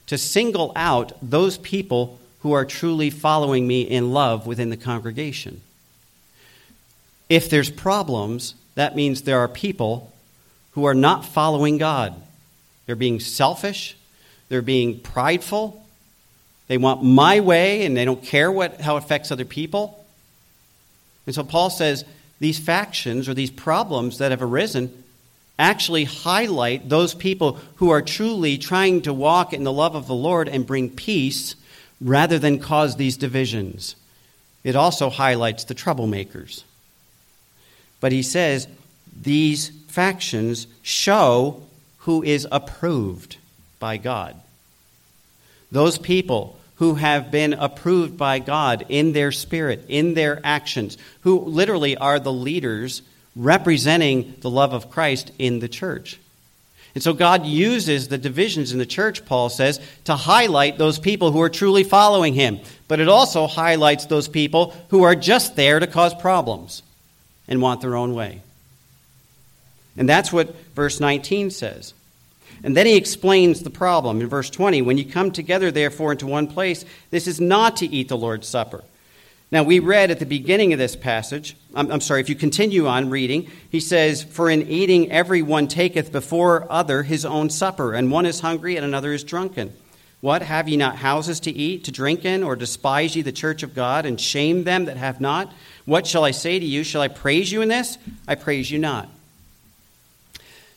to 0.06 0.18
single 0.18 0.72
out 0.74 1.12
those 1.22 1.58
people 1.58 2.18
who 2.40 2.52
are 2.52 2.64
truly 2.64 3.10
following 3.10 3.66
me 3.66 3.82
in 3.82 4.12
love 4.12 4.46
within 4.46 4.70
the 4.70 4.76
congregation. 4.76 5.60
If 7.28 7.50
there's 7.50 7.70
problems, 7.70 8.54
that 8.74 8.96
means 8.96 9.22
there 9.22 9.38
are 9.38 9.48
people 9.48 10.12
who 10.72 10.86
are 10.86 10.94
not 10.94 11.26
following 11.26 11.76
God. 11.76 12.14
They're 12.86 12.96
being 12.96 13.20
selfish, 13.20 13.96
they're 14.48 14.62
being 14.62 15.00
prideful, 15.00 15.84
they 16.68 16.78
want 16.78 17.02
my 17.02 17.40
way, 17.40 17.84
and 17.84 17.94
they 17.94 18.06
don't 18.06 18.22
care 18.22 18.50
what, 18.50 18.80
how 18.80 18.96
it 18.96 19.04
affects 19.04 19.30
other 19.30 19.44
people. 19.44 20.04
And 21.26 21.34
so 21.34 21.44
Paul 21.44 21.68
says, 21.68 22.04
these 22.44 22.58
factions 22.58 23.26
or 23.26 23.32
these 23.32 23.50
problems 23.50 24.18
that 24.18 24.30
have 24.30 24.42
arisen 24.42 25.02
actually 25.58 26.04
highlight 26.04 26.90
those 26.90 27.14
people 27.14 27.58
who 27.76 27.88
are 27.88 28.02
truly 28.02 28.58
trying 28.58 29.00
to 29.00 29.14
walk 29.14 29.54
in 29.54 29.64
the 29.64 29.72
love 29.72 29.94
of 29.94 30.06
the 30.06 30.14
Lord 30.14 30.46
and 30.46 30.66
bring 30.66 30.90
peace 30.90 31.54
rather 32.02 32.38
than 32.38 32.58
cause 32.58 32.96
these 32.96 33.16
divisions. 33.16 33.96
It 34.62 34.76
also 34.76 35.08
highlights 35.08 35.64
the 35.64 35.74
troublemakers. 35.74 36.64
But 37.98 38.12
he 38.12 38.22
says 38.22 38.68
these 39.18 39.70
factions 39.88 40.66
show 40.82 41.62
who 42.00 42.22
is 42.22 42.46
approved 42.52 43.38
by 43.78 43.96
God. 43.96 44.36
Those 45.72 45.96
people 45.96 46.58
who 46.76 46.94
have 46.94 47.30
been 47.30 47.52
approved 47.52 48.16
by 48.16 48.38
God 48.38 48.86
in 48.88 49.12
their 49.12 49.32
spirit, 49.32 49.84
in 49.88 50.14
their 50.14 50.40
actions, 50.42 50.98
who 51.20 51.40
literally 51.40 51.96
are 51.96 52.18
the 52.18 52.32
leaders 52.32 53.02
representing 53.36 54.34
the 54.40 54.50
love 54.50 54.72
of 54.72 54.90
Christ 54.90 55.30
in 55.38 55.60
the 55.60 55.68
church. 55.68 56.18
And 56.94 57.02
so 57.02 57.12
God 57.12 57.44
uses 57.44 58.06
the 58.06 58.18
divisions 58.18 58.72
in 58.72 58.78
the 58.78 58.86
church, 58.86 59.24
Paul 59.26 59.48
says, 59.48 59.80
to 60.04 60.14
highlight 60.14 60.78
those 60.78 60.98
people 60.98 61.32
who 61.32 61.42
are 61.42 61.48
truly 61.48 61.82
following 61.82 62.34
him. 62.34 62.60
But 62.86 63.00
it 63.00 63.08
also 63.08 63.48
highlights 63.48 64.06
those 64.06 64.28
people 64.28 64.74
who 64.90 65.02
are 65.02 65.16
just 65.16 65.56
there 65.56 65.80
to 65.80 65.88
cause 65.88 66.14
problems 66.14 66.82
and 67.48 67.60
want 67.60 67.80
their 67.80 67.96
own 67.96 68.14
way. 68.14 68.42
And 69.96 70.08
that's 70.08 70.32
what 70.32 70.54
verse 70.74 71.00
19 71.00 71.50
says. 71.50 71.94
And 72.64 72.74
then 72.74 72.86
he 72.86 72.96
explains 72.96 73.62
the 73.62 73.70
problem 73.70 74.22
in 74.22 74.26
verse 74.26 74.48
20. 74.48 74.80
When 74.80 74.96
you 74.96 75.04
come 75.04 75.30
together, 75.30 75.70
therefore, 75.70 76.12
into 76.12 76.26
one 76.26 76.46
place, 76.46 76.86
this 77.10 77.28
is 77.28 77.38
not 77.38 77.76
to 77.76 77.86
eat 77.86 78.08
the 78.08 78.16
Lord's 78.16 78.48
Supper. 78.48 78.82
Now, 79.50 79.62
we 79.62 79.78
read 79.78 80.10
at 80.10 80.18
the 80.18 80.26
beginning 80.26 80.72
of 80.72 80.78
this 80.78 80.96
passage, 80.96 81.56
I'm, 81.74 81.92
I'm, 81.92 82.00
sorry, 82.00 82.22
if 82.22 82.30
you 82.30 82.34
continue 82.34 82.88
on 82.88 83.10
reading, 83.10 83.50
he 83.70 83.80
says, 83.80 84.24
For 84.24 84.48
in 84.50 84.62
eating 84.62 85.12
every 85.12 85.42
one 85.42 85.68
taketh 85.68 86.10
before 86.10 86.66
other 86.72 87.02
his 87.02 87.26
own 87.26 87.50
supper, 87.50 87.92
and 87.92 88.10
one 88.10 88.24
is 88.24 88.40
hungry 88.40 88.76
and 88.76 88.84
another 88.84 89.12
is 89.12 89.22
drunken. 89.22 89.72
What, 90.22 90.40
have 90.40 90.66
ye 90.66 90.78
not 90.78 90.96
houses 90.96 91.40
to 91.40 91.52
eat, 91.52 91.84
to 91.84 91.92
drink 91.92 92.24
in, 92.24 92.42
or 92.42 92.56
despise 92.56 93.14
ye 93.14 93.20
the 93.20 93.30
church 93.30 93.62
of 93.62 93.74
God, 93.74 94.06
and 94.06 94.18
shame 94.18 94.64
them 94.64 94.86
that 94.86 94.96
have 94.96 95.20
not? 95.20 95.52
What 95.84 96.06
shall 96.06 96.24
I 96.24 96.30
say 96.30 96.58
to 96.58 96.64
you? 96.64 96.82
Shall 96.82 97.02
I 97.02 97.08
praise 97.08 97.52
you 97.52 97.60
in 97.60 97.68
this? 97.68 97.98
I 98.26 98.36
praise 98.36 98.70
you 98.70 98.78
not. 98.78 99.10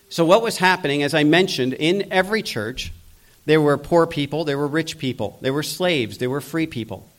So, 0.09 0.23
what 0.23 0.41
was 0.41 0.57
happening, 0.57 1.03
as 1.03 1.13
I 1.13 1.23
mentioned, 1.23 1.73
in 1.73 2.11
every 2.11 2.41
church, 2.41 2.93
there 3.45 3.61
were 3.61 3.77
poor 3.77 4.07
people, 4.07 4.45
there 4.45 4.57
were 4.57 4.67
rich 4.67 4.97
people, 4.97 5.37
there 5.41 5.53
were 5.53 5.63
slaves, 5.63 6.17
there 6.17 6.29
were 6.29 6.41
free 6.41 6.67
people. 6.67 7.09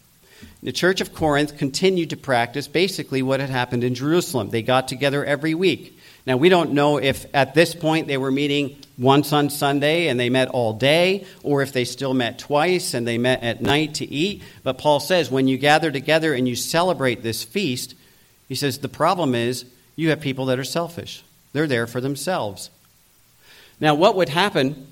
The 0.62 0.72
church 0.72 1.01
of 1.01 1.14
Corinth 1.14 1.59
continued 1.59 2.11
to 2.11 2.16
practice 2.16 2.66
basically 2.66 3.22
what 3.22 3.41
had 3.41 3.51
happened 3.51 3.84
in 3.84 3.95
Jerusalem. 3.95 4.51
They 4.51 4.62
got 4.62 4.89
together 4.89 5.24
every 5.24 5.55
week. 5.55 5.99
Now, 6.26 6.36
we 6.36 6.49
don't 6.49 6.72
know 6.72 6.99
if 6.99 7.26
at 7.34 7.55
this 7.55 7.74
point 7.74 8.07
they 8.07 8.18
were 8.18 8.30
meeting 8.30 8.76
once 8.99 9.32
on 9.32 9.51
Sunday 9.51 10.09
and 10.09 10.18
they 10.18 10.30
met 10.30 10.49
all 10.49 10.72
day, 10.72 11.26
or 11.43 11.62
if 11.62 11.72
they 11.72 11.84
still 11.84 12.12
met 12.12 12.39
twice 12.39 12.93
and 12.93 13.07
they 13.07 13.18
met 13.18 13.43
at 13.43 13.62
night 13.62 13.95
to 13.95 14.07
eat. 14.07 14.43
But 14.62 14.78
Paul 14.78 15.01
says 15.01 15.30
when 15.30 15.49
you 15.49 15.57
gather 15.57 15.91
together 15.91 16.34
and 16.34 16.49
you 16.49 16.57
celebrate 16.57 17.22
this 17.22 17.45
feast, 17.45 17.95
He 18.49 18.55
says 18.55 18.78
the 18.78 18.89
problem 18.89 19.34
is 19.34 19.64
you 19.97 20.11
have 20.11 20.20
people 20.20 20.47
that 20.47 20.59
are 20.59 20.64
selfish, 20.64 21.22
they're 21.53 21.66
there 21.66 21.86
for 21.86 22.01
themselves. 22.01 22.70
Now, 23.81 23.95
what 23.95 24.16
would 24.16 24.29
happen 24.29 24.87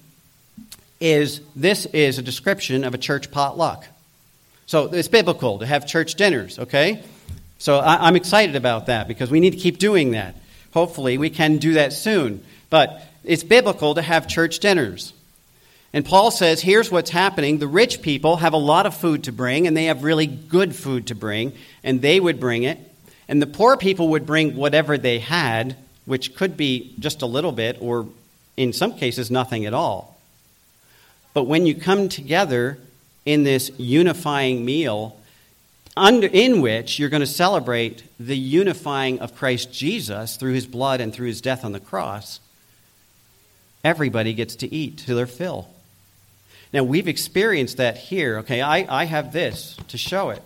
is 1.01 1.41
this 1.55 1.87
is 1.87 2.19
a 2.19 2.23
description 2.23 2.85
of 2.85 2.95
a 2.95 2.99
church 2.99 3.31
potluck. 3.31 3.87
So 4.67 4.87
it's 4.93 5.09
biblical 5.09 5.59
to 5.59 5.67
have 5.67 5.87
church 5.87 6.15
dinners, 6.15 6.59
okay? 6.59 7.03
So 7.59 7.79
I, 7.79 8.09
am 8.09 8.17
excited 8.17 8.57
about 8.57 8.87
that 8.87 9.09
because 9.09 9.31
we 9.31 9.41
need 9.41 9.51
to 9.51 9.59
keep 9.59 9.79
doing 9.79 10.13
that. 10.13 10.35
Hopefully, 10.73 11.19
we 11.19 11.31
can 11.31 11.59
do 11.59 11.75
that 11.75 11.93
soon. 11.93 12.45
But 12.69 13.03
it's 13.25 13.45
biblical 13.45 13.95
to 13.95 14.03
have 14.03 14.29
church 14.29 14.59
dinners. 14.59 15.13
And 15.93 16.05
Paul 16.05 16.31
says 16.31 16.61
here's 16.61 16.91
what's 16.91 17.11
happening. 17.11 17.59
The 17.59 17.67
rich 17.67 18.03
people 18.03 18.37
have 18.37 18.53
a 18.53 18.59
lot 18.59 18.87
of 18.87 18.97
food 18.97 19.25
to 19.25 19.33
bring, 19.33 19.67
and 19.67 19.77
they 19.77 19.87
have 19.87 20.03
really 20.03 20.27
good 20.27 20.75
food 20.75 21.07
to 21.09 21.15
bring, 21.15 21.53
and 21.83 22.03
they 22.03 22.21
would 22.21 22.41
bring 22.41 22.65
it. 22.65 22.79
And 23.29 23.41
the 23.41 23.47
poor 23.47 23.77
people 23.77 24.09
would 24.09 24.27
bring 24.27 24.57
whatever 24.57 24.99
they 24.99 25.19
had, 25.19 25.77
which 26.05 26.37
could 26.37 26.57
be 26.57 26.95
just 26.99 27.23
a 27.23 27.27
little 27.27 27.53
bit, 27.53 27.79
or 27.81 28.07
in 28.57 28.73
some 28.73 28.95
cases, 28.95 29.31
nothing 29.31 29.67
at 29.67 29.75
all. 29.75 30.19
But 31.35 31.45
when 31.45 31.67
you 31.67 31.75
come 31.75 32.09
together 32.09 32.79
in 33.25 33.45
this 33.45 33.71
unifying 33.79 34.65
meal, 34.65 35.19
under, 35.97 36.27
in 36.27 36.61
which 36.61 36.99
you're 36.99 37.09
going 37.09 37.21
to 37.21 37.27
celebrate 37.27 38.03
the 38.19 38.37
unifying 38.37 39.21
of 39.21 39.35
Christ 39.35 39.73
Jesus 39.73 40.37
through 40.37 40.53
his 40.53 40.67
blood 40.67 41.01
and 41.01 41.13
through 41.13 41.29
his 41.29 41.41
death 41.41 41.65
on 41.65 41.73
the 41.73 41.81
cross, 41.81 42.41
everybody 43.83 44.35
gets 44.35 44.57
to 44.57 44.75
eat 44.75 44.99
to 44.99 45.15
their 45.15 45.27
fill. 45.27 45.69
Now, 46.73 46.83
we've 46.83 47.09
experienced 47.09 47.79
that 47.79 47.97
here. 47.97 48.39
Okay, 48.39 48.61
I, 48.61 49.03
I 49.03 49.05
have 49.05 49.33
this 49.33 49.77
to 49.89 49.99
show 49.99 50.31
it 50.31 50.43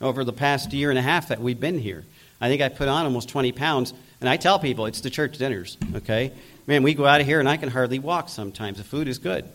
over 0.00 0.24
the 0.24 0.32
past 0.32 0.72
year 0.72 0.90
and 0.90 0.98
a 0.98 1.02
half 1.02 1.28
that 1.28 1.40
we've 1.40 1.60
been 1.60 1.78
here. 1.78 2.04
I 2.40 2.48
think 2.48 2.62
I 2.62 2.68
put 2.68 2.88
on 2.88 3.04
almost 3.04 3.28
20 3.28 3.52
pounds, 3.52 3.92
and 4.20 4.28
I 4.28 4.36
tell 4.36 4.58
people 4.58 4.86
it's 4.86 5.00
the 5.00 5.10
church 5.10 5.38
dinners, 5.38 5.76
okay? 5.96 6.32
Man, 6.68 6.82
we 6.82 6.92
go 6.92 7.06
out 7.06 7.22
of 7.22 7.26
here 7.26 7.40
and 7.40 7.48
I 7.48 7.56
can 7.56 7.70
hardly 7.70 7.98
walk 7.98 8.28
sometimes. 8.28 8.76
The 8.76 8.84
food 8.84 9.08
is 9.08 9.16
good. 9.16 9.46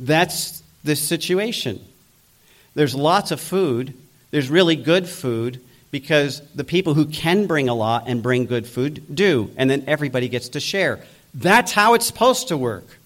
That's 0.00 0.60
the 0.82 0.96
situation. 0.96 1.80
There's 2.74 2.96
lots 2.96 3.30
of 3.30 3.40
food, 3.40 3.94
there's 4.32 4.50
really 4.50 4.74
good 4.74 5.08
food 5.08 5.60
because 5.92 6.42
the 6.52 6.64
people 6.64 6.94
who 6.94 7.06
can 7.06 7.46
bring 7.46 7.68
a 7.68 7.74
lot 7.74 8.08
and 8.08 8.24
bring 8.24 8.46
good 8.46 8.66
food 8.66 9.14
do, 9.14 9.52
and 9.56 9.70
then 9.70 9.84
everybody 9.86 10.28
gets 10.28 10.48
to 10.50 10.60
share. 10.60 10.98
That's 11.32 11.70
how 11.70 11.94
it's 11.94 12.06
supposed 12.06 12.48
to 12.48 12.56
work. 12.56 12.98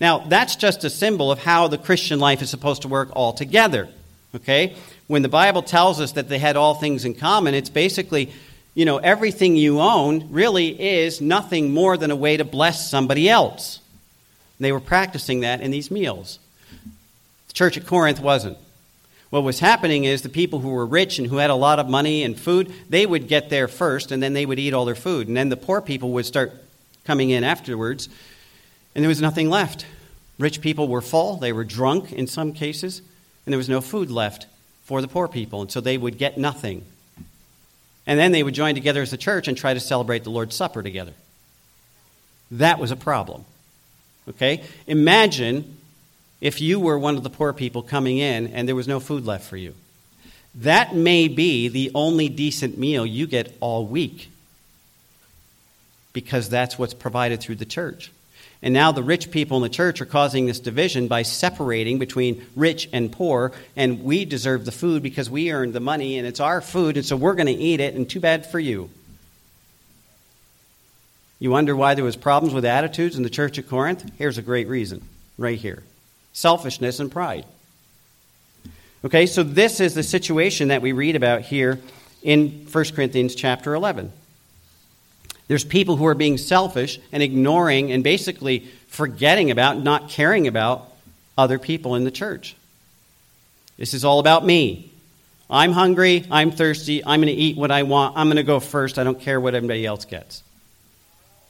Now, 0.00 0.20
that's 0.20 0.54
just 0.54 0.84
a 0.84 0.90
symbol 0.90 1.32
of 1.32 1.40
how 1.40 1.66
the 1.66 1.78
Christian 1.78 2.20
life 2.20 2.42
is 2.42 2.48
supposed 2.48 2.82
to 2.82 2.88
work 2.88 3.10
altogether. 3.16 3.88
Okay? 4.36 4.76
When 5.08 5.22
the 5.22 5.28
Bible 5.28 5.62
tells 5.62 6.00
us 6.00 6.12
that 6.12 6.28
they 6.28 6.38
had 6.38 6.56
all 6.56 6.74
things 6.74 7.04
in 7.04 7.14
common, 7.14 7.54
it's 7.54 7.70
basically, 7.70 8.32
you 8.76 8.84
know, 8.84 8.98
everything 8.98 9.56
you 9.56 9.80
own 9.80 10.28
really 10.30 10.78
is 10.78 11.22
nothing 11.22 11.72
more 11.72 11.96
than 11.96 12.10
a 12.10 12.16
way 12.16 12.36
to 12.36 12.44
bless 12.44 12.90
somebody 12.90 13.26
else. 13.26 13.80
They 14.60 14.70
were 14.70 14.80
practicing 14.80 15.40
that 15.40 15.62
in 15.62 15.70
these 15.70 15.90
meals. 15.90 16.38
The 17.48 17.54
church 17.54 17.78
at 17.78 17.86
Corinth 17.86 18.20
wasn't. 18.20 18.58
What 19.30 19.44
was 19.44 19.60
happening 19.60 20.04
is 20.04 20.20
the 20.20 20.28
people 20.28 20.58
who 20.60 20.68
were 20.68 20.84
rich 20.84 21.18
and 21.18 21.26
who 21.26 21.38
had 21.38 21.48
a 21.48 21.54
lot 21.54 21.78
of 21.78 21.88
money 21.88 22.22
and 22.22 22.38
food, 22.38 22.70
they 22.90 23.06
would 23.06 23.28
get 23.28 23.48
there 23.48 23.66
first 23.66 24.12
and 24.12 24.22
then 24.22 24.34
they 24.34 24.44
would 24.44 24.58
eat 24.58 24.74
all 24.74 24.84
their 24.84 24.94
food. 24.94 25.26
And 25.26 25.34
then 25.34 25.48
the 25.48 25.56
poor 25.56 25.80
people 25.80 26.10
would 26.10 26.26
start 26.26 26.52
coming 27.04 27.30
in 27.30 27.44
afterwards 27.44 28.10
and 28.94 29.02
there 29.02 29.08
was 29.08 29.22
nothing 29.22 29.48
left. 29.48 29.86
Rich 30.38 30.60
people 30.60 30.86
were 30.86 31.00
full, 31.00 31.38
they 31.38 31.52
were 31.52 31.64
drunk 31.64 32.12
in 32.12 32.26
some 32.26 32.52
cases, 32.52 33.00
and 33.46 33.52
there 33.54 33.58
was 33.58 33.70
no 33.70 33.80
food 33.80 34.10
left 34.10 34.46
for 34.84 35.00
the 35.00 35.08
poor 35.08 35.28
people, 35.28 35.62
and 35.62 35.72
so 35.72 35.80
they 35.80 35.96
would 35.96 36.18
get 36.18 36.36
nothing. 36.36 36.84
And 38.06 38.18
then 38.18 38.32
they 38.32 38.42
would 38.42 38.54
join 38.54 38.74
together 38.74 39.02
as 39.02 39.12
a 39.12 39.16
church 39.16 39.48
and 39.48 39.56
try 39.56 39.74
to 39.74 39.80
celebrate 39.80 40.24
the 40.24 40.30
Lord's 40.30 40.54
Supper 40.54 40.82
together. 40.82 41.12
That 42.50 42.78
was 42.78 42.90
a 42.90 42.96
problem. 42.96 43.44
Okay? 44.28 44.62
Imagine 44.86 45.76
if 46.40 46.60
you 46.60 46.78
were 46.78 46.98
one 46.98 47.16
of 47.16 47.22
the 47.22 47.30
poor 47.30 47.52
people 47.52 47.82
coming 47.82 48.18
in 48.18 48.48
and 48.48 48.68
there 48.68 48.76
was 48.76 48.88
no 48.88 49.00
food 49.00 49.24
left 49.24 49.48
for 49.48 49.56
you. 49.56 49.74
That 50.54 50.94
may 50.94 51.28
be 51.28 51.68
the 51.68 51.90
only 51.94 52.28
decent 52.28 52.78
meal 52.78 53.04
you 53.04 53.26
get 53.26 53.54
all 53.60 53.84
week 53.84 54.30
because 56.12 56.48
that's 56.48 56.78
what's 56.78 56.94
provided 56.94 57.40
through 57.40 57.56
the 57.56 57.66
church. 57.66 58.10
And 58.62 58.72
now 58.72 58.90
the 58.90 59.02
rich 59.02 59.30
people 59.30 59.58
in 59.58 59.62
the 59.62 59.68
church 59.68 60.00
are 60.00 60.06
causing 60.06 60.46
this 60.46 60.60
division 60.60 61.08
by 61.08 61.22
separating 61.22 61.98
between 61.98 62.44
rich 62.56 62.88
and 62.92 63.12
poor. 63.12 63.52
And 63.76 64.02
we 64.02 64.24
deserve 64.24 64.64
the 64.64 64.72
food 64.72 65.02
because 65.02 65.28
we 65.28 65.52
earned 65.52 65.74
the 65.74 65.80
money 65.80 66.18
and 66.18 66.26
it's 66.26 66.40
our 66.40 66.60
food, 66.60 66.96
and 66.96 67.04
so 67.04 67.16
we're 67.16 67.34
going 67.34 67.46
to 67.46 67.52
eat 67.52 67.80
it, 67.80 67.94
and 67.94 68.08
too 68.08 68.20
bad 68.20 68.46
for 68.46 68.58
you. 68.58 68.90
You 71.38 71.50
wonder 71.50 71.76
why 71.76 71.94
there 71.94 72.04
was 72.04 72.16
problems 72.16 72.54
with 72.54 72.64
attitudes 72.64 73.16
in 73.16 73.22
the 73.22 73.30
church 73.30 73.58
at 73.58 73.68
Corinth? 73.68 74.10
Here's 74.16 74.38
a 74.38 74.42
great 74.42 74.68
reason, 74.68 75.06
right 75.36 75.58
here. 75.58 75.82
Selfishness 76.32 76.98
and 76.98 77.12
pride. 77.12 77.44
Okay, 79.04 79.26
so 79.26 79.42
this 79.42 79.80
is 79.80 79.94
the 79.94 80.02
situation 80.02 80.68
that 80.68 80.80
we 80.80 80.92
read 80.92 81.14
about 81.14 81.42
here 81.42 81.78
in 82.22 82.66
1 82.72 82.84
Corinthians 82.94 83.34
chapter 83.34 83.74
11. 83.74 84.10
There's 85.48 85.64
people 85.64 85.96
who 85.96 86.06
are 86.06 86.14
being 86.14 86.38
selfish 86.38 86.98
and 87.12 87.22
ignoring 87.22 87.92
and 87.92 88.02
basically 88.02 88.66
forgetting 88.88 89.50
about, 89.50 89.78
not 89.78 90.08
caring 90.08 90.46
about 90.46 90.92
other 91.38 91.58
people 91.58 91.94
in 91.94 92.04
the 92.04 92.10
church. 92.10 92.56
This 93.76 93.94
is 93.94 94.04
all 94.04 94.18
about 94.18 94.44
me. 94.44 94.90
I'm 95.48 95.72
hungry. 95.72 96.24
I'm 96.30 96.50
thirsty. 96.50 97.04
I'm 97.04 97.20
going 97.20 97.34
to 97.34 97.40
eat 97.40 97.56
what 97.56 97.70
I 97.70 97.84
want. 97.84 98.16
I'm 98.16 98.26
going 98.26 98.36
to 98.36 98.42
go 98.42 98.58
first. 98.58 98.98
I 98.98 99.04
don't 99.04 99.20
care 99.20 99.40
what 99.40 99.54
everybody 99.54 99.86
else 99.86 100.04
gets. 100.04 100.42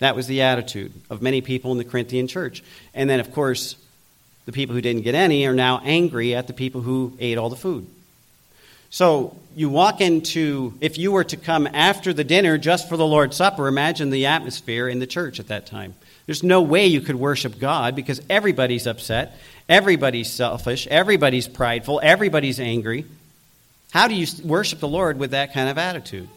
That 0.00 0.14
was 0.14 0.26
the 0.26 0.42
attitude 0.42 0.92
of 1.08 1.22
many 1.22 1.40
people 1.40 1.72
in 1.72 1.78
the 1.78 1.84
Corinthian 1.84 2.28
church. 2.28 2.62
And 2.92 3.08
then, 3.08 3.20
of 3.20 3.32
course, 3.32 3.76
the 4.44 4.52
people 4.52 4.74
who 4.74 4.82
didn't 4.82 5.02
get 5.02 5.14
any 5.14 5.46
are 5.46 5.54
now 5.54 5.80
angry 5.82 6.34
at 6.34 6.46
the 6.46 6.52
people 6.52 6.82
who 6.82 7.16
ate 7.18 7.38
all 7.38 7.48
the 7.48 7.56
food. 7.56 7.86
So 8.90 9.36
you 9.54 9.68
walk 9.68 10.00
into, 10.00 10.74
if 10.80 10.98
you 10.98 11.12
were 11.12 11.24
to 11.24 11.36
come 11.36 11.66
after 11.66 12.12
the 12.12 12.24
dinner 12.24 12.58
just 12.58 12.88
for 12.88 12.96
the 12.96 13.06
Lord's 13.06 13.36
Supper, 13.36 13.68
imagine 13.68 14.10
the 14.10 14.26
atmosphere 14.26 14.88
in 14.88 14.98
the 14.98 15.06
church 15.06 15.40
at 15.40 15.48
that 15.48 15.66
time. 15.66 15.94
There's 16.26 16.42
no 16.42 16.62
way 16.62 16.86
you 16.86 17.00
could 17.00 17.16
worship 17.16 17.58
God 17.58 17.94
because 17.94 18.20
everybody's 18.28 18.86
upset, 18.86 19.38
everybody's 19.68 20.30
selfish, 20.30 20.86
everybody's 20.88 21.48
prideful, 21.48 22.00
everybody's 22.02 22.60
angry. 22.60 23.06
How 23.92 24.08
do 24.08 24.14
you 24.14 24.26
worship 24.44 24.80
the 24.80 24.88
Lord 24.88 25.18
with 25.18 25.30
that 25.30 25.54
kind 25.54 25.68
of 25.68 25.78
attitude? 25.78 26.28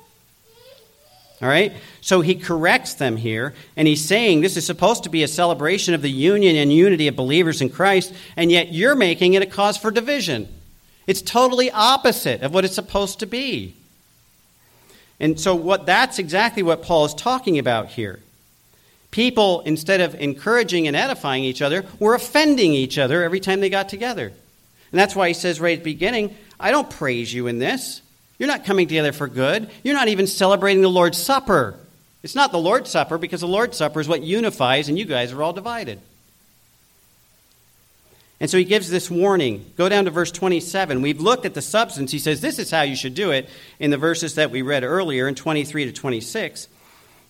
All 1.42 1.48
right? 1.48 1.74
So 2.02 2.22
he 2.22 2.36
corrects 2.36 2.96
them 2.96 3.18
here, 3.18 3.54
and 3.76 3.88
he's 3.88 4.06
saying 4.06 4.42
this 4.42 4.58
is 4.58 4.66
supposed 4.66 5.04
to 5.04 5.10
be 5.10 5.24
a 5.24 5.28
celebration 5.28 5.94
of 5.94 6.02
the 6.02 6.12
union 6.12 6.56
and 6.56 6.72
unity 6.72 7.08
of 7.08 7.16
believers 7.16 7.62
in 7.62 7.70
Christ, 7.70 8.14
and 8.36 8.52
yet 8.52 8.74
you're 8.74 8.96
making 8.96 9.34
it 9.34 9.42
a 9.42 9.46
cause 9.46 9.78
for 9.78 9.90
division. 9.90 10.48
It's 11.10 11.24
totally 11.24 11.72
opposite 11.72 12.44
of 12.44 12.54
what 12.54 12.66
it's 12.66 12.76
supposed 12.76 13.22
to 13.22 13.26
be. 13.26 13.74
And 15.20 15.40
so 15.40 15.56
what 15.56 15.88
that's 15.88 16.20
exactly 16.20 16.62
what 16.62 16.84
Paul 16.84 17.06
is 17.06 17.16
talking 17.16 17.58
about 17.58 17.88
here. 17.88 18.20
People, 19.10 19.62
instead 19.62 20.02
of 20.02 20.14
encouraging 20.14 20.86
and 20.86 20.96
edifying 20.96 21.44
each 21.44 21.64
other, 21.64 21.84
were 21.98 22.14
offending 22.14 22.74
each 22.74 23.00
other 23.00 23.24
every 23.24 23.40
time 23.40 23.60
they 23.60 23.72
got 23.72 23.90
together. 23.90 24.28
And 24.28 25.00
that's 25.00 25.16
why 25.16 25.30
he 25.30 25.34
says 25.34 25.60
right 25.60 25.80
at 25.80 25.84
the 25.84 25.94
beginning, 25.94 26.36
I 26.60 26.70
don't 26.70 26.88
praise 26.88 27.34
you 27.34 27.48
in 27.48 27.58
this. 27.58 28.04
You're 28.38 28.46
not 28.46 28.66
coming 28.66 28.88
together 28.88 29.12
for 29.12 29.28
good. 29.28 29.68
You're 29.82 29.96
not 29.96 30.10
even 30.10 30.28
celebrating 30.28 30.84
the 30.84 30.90
Lord's 30.90 31.18
Supper. 31.18 31.74
It's 32.22 32.36
not 32.36 32.52
the 32.52 32.60
Lord's 32.60 32.92
Supper 32.92 33.18
because 33.18 33.42
the 33.42 33.48
Lord's 33.48 33.78
Supper 33.78 34.00
is 34.00 34.08
what 34.08 34.22
unifies, 34.22 34.90
and 34.90 35.00
you 35.00 35.06
guys 35.06 35.32
are 35.32 35.42
all 35.42 35.54
divided. 35.54 36.02
And 38.40 38.50
so 38.50 38.58
he 38.58 38.64
gives 38.64 38.90
this 38.90 39.12
warning. 39.12 39.66
Go 39.76 39.90
down 39.90 40.06
to 40.06 40.12
verse 40.12 40.32
27. 40.32 41.02
We've 41.02 41.20
looked 41.20 41.46
at 41.46 41.54
the 41.54 41.62
substance. 41.62 42.12
He 42.12 42.20
says, 42.20 42.40
This 42.40 42.58
is 42.58 42.72
how 42.72 42.84
you 42.84 42.96
should 42.96 43.16
do 43.16 43.32
it 43.32 43.50
in 43.80 43.92
the 43.92 43.98
verses 43.98 44.36
that 44.36 44.52
we 44.52 44.62
read 44.62 44.84
earlier 44.84 45.28
in 45.28 45.36
23 45.36 45.86
to 45.86 45.92
26. 45.92 46.68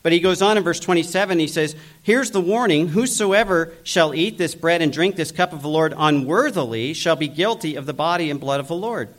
But 0.01 0.11
he 0.11 0.19
goes 0.19 0.41
on 0.41 0.57
in 0.57 0.63
verse 0.63 0.79
27. 0.79 1.39
He 1.39 1.47
says, 1.47 1.75
Here's 2.03 2.31
the 2.31 2.41
warning 2.41 2.89
Whosoever 2.89 3.73
shall 3.83 4.13
eat 4.13 4.37
this 4.37 4.55
bread 4.55 4.81
and 4.81 4.93
drink 4.93 5.15
this 5.15 5.31
cup 5.31 5.51
of 5.51 5.61
the 5.61 5.67
Lord 5.67 5.93
unworthily 5.97 6.93
shall 6.93 7.15
be 7.15 7.27
guilty 7.27 7.75
of 7.75 7.85
the 7.85 7.93
body 7.93 8.29
and 8.29 8.39
blood 8.39 8.59
of 8.59 8.67
the 8.67 8.75
Lord. 8.75 9.09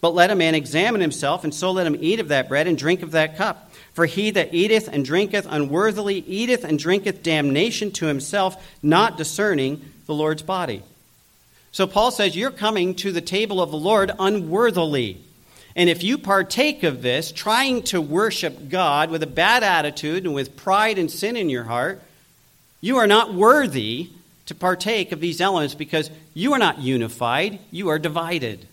But 0.00 0.14
let 0.14 0.30
a 0.30 0.34
man 0.34 0.54
examine 0.54 1.00
himself, 1.00 1.44
and 1.44 1.54
so 1.54 1.72
let 1.72 1.86
him 1.86 1.96
eat 2.00 2.20
of 2.20 2.28
that 2.28 2.48
bread 2.48 2.66
and 2.66 2.78
drink 2.78 3.02
of 3.02 3.10
that 3.10 3.36
cup. 3.36 3.72
For 3.92 4.06
he 4.06 4.30
that 4.30 4.54
eateth 4.54 4.88
and 4.88 5.04
drinketh 5.04 5.46
unworthily 5.48 6.18
eateth 6.26 6.64
and 6.64 6.78
drinketh 6.78 7.22
damnation 7.22 7.90
to 7.92 8.06
himself, 8.06 8.78
not 8.82 9.18
discerning 9.18 9.84
the 10.06 10.14
Lord's 10.14 10.42
body. 10.42 10.82
So 11.72 11.86
Paul 11.86 12.10
says, 12.10 12.36
You're 12.36 12.50
coming 12.50 12.94
to 12.96 13.12
the 13.12 13.20
table 13.20 13.60
of 13.60 13.70
the 13.70 13.76
Lord 13.76 14.10
unworthily. 14.18 15.20
And 15.76 15.88
if 15.88 16.02
you 16.02 16.18
partake 16.18 16.82
of 16.82 17.00
this, 17.00 17.30
trying 17.30 17.84
to 17.84 18.00
worship 18.00 18.68
God 18.68 19.10
with 19.10 19.22
a 19.22 19.28
bad 19.28 19.62
attitude 19.62 20.24
and 20.24 20.34
with 20.34 20.56
pride 20.56 20.98
and 20.98 21.10
sin 21.10 21.36
in 21.36 21.48
your 21.48 21.64
heart, 21.64 22.02
you 22.80 22.96
are 22.96 23.06
not 23.06 23.34
worthy 23.34 24.10
to 24.46 24.54
partake 24.54 25.12
of 25.12 25.20
these 25.20 25.40
elements 25.40 25.74
because 25.74 26.10
you 26.34 26.52
are 26.54 26.58
not 26.58 26.80
unified, 26.80 27.60
you 27.70 27.88
are 27.88 27.98
divided. 27.98 28.66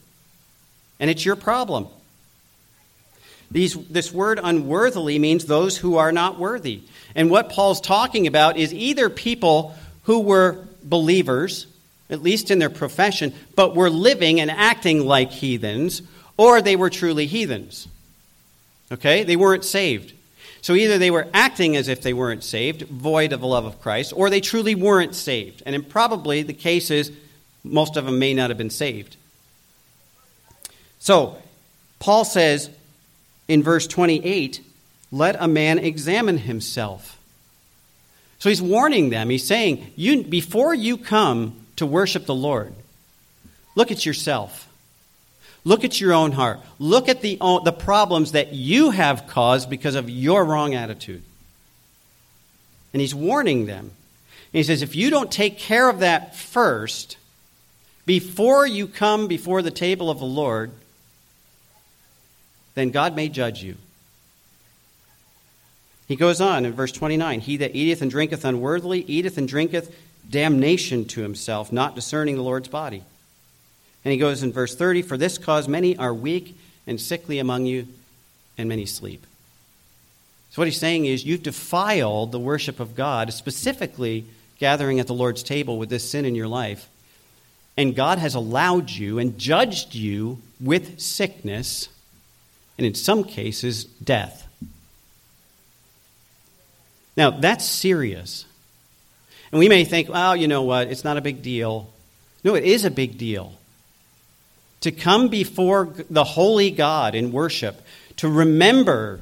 And 0.99 1.09
it's 1.09 1.23
your 1.23 1.35
problem. 1.35 1.87
These, 3.51 3.75
this 3.87 4.11
word 4.11 4.39
unworthily 4.41 5.19
means 5.19 5.45
those 5.45 5.77
who 5.77 5.97
are 5.97 6.11
not 6.11 6.39
worthy. 6.39 6.81
And 7.15 7.29
what 7.29 7.49
Paul's 7.49 7.79
talking 7.79 8.27
about 8.27 8.57
is 8.57 8.73
either 8.73 9.09
people 9.09 9.75
who 10.03 10.21
were 10.21 10.65
believers, 10.83 11.67
at 12.09 12.21
least 12.21 12.51
in 12.51 12.59
their 12.59 12.69
profession, 12.69 13.33
but 13.55 13.75
were 13.75 13.89
living 13.89 14.39
and 14.39 14.49
acting 14.49 15.05
like 15.05 15.31
heathens, 15.31 16.01
or 16.37 16.61
they 16.61 16.75
were 16.75 16.89
truly 16.89 17.25
heathens. 17.25 17.87
Okay? 18.91 19.23
They 19.23 19.35
weren't 19.35 19.65
saved. 19.65 20.13
So 20.61 20.73
either 20.73 20.97
they 20.97 21.11
were 21.11 21.27
acting 21.33 21.75
as 21.75 21.87
if 21.87 22.01
they 22.01 22.13
weren't 22.13 22.43
saved, 22.43 22.83
void 22.83 23.33
of 23.33 23.41
the 23.41 23.47
love 23.47 23.65
of 23.65 23.81
Christ, 23.81 24.13
or 24.15 24.29
they 24.29 24.41
truly 24.41 24.75
weren't 24.75 25.15
saved. 25.15 25.63
And 25.65 25.75
in 25.75 25.83
probably 25.83 26.43
the 26.43 26.53
case 26.53 26.91
is 26.91 27.11
most 27.63 27.97
of 27.97 28.05
them 28.05 28.19
may 28.19 28.33
not 28.33 28.49
have 28.49 28.57
been 28.57 28.69
saved. 28.69 29.17
So, 30.99 31.37
Paul 31.99 32.25
says 32.25 32.69
in 33.47 33.63
verse 33.63 33.87
28 33.87 34.61
let 35.11 35.37
a 35.39 35.47
man 35.47 35.79
examine 35.79 36.37
himself. 36.37 37.17
So 38.39 38.49
he's 38.49 38.61
warning 38.61 39.09
them. 39.09 39.29
He's 39.29 39.47
saying, 39.47 39.93
you, 39.95 40.23
before 40.23 40.73
you 40.73 40.97
come 40.97 41.65
to 41.77 41.85
worship 41.85 42.25
the 42.25 42.35
Lord, 42.35 42.73
look 43.75 43.91
at 43.91 44.05
yourself. 44.05 44.67
Look 45.63 45.83
at 45.83 45.99
your 45.99 46.13
own 46.13 46.31
heart. 46.31 46.59
Look 46.79 47.09
at 47.09 47.21
the, 47.21 47.37
the 47.65 47.75
problems 47.77 48.31
that 48.31 48.53
you 48.53 48.91
have 48.91 49.27
caused 49.27 49.69
because 49.69 49.95
of 49.95 50.09
your 50.09 50.45
wrong 50.45 50.75
attitude. 50.75 51.23
And 52.93 53.01
he's 53.01 53.13
warning 53.13 53.65
them. 53.65 53.91
And 54.53 54.59
he 54.59 54.63
says, 54.63 54.81
if 54.81 54.95
you 54.95 55.09
don't 55.09 55.29
take 55.29 55.57
care 55.59 55.89
of 55.89 55.99
that 55.99 56.35
first, 56.35 57.17
before 58.05 58.65
you 58.65 58.87
come 58.87 59.27
before 59.27 59.61
the 59.61 59.69
table 59.69 60.09
of 60.09 60.19
the 60.19 60.25
Lord, 60.25 60.71
then 62.75 62.91
God 62.91 63.15
may 63.15 63.27
judge 63.27 63.61
you. 63.61 63.75
He 66.07 66.15
goes 66.15 66.39
on 66.39 66.65
in 66.65 66.71
verse 66.71 66.93
29 66.93 67.41
He 67.41 67.57
that 67.57 67.75
eateth 67.75 68.01
and 68.01 68.09
drinketh 68.09 68.45
unworthily 68.45 69.01
eateth 69.01 69.37
and 69.37 69.47
drinketh 69.47 69.93
damnation 70.29 71.05
to 71.05 71.21
himself, 71.21 71.71
not 71.71 71.95
discerning 71.95 72.35
the 72.35 72.41
Lord's 72.41 72.67
body. 72.67 73.03
And 74.03 74.11
he 74.11 74.17
goes 74.17 74.43
in 74.43 74.53
verse 74.53 74.75
30 74.75 75.01
For 75.01 75.17
this 75.17 75.37
cause 75.37 75.67
many 75.67 75.97
are 75.97 76.13
weak 76.13 76.57
and 76.85 76.99
sickly 76.99 77.39
among 77.39 77.65
you, 77.65 77.87
and 78.57 78.69
many 78.69 78.85
sleep. 78.85 79.25
So, 80.51 80.61
what 80.61 80.67
he's 80.67 80.79
saying 80.79 81.05
is, 81.05 81.25
you've 81.25 81.43
defiled 81.43 82.31
the 82.31 82.39
worship 82.39 82.79
of 82.79 82.95
God, 82.95 83.31
specifically 83.33 84.25
gathering 84.59 84.99
at 84.99 85.07
the 85.07 85.13
Lord's 85.13 85.43
table 85.43 85.77
with 85.77 85.89
this 85.89 86.09
sin 86.09 86.25
in 86.25 86.35
your 86.35 86.47
life. 86.47 86.89
And 87.75 87.95
God 87.95 88.17
has 88.17 88.33
allowed 88.33 88.89
you 88.89 89.19
and 89.19 89.37
judged 89.37 89.93
you 89.93 90.41
with 90.59 90.99
sickness, 90.99 91.89
and 92.77 92.87
in 92.87 92.95
some 92.95 93.23
cases, 93.23 93.83
death. 93.83 94.47
Now, 97.15 97.31
that's 97.31 97.65
serious. 97.65 98.45
And 99.51 99.59
we 99.59 99.69
may 99.69 99.85
think, 99.85 100.09
well, 100.09 100.35
you 100.35 100.47
know 100.47 100.63
what, 100.63 100.87
it's 100.87 101.03
not 101.03 101.17
a 101.17 101.21
big 101.21 101.41
deal. 101.41 101.89
No, 102.43 102.55
it 102.55 102.63
is 102.63 102.85
a 102.85 102.91
big 102.91 103.17
deal. 103.17 103.53
To 104.81 104.91
come 104.91 105.29
before 105.29 105.93
the 106.09 106.23
holy 106.23 106.71
God 106.71 107.15
in 107.15 107.31
worship, 107.31 107.81
to 108.17 108.29
remember 108.29 109.21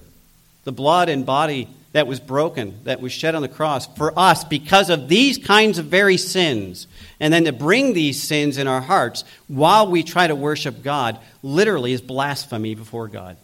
the 0.63 0.71
blood 0.71 1.09
and 1.09 1.25
body 1.25 1.69
that 1.93 2.07
was 2.07 2.19
broken, 2.19 2.77
that 2.83 2.99
was 2.99 3.13
shed 3.13 3.35
on 3.35 3.41
the 3.41 3.47
cross 3.47 3.87
for 3.95 4.17
us 4.19 4.43
because 4.43 4.89
of 4.89 5.07
these 5.07 5.37
kinds 5.37 5.77
of 5.77 5.85
very 5.85 6.17
sins, 6.17 6.87
and 7.21 7.33
then 7.33 7.45
to 7.45 7.53
bring 7.53 7.93
these 7.93 8.21
sins 8.21 8.57
in 8.57 8.67
our 8.67 8.81
hearts 8.81 9.23
while 9.47 9.89
we 9.89 10.03
try 10.03 10.27
to 10.27 10.35
worship 10.35 10.83
God, 10.83 11.17
literally 11.41 11.93
is 11.93 12.01
blasphemy 12.01 12.75
before 12.75 13.07
God. 13.07 13.37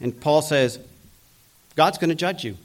And 0.00 0.20
Paul 0.20 0.42
says, 0.42 0.80
God's 1.76 1.98
going 1.98 2.10
to 2.10 2.16
judge 2.16 2.42
you. 2.42 2.56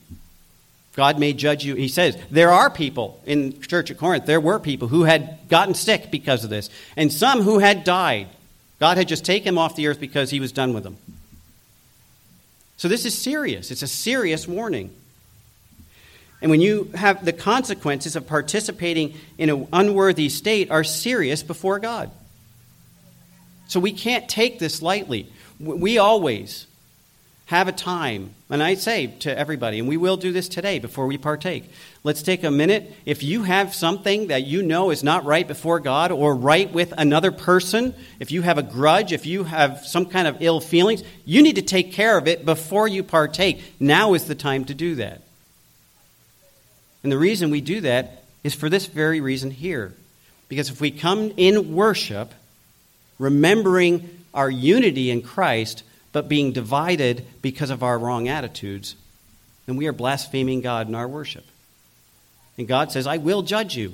God 0.96 1.20
may 1.20 1.34
judge 1.34 1.64
you. 1.64 1.76
He 1.76 1.88
says, 1.88 2.18
there 2.32 2.52
are 2.52 2.70
people 2.70 3.22
in 3.26 3.62
church 3.62 3.92
at 3.92 3.98
Corinth, 3.98 4.26
there 4.26 4.42
were 4.42 4.60
people 4.60 4.88
who 4.88 5.04
had 5.04 5.38
gotten 5.48 5.76
sick 5.76 6.10
because 6.10 6.44
of 6.44 6.50
this, 6.50 6.70
and 6.96 7.14
some 7.14 7.42
who 7.42 7.60
had 7.60 7.84
died. 7.84 8.28
God 8.80 8.98
had 8.98 9.08
just 9.08 9.26
taken 9.26 9.46
them 9.46 9.58
off 9.58 9.76
the 9.76 9.88
earth 9.88 10.00
because 10.00 10.30
he 10.30 10.40
was 10.40 10.52
done 10.52 10.74
with 10.74 10.84
them. 10.84 10.98
So 12.78 12.88
this 12.88 13.06
is 13.06 13.18
serious. 13.18 13.72
It's 13.72 13.82
a 13.82 13.88
serious 13.88 14.48
warning. 14.48 14.92
And 16.42 16.52
when 16.52 16.62
you 16.62 16.92
have 16.94 17.26
the 17.26 17.34
consequences 17.34 18.16
of 18.16 18.28
participating 18.28 19.16
in 19.40 19.50
an 19.50 19.68
unworthy 19.74 20.30
state 20.30 20.70
are 20.70 20.84
serious 20.84 21.42
before 21.42 21.80
God. 21.80 22.12
So 23.68 23.80
we 23.80 23.92
can't 23.92 24.30
take 24.30 24.60
this 24.60 24.82
lightly. 24.82 25.32
We 25.60 25.98
always 25.98 26.68
have 27.48 27.70
a 27.70 27.72
time, 27.72 28.34
and 28.50 28.62
I 28.62 28.74
say 28.76 29.08
to 29.22 29.38
everybody, 29.38 29.80
and 29.80 29.88
we 29.88 29.96
will 29.96 30.18
do 30.18 30.34
this 30.34 30.50
today 30.50 30.80
before 30.80 31.08
we 31.08 31.18
partake. 31.18 31.64
Let's 32.04 32.22
take 32.22 32.44
a 32.44 32.52
minute. 32.52 32.94
If 33.06 33.24
you 33.24 33.44
have 33.44 33.74
something 33.74 34.28
that 34.28 34.46
you 34.46 34.62
know 34.62 34.92
is 34.92 35.02
not 35.02 35.24
right 35.24 35.48
before 35.48 35.80
God 35.80 36.12
or 36.12 36.36
right 36.36 36.70
with 36.70 36.94
another 36.98 37.32
person, 37.32 37.94
if 38.20 38.34
you 38.34 38.42
have 38.42 38.58
a 38.58 38.64
grudge, 38.64 39.14
if 39.14 39.26
you 39.26 39.46
have 39.46 39.86
some 39.86 40.06
kind 40.08 40.28
of 40.28 40.42
ill 40.42 40.60
feelings, 40.60 41.04
you 41.24 41.42
need 41.42 41.56
to 41.56 41.62
take 41.62 41.94
care 41.94 42.18
of 42.18 42.28
it 42.28 42.44
before 42.44 42.86
you 42.86 43.02
partake. 43.02 43.64
Now 43.80 44.14
is 44.14 44.26
the 44.26 44.36
time 44.36 44.66
to 44.66 44.74
do 44.74 44.96
that. 44.96 45.22
And 47.04 47.12
the 47.14 47.18
reason 47.18 47.50
we 47.50 47.62
do 47.62 47.80
that 47.80 48.26
is 48.44 48.56
for 48.56 48.68
this 48.68 48.88
very 48.88 49.22
reason 49.22 49.52
here. 49.52 49.94
Because 50.50 50.70
if 50.70 50.82
we 50.82 50.92
come 50.92 51.32
in 51.38 51.74
worship, 51.74 52.34
remembering 53.20 54.10
our 54.34 54.50
unity 54.50 55.12
in 55.12 55.22
Christ, 55.22 55.84
but 56.18 56.28
being 56.28 56.52
divided 56.52 57.24
because 57.44 57.70
of 57.70 57.84
our 57.84 58.00
wrong 58.00 58.28
attitudes, 58.28 58.96
then 59.68 59.76
we 59.76 59.86
are 59.86 59.94
blaspheming 59.94 60.62
God 60.62 60.88
in 60.88 60.96
our 60.96 61.08
worship. 61.08 61.46
And 62.58 62.68
God 62.68 62.92
says, 62.92 63.06
I 63.06 63.18
will 63.18 63.44
judge 63.44 63.78
you. 63.78 63.94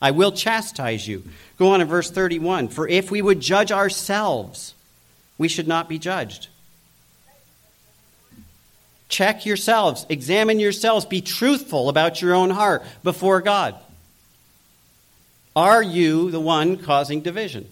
I 0.00 0.12
will 0.12 0.32
chastise 0.32 1.06
you. 1.06 1.22
Go 1.58 1.68
on 1.68 1.82
in 1.82 1.86
verse 1.86 2.10
31. 2.10 2.68
For 2.68 2.88
if 2.88 3.10
we 3.10 3.20
would 3.20 3.40
judge 3.40 3.70
ourselves, 3.70 4.72
we 5.36 5.48
should 5.48 5.68
not 5.68 5.86
be 5.86 5.98
judged. 5.98 6.48
Check 9.10 9.44
yourselves, 9.44 10.06
examine 10.08 10.60
yourselves, 10.60 11.04
be 11.04 11.20
truthful 11.20 11.90
about 11.90 12.22
your 12.22 12.32
own 12.32 12.48
heart 12.48 12.84
before 13.02 13.42
God. 13.42 13.74
Are 15.54 15.82
you 15.82 16.30
the 16.30 16.40
one 16.40 16.78
causing 16.78 17.20
division? 17.20 17.68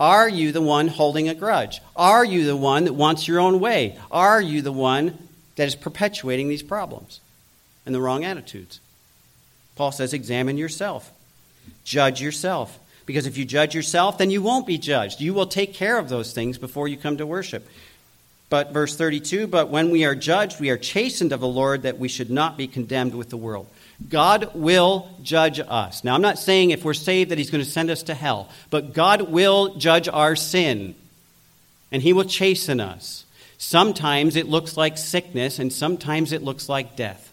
Are 0.00 0.28
you 0.28 0.52
the 0.52 0.62
one 0.62 0.88
holding 0.88 1.28
a 1.28 1.34
grudge? 1.34 1.80
Are 1.96 2.24
you 2.24 2.46
the 2.46 2.56
one 2.56 2.84
that 2.84 2.92
wants 2.92 3.26
your 3.26 3.40
own 3.40 3.58
way? 3.58 3.98
Are 4.10 4.40
you 4.40 4.62
the 4.62 4.72
one 4.72 5.18
that 5.56 5.66
is 5.66 5.74
perpetuating 5.74 6.48
these 6.48 6.62
problems 6.62 7.20
and 7.84 7.94
the 7.94 8.00
wrong 8.00 8.24
attitudes? 8.24 8.80
Paul 9.74 9.92
says, 9.92 10.12
examine 10.12 10.56
yourself, 10.56 11.10
judge 11.84 12.20
yourself. 12.20 12.78
Because 13.06 13.26
if 13.26 13.38
you 13.38 13.46
judge 13.46 13.74
yourself, 13.74 14.18
then 14.18 14.30
you 14.30 14.42
won't 14.42 14.66
be 14.66 14.76
judged. 14.76 15.18
You 15.18 15.32
will 15.32 15.46
take 15.46 15.72
care 15.72 15.96
of 15.96 16.10
those 16.10 16.34
things 16.34 16.58
before 16.58 16.88
you 16.88 16.98
come 16.98 17.16
to 17.16 17.24
worship. 17.24 17.66
But 18.50 18.72
verse 18.72 18.96
32 18.96 19.46
But 19.46 19.70
when 19.70 19.90
we 19.90 20.04
are 20.04 20.14
judged, 20.14 20.60
we 20.60 20.68
are 20.68 20.76
chastened 20.76 21.32
of 21.32 21.40
the 21.40 21.48
Lord 21.48 21.82
that 21.82 21.98
we 21.98 22.08
should 22.08 22.30
not 22.30 22.58
be 22.58 22.68
condemned 22.68 23.14
with 23.14 23.30
the 23.30 23.38
world. 23.38 23.66
God 24.06 24.52
will 24.54 25.10
judge 25.22 25.60
us. 25.60 26.04
Now, 26.04 26.14
I'm 26.14 26.22
not 26.22 26.38
saying 26.38 26.70
if 26.70 26.84
we're 26.84 26.94
saved 26.94 27.30
that 27.30 27.38
He's 27.38 27.50
going 27.50 27.64
to 27.64 27.70
send 27.70 27.90
us 27.90 28.04
to 28.04 28.14
hell, 28.14 28.48
but 28.70 28.92
God 28.92 29.22
will 29.22 29.74
judge 29.76 30.08
our 30.08 30.36
sin, 30.36 30.94
and 31.90 32.00
He 32.00 32.12
will 32.12 32.24
chasten 32.24 32.78
us. 32.80 33.24
Sometimes 33.58 34.36
it 34.36 34.46
looks 34.46 34.76
like 34.76 34.96
sickness, 34.96 35.58
and 35.58 35.72
sometimes 35.72 36.32
it 36.32 36.42
looks 36.42 36.68
like 36.68 36.94
death. 36.94 37.32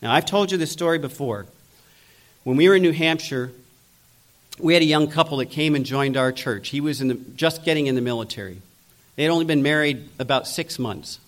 Now, 0.00 0.12
I've 0.12 0.26
told 0.26 0.50
you 0.50 0.56
this 0.56 0.72
story 0.72 0.98
before. 0.98 1.46
When 2.44 2.56
we 2.56 2.68
were 2.68 2.76
in 2.76 2.82
New 2.82 2.92
Hampshire, 2.92 3.52
we 4.58 4.72
had 4.72 4.82
a 4.82 4.86
young 4.86 5.08
couple 5.08 5.36
that 5.38 5.50
came 5.50 5.74
and 5.74 5.84
joined 5.84 6.16
our 6.16 6.32
church. 6.32 6.68
He 6.70 6.80
was 6.80 7.00
the, 7.00 7.14
just 7.36 7.64
getting 7.64 7.86
in 7.86 7.94
the 7.94 8.00
military. 8.00 8.62
They 9.16 9.24
had 9.24 9.30
only 9.30 9.44
been 9.44 9.62
married 9.62 10.08
about 10.18 10.46
six 10.46 10.78
months. 10.78 11.18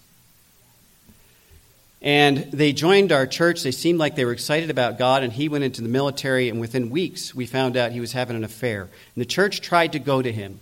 And 2.03 2.51
they 2.51 2.73
joined 2.73 3.13
our 3.13 3.27
church. 3.27 3.63
They 3.63 3.73
seemed 3.73 3.99
like 3.99 4.17
they 4.17 4.25
were 4.25 4.33
excited 4.33 4.71
about 4.71 4.99
God, 4.99 5.23
and 5.23 5.33
he 5.33 5.49
went 5.49 5.65
into 5.65 5.83
the 5.83 5.89
military, 5.89 6.49
and 6.49 6.59
within 6.59 6.89
weeks, 6.89 7.35
we 7.35 7.45
found 7.45 7.77
out 7.77 7.93
he 7.93 8.01
was 8.01 8.13
having 8.13 8.37
an 8.37 8.45
affair. 8.45 8.83
And 8.83 9.21
the 9.21 9.27
church 9.27 9.61
tried 9.61 9.93
to 9.93 9.99
go 9.99 10.23
to 10.23 10.33
him. 10.33 10.61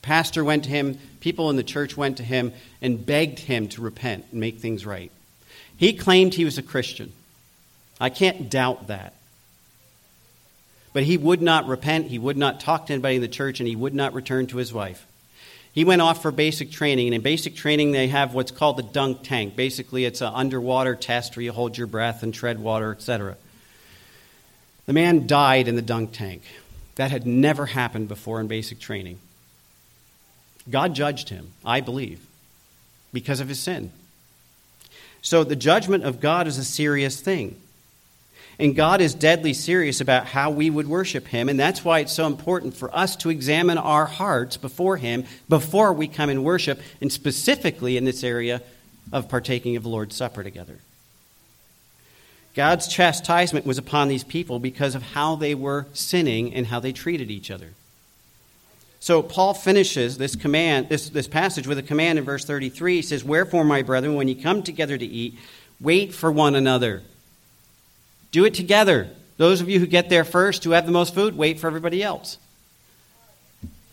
Pastor 0.00 0.44
went 0.44 0.64
to 0.64 0.70
him, 0.70 0.98
people 1.20 1.50
in 1.50 1.56
the 1.56 1.64
church 1.64 1.96
went 1.96 2.18
to 2.18 2.22
him, 2.22 2.52
and 2.80 3.04
begged 3.04 3.40
him 3.40 3.68
to 3.68 3.80
repent 3.80 4.26
and 4.30 4.40
make 4.40 4.58
things 4.58 4.86
right. 4.86 5.10
He 5.76 5.92
claimed 5.92 6.34
he 6.34 6.44
was 6.44 6.58
a 6.58 6.62
Christian. 6.62 7.12
I 8.00 8.10
can't 8.10 8.50
doubt 8.50 8.88
that. 8.88 9.14
But 10.92 11.02
he 11.02 11.16
would 11.16 11.42
not 11.42 11.66
repent, 11.66 12.06
he 12.08 12.18
would 12.18 12.36
not 12.36 12.60
talk 12.60 12.86
to 12.86 12.92
anybody 12.92 13.16
in 13.16 13.22
the 13.22 13.28
church, 13.28 13.58
and 13.58 13.68
he 13.68 13.74
would 13.74 13.94
not 13.94 14.14
return 14.14 14.46
to 14.48 14.58
his 14.58 14.72
wife. 14.72 15.04
He 15.74 15.84
went 15.84 16.02
off 16.02 16.22
for 16.22 16.30
basic 16.30 16.70
training, 16.70 17.08
and 17.08 17.16
in 17.16 17.20
basic 17.20 17.56
training, 17.56 17.90
they 17.90 18.06
have 18.06 18.32
what's 18.32 18.52
called 18.52 18.76
the 18.76 18.84
dunk 18.84 19.24
tank. 19.24 19.56
Basically, 19.56 20.04
it's 20.04 20.20
an 20.20 20.32
underwater 20.32 20.94
test 20.94 21.34
where 21.34 21.42
you 21.42 21.52
hold 21.52 21.76
your 21.76 21.88
breath 21.88 22.22
and 22.22 22.32
tread 22.32 22.60
water, 22.60 22.92
etc. 22.92 23.36
The 24.86 24.92
man 24.92 25.26
died 25.26 25.66
in 25.66 25.74
the 25.74 25.82
dunk 25.82 26.12
tank. 26.12 26.42
That 26.94 27.10
had 27.10 27.26
never 27.26 27.66
happened 27.66 28.06
before 28.06 28.40
in 28.40 28.46
basic 28.46 28.78
training. 28.78 29.18
God 30.70 30.94
judged 30.94 31.28
him, 31.28 31.50
I 31.64 31.80
believe, 31.80 32.24
because 33.12 33.40
of 33.40 33.48
his 33.48 33.58
sin. 33.58 33.90
So 35.22 35.42
the 35.42 35.56
judgment 35.56 36.04
of 36.04 36.20
God 36.20 36.46
is 36.46 36.56
a 36.56 36.64
serious 36.64 37.20
thing. 37.20 37.60
And 38.58 38.76
God 38.76 39.00
is 39.00 39.14
deadly 39.14 39.52
serious 39.52 40.00
about 40.00 40.26
how 40.26 40.50
we 40.50 40.70
would 40.70 40.86
worship 40.86 41.26
Him. 41.26 41.48
And 41.48 41.58
that's 41.58 41.84
why 41.84 42.00
it's 42.00 42.12
so 42.12 42.26
important 42.26 42.74
for 42.74 42.94
us 42.96 43.16
to 43.16 43.30
examine 43.30 43.78
our 43.78 44.06
hearts 44.06 44.56
before 44.56 44.96
Him 44.96 45.24
before 45.48 45.92
we 45.92 46.06
come 46.06 46.30
and 46.30 46.44
worship, 46.44 46.80
and 47.00 47.12
specifically 47.12 47.96
in 47.96 48.04
this 48.04 48.22
area 48.22 48.62
of 49.12 49.28
partaking 49.28 49.76
of 49.76 49.82
the 49.82 49.88
Lord's 49.88 50.16
Supper 50.16 50.42
together. 50.42 50.78
God's 52.54 52.86
chastisement 52.86 53.66
was 53.66 53.78
upon 53.78 54.08
these 54.08 54.24
people 54.24 54.60
because 54.60 54.94
of 54.94 55.02
how 55.02 55.34
they 55.34 55.54
were 55.54 55.86
sinning 55.92 56.54
and 56.54 56.66
how 56.66 56.78
they 56.78 56.92
treated 56.92 57.30
each 57.30 57.50
other. 57.50 57.70
So 59.00 59.22
Paul 59.22 59.52
finishes 59.52 60.16
this 60.16 60.36
command, 60.36 60.88
this, 60.88 61.10
this 61.10 61.28
passage 61.28 61.66
with 61.66 61.78
a 61.78 61.82
command 61.82 62.18
in 62.18 62.24
verse 62.24 62.44
33. 62.44 62.96
He 62.96 63.02
says, 63.02 63.24
Wherefore, 63.24 63.64
my 63.64 63.82
brethren, 63.82 64.14
when 64.14 64.28
you 64.28 64.36
come 64.36 64.62
together 64.62 64.96
to 64.96 65.04
eat, 65.04 65.36
wait 65.80 66.14
for 66.14 66.32
one 66.32 66.54
another. 66.54 67.02
Do 68.34 68.44
it 68.44 68.54
together. 68.54 69.08
Those 69.36 69.60
of 69.60 69.68
you 69.68 69.78
who 69.78 69.86
get 69.86 70.08
there 70.08 70.24
first, 70.24 70.64
who 70.64 70.72
have 70.72 70.86
the 70.86 70.92
most 70.92 71.14
food, 71.14 71.36
wait 71.36 71.60
for 71.60 71.68
everybody 71.68 72.02
else. 72.02 72.36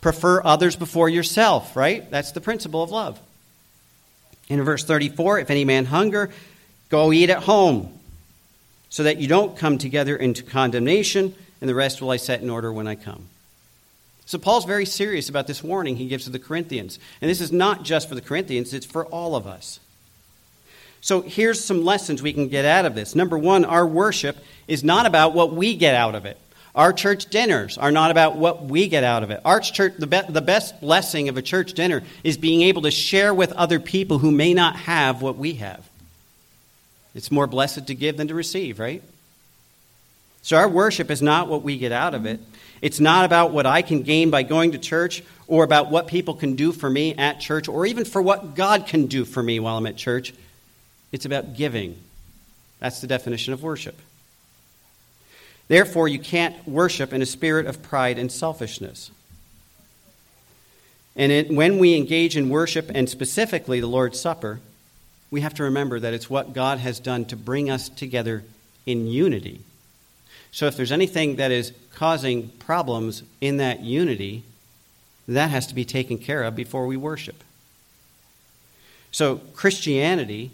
Prefer 0.01 0.41
others 0.43 0.75
before 0.75 1.07
yourself, 1.09 1.75
right? 1.75 2.09
That's 2.09 2.31
the 2.31 2.41
principle 2.41 2.81
of 2.81 2.89
love. 2.89 3.19
In 4.49 4.63
verse 4.63 4.83
34, 4.83 5.41
if 5.41 5.51
any 5.51 5.63
man 5.63 5.85
hunger, 5.85 6.31
go 6.89 7.13
eat 7.13 7.29
at 7.29 7.43
home 7.43 7.93
so 8.89 9.03
that 9.03 9.19
you 9.19 9.27
don't 9.27 9.55
come 9.55 9.77
together 9.77 10.15
into 10.15 10.41
condemnation, 10.41 11.35
and 11.61 11.69
the 11.69 11.75
rest 11.75 12.01
will 12.01 12.09
I 12.09 12.17
set 12.17 12.41
in 12.41 12.49
order 12.49 12.73
when 12.73 12.87
I 12.87 12.95
come. 12.95 13.27
So 14.25 14.39
Paul's 14.39 14.65
very 14.65 14.87
serious 14.87 15.29
about 15.29 15.45
this 15.45 15.63
warning 15.63 15.97
he 15.97 16.07
gives 16.07 16.23
to 16.23 16.31
the 16.31 16.39
Corinthians. 16.39 16.97
And 17.21 17.29
this 17.29 17.41
is 17.41 17.51
not 17.51 17.83
just 17.83 18.09
for 18.09 18.15
the 18.15 18.21
Corinthians, 18.21 18.73
it's 18.73 18.87
for 18.87 19.05
all 19.05 19.35
of 19.35 19.45
us. 19.45 19.79
So 21.01 21.21
here's 21.21 21.63
some 21.63 21.83
lessons 21.83 22.21
we 22.21 22.31
can 22.31 22.47
get 22.47 22.63
out 22.63 22.85
of 22.85 22.93
this. 22.93 23.15
Number 23.15 23.37
one, 23.37 23.65
our 23.65 23.85
worship 23.85 24.37
is 24.67 24.83
not 24.83 25.07
about 25.07 25.33
what 25.33 25.51
we 25.51 25.75
get 25.75 25.95
out 25.95 26.13
of 26.13 26.25
it. 26.25 26.37
Our 26.73 26.93
church 26.93 27.25
dinners 27.25 27.77
are 27.77 27.91
not 27.91 28.11
about 28.11 28.37
what 28.37 28.63
we 28.63 28.87
get 28.87 29.03
out 29.03 29.23
of 29.23 29.31
it. 29.31 29.41
Our 29.43 29.59
church, 29.59 29.93
the, 29.97 30.07
be- 30.07 30.21
the 30.29 30.41
best 30.41 30.79
blessing 30.79 31.27
of 31.27 31.35
a 31.35 31.41
church 31.41 31.73
dinner 31.73 32.03
is 32.23 32.37
being 32.37 32.61
able 32.61 32.83
to 32.83 32.91
share 32.91 33.33
with 33.33 33.51
other 33.53 33.79
people 33.79 34.19
who 34.19 34.31
may 34.31 34.53
not 34.53 34.77
have 34.77 35.21
what 35.21 35.37
we 35.37 35.55
have. 35.55 35.89
It's 37.13 37.31
more 37.31 37.47
blessed 37.47 37.87
to 37.87 37.95
give 37.95 38.15
than 38.15 38.29
to 38.29 38.35
receive, 38.35 38.79
right? 38.79 39.03
So 40.43 40.55
our 40.55 40.69
worship 40.69 41.11
is 41.11 41.21
not 41.21 41.49
what 41.49 41.61
we 41.61 41.77
get 41.77 41.91
out 41.91 42.13
of 42.13 42.25
it. 42.25 42.39
It's 42.81 42.99
not 42.99 43.25
about 43.25 43.51
what 43.51 43.65
I 43.65 43.81
can 43.81 44.03
gain 44.03 44.29
by 44.29 44.43
going 44.43 44.71
to 44.71 44.77
church 44.77 45.23
or 45.47 45.63
about 45.63 45.91
what 45.91 46.07
people 46.07 46.35
can 46.35 46.55
do 46.55 46.71
for 46.71 46.89
me 46.89 47.13
at 47.15 47.39
church 47.39 47.67
or 47.67 47.85
even 47.85 48.05
for 48.05 48.21
what 48.21 48.55
God 48.55 48.87
can 48.87 49.07
do 49.07 49.25
for 49.25 49.43
me 49.43 49.59
while 49.59 49.77
I'm 49.77 49.85
at 49.85 49.97
church. 49.97 50.33
It's 51.11 51.25
about 51.25 51.55
giving. 51.55 51.97
That's 52.79 53.01
the 53.01 53.07
definition 53.07 53.53
of 53.53 53.63
worship. 53.63 53.99
Therefore, 55.67 56.07
you 56.07 56.19
can't 56.19 56.67
worship 56.67 57.13
in 57.13 57.21
a 57.21 57.25
spirit 57.25 57.65
of 57.65 57.81
pride 57.81 58.17
and 58.17 58.31
selfishness. 58.31 59.11
And 61.15 61.31
it, 61.31 61.49
when 61.51 61.77
we 61.77 61.95
engage 61.95 62.37
in 62.37 62.49
worship, 62.49 62.91
and 62.93 63.09
specifically 63.09 63.79
the 63.79 63.87
Lord's 63.87 64.19
Supper, 64.19 64.59
we 65.29 65.41
have 65.41 65.53
to 65.55 65.63
remember 65.63 65.99
that 65.99 66.13
it's 66.13 66.29
what 66.29 66.53
God 66.53 66.79
has 66.79 66.99
done 66.99 67.25
to 67.25 67.35
bring 67.35 67.69
us 67.69 67.89
together 67.89 68.43
in 68.85 69.07
unity. 69.07 69.61
So 70.51 70.65
if 70.65 70.75
there's 70.75 70.91
anything 70.91 71.37
that 71.37 71.51
is 71.51 71.71
causing 71.95 72.49
problems 72.49 73.23
in 73.39 73.57
that 73.57 73.81
unity, 73.81 74.43
that 75.27 75.49
has 75.51 75.67
to 75.67 75.75
be 75.75 75.85
taken 75.85 76.17
care 76.17 76.43
of 76.43 76.55
before 76.55 76.85
we 76.85 76.97
worship. 76.97 77.43
So 79.11 79.37
Christianity 79.53 80.51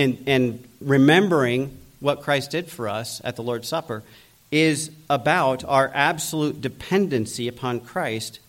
and, 0.00 0.24
and 0.26 0.68
remembering 0.80 1.76
what 2.00 2.22
Christ 2.22 2.50
did 2.50 2.70
for 2.70 2.88
us 2.88 3.20
at 3.22 3.36
the 3.36 3.42
Lord's 3.42 3.68
Supper 3.68 4.02
is 4.50 4.90
about 5.10 5.62
our 5.62 5.90
absolute 5.94 6.60
dependency 6.60 7.48
upon 7.48 7.80
Christ 7.80 8.40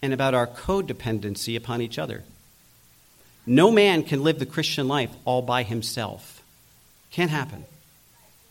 and 0.00 0.12
about 0.12 0.34
our 0.34 0.46
codependency 0.46 1.56
upon 1.56 1.82
each 1.82 1.98
other. 1.98 2.22
No 3.44 3.72
man 3.72 4.04
can 4.04 4.22
live 4.22 4.38
the 4.38 4.46
Christian 4.46 4.86
life 4.86 5.10
all 5.24 5.42
by 5.42 5.64
himself. 5.64 6.42
Can't 7.10 7.30
happen. 7.30 7.64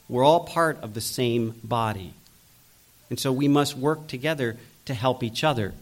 We're 0.09 0.25
all 0.25 0.41
part 0.41 0.79
of 0.83 0.93
the 0.93 1.01
same 1.01 1.55
body. 1.63 2.13
And 3.09 3.17
so 3.17 3.31
we 3.31 3.47
must 3.47 3.77
work 3.77 4.07
together 4.07 4.57
to 4.85 4.93
help 4.93 5.23
each 5.23 5.45
other. 5.45 5.73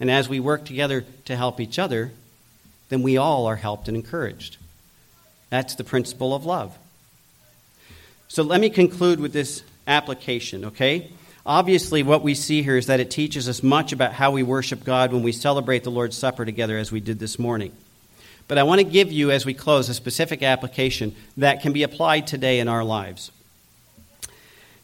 And 0.00 0.10
as 0.10 0.28
we 0.28 0.40
work 0.40 0.64
together 0.64 1.04
to 1.26 1.36
help 1.36 1.60
each 1.60 1.78
other, 1.78 2.10
then 2.88 3.02
we 3.02 3.16
all 3.16 3.46
are 3.46 3.56
helped 3.56 3.86
and 3.86 3.96
encouraged. 3.96 4.56
That's 5.50 5.74
the 5.74 5.84
principle 5.84 6.34
of 6.34 6.44
love. 6.44 6.76
So 8.28 8.42
let 8.42 8.60
me 8.60 8.70
conclude 8.70 9.20
with 9.20 9.32
this 9.32 9.62
application, 9.86 10.66
okay? 10.66 11.10
Obviously, 11.44 12.02
what 12.02 12.22
we 12.22 12.34
see 12.34 12.62
here 12.62 12.76
is 12.76 12.86
that 12.86 12.98
it 12.98 13.10
teaches 13.10 13.48
us 13.48 13.62
much 13.62 13.92
about 13.92 14.12
how 14.12 14.32
we 14.32 14.42
worship 14.42 14.84
God 14.84 15.12
when 15.12 15.22
we 15.22 15.30
celebrate 15.30 15.84
the 15.84 15.92
Lord's 15.92 16.16
Supper 16.16 16.44
together, 16.44 16.76
as 16.76 16.90
we 16.90 16.98
did 16.98 17.20
this 17.20 17.38
morning. 17.38 17.72
But 18.48 18.58
I 18.58 18.64
want 18.64 18.80
to 18.80 18.84
give 18.84 19.12
you, 19.12 19.30
as 19.30 19.46
we 19.46 19.54
close, 19.54 19.88
a 19.88 19.94
specific 19.94 20.42
application 20.42 21.14
that 21.36 21.62
can 21.62 21.72
be 21.72 21.84
applied 21.84 22.26
today 22.26 22.58
in 22.58 22.66
our 22.66 22.82
lives. 22.82 23.30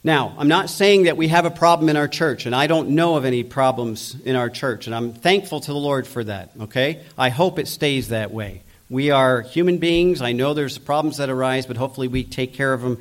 Now, 0.04 0.34
I'm 0.36 0.48
not 0.48 0.70
saying 0.70 1.04
that 1.04 1.16
we 1.16 1.28
have 1.28 1.44
a 1.44 1.50
problem 1.50 1.88
in 1.88 1.96
our 1.96 2.08
church, 2.08 2.46
and 2.46 2.54
I 2.54 2.66
don't 2.66 2.90
know 2.90 3.16
of 3.16 3.24
any 3.24 3.44
problems 3.44 4.16
in 4.24 4.34
our 4.34 4.50
church, 4.50 4.86
and 4.86 4.94
I'm 4.94 5.12
thankful 5.12 5.60
to 5.60 5.72
the 5.72 5.78
Lord 5.78 6.06
for 6.06 6.24
that, 6.24 6.50
okay? 6.60 7.00
I 7.16 7.28
hope 7.28 7.58
it 7.58 7.68
stays 7.68 8.08
that 8.08 8.32
way. 8.32 8.62
We 8.92 9.10
are 9.10 9.40
human 9.40 9.78
beings. 9.78 10.20
I 10.20 10.32
know 10.32 10.52
there's 10.52 10.76
problems 10.76 11.16
that 11.16 11.30
arise, 11.30 11.64
but 11.64 11.78
hopefully 11.78 12.08
we 12.08 12.24
take 12.24 12.52
care 12.52 12.74
of 12.74 12.82
them 12.82 12.98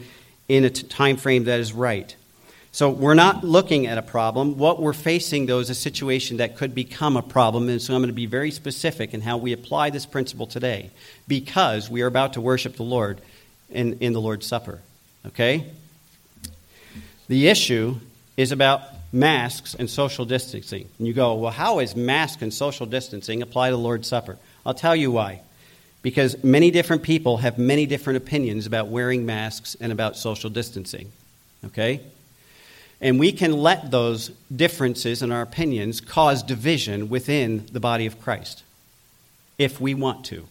in 0.48 0.64
a 0.64 0.70
time 0.70 1.18
frame 1.18 1.44
that 1.44 1.60
is 1.60 1.74
right. 1.74 2.16
So 2.72 2.90
we're 2.90 3.14
not 3.14 3.44
looking 3.44 3.88
at 3.88 3.98
a 3.98 4.02
problem. 4.02 4.58
What 4.58 4.82
we're 4.82 4.94
facing, 4.94 5.48
though, 5.48 5.60
is 5.60 5.70
a 5.70 5.76
situation 5.76 6.38
that 6.38 6.56
could 6.56 6.74
become 6.74 7.18
a 7.18 7.22
problem. 7.22 7.68
And 7.68 7.82
so 7.82 7.94
I'm 7.94 8.00
going 8.00 8.08
to 8.08 8.14
be 8.14 8.26
very 8.26 8.52
specific 8.52 9.14
in 9.14 9.20
how 9.20 9.36
we 9.36 9.52
apply 9.52 9.90
this 9.90 10.06
principle 10.06 10.48
today 10.48 10.92
because 11.28 11.90
we 11.90 12.04
are 12.04 12.08
about 12.08 12.34
to 12.34 12.42
worship 12.42 12.78
the 12.78 12.84
Lord 12.84 13.20
in, 13.70 14.00
in 14.00 14.14
the 14.14 14.22
Lord's 14.22 14.46
Supper. 14.46 14.80
Okay? 15.28 15.66
The 17.28 17.50
issue 17.50 17.98
is 18.38 18.54
about 18.54 18.82
masks 19.12 19.76
and 19.76 19.90
social 19.90 20.24
distancing. 20.24 20.88
And 21.00 21.06
you 21.06 21.14
go, 21.14 21.34
well, 21.34 21.52
how 21.52 21.80
is 21.80 21.98
mask 21.98 22.42
and 22.42 22.54
social 22.54 22.86
distancing 22.86 23.42
apply 23.42 23.72
to 23.72 23.76
the 23.76 23.82
Lord's 23.82 24.08
Supper? 24.08 24.38
I'll 24.66 24.74
tell 24.74 24.96
you 24.96 25.12
why. 25.12 25.42
Because 26.02 26.44
many 26.44 26.72
different 26.72 27.04
people 27.04 27.38
have 27.38 27.58
many 27.58 27.86
different 27.86 28.18
opinions 28.18 28.66
about 28.66 28.88
wearing 28.88 29.26
masks 29.26 29.76
and 29.80 29.92
about 29.92 30.18
social 30.18 30.50
distancing. 30.50 31.12
Okay? 31.66 32.02
And 33.00 33.20
we 33.20 33.32
can 33.32 33.54
let 33.54 33.92
those 33.92 34.30
differences 34.56 35.22
in 35.22 35.32
our 35.32 35.42
opinions 35.42 36.02
cause 36.02 36.44
division 36.44 37.10
within 37.10 37.68
the 37.72 37.80
body 37.80 38.06
of 38.06 38.22
Christ 38.22 38.64
if 39.58 39.80
we 39.80 39.94
want 39.94 40.26
to. 40.26 40.48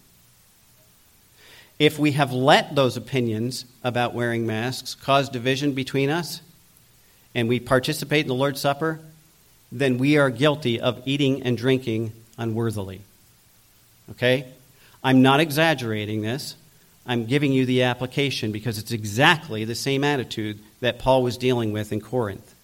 If 1.79 1.99
we 1.99 2.13
have 2.13 2.33
let 2.33 2.75
those 2.75 2.97
opinions 2.97 3.65
about 3.83 4.15
wearing 4.15 4.47
masks 4.47 4.95
cause 4.95 5.29
division 5.29 5.73
between 5.73 6.11
us 6.11 6.43
and 7.35 7.49
we 7.49 7.59
participate 7.59 8.23
in 8.23 8.29
the 8.29 8.35
Lord's 8.35 8.61
Supper, 8.61 9.01
then 9.73 9.99
we 9.99 10.19
are 10.19 10.31
guilty 10.31 10.81
of 10.81 11.01
eating 11.07 11.43
and 11.43 11.57
drinking 11.57 12.13
unworthily. 12.37 13.01
Okay? 14.11 14.47
I'm 15.03 15.23
not 15.23 15.41
exaggerating 15.41 16.23
this. 16.23 16.57
I'm 17.07 17.27
giving 17.27 17.53
you 17.53 17.67
the 17.67 17.85
application 17.85 18.53
because 18.53 18.79
it's 18.79 18.93
exactly 18.93 19.65
the 19.65 19.75
same 19.75 20.05
attitude 20.05 20.59
that 20.81 20.99
Paul 20.99 21.23
was 21.23 21.37
dealing 21.37 21.73
with 21.73 21.93
in 21.93 22.01
Corinth. 22.01 22.55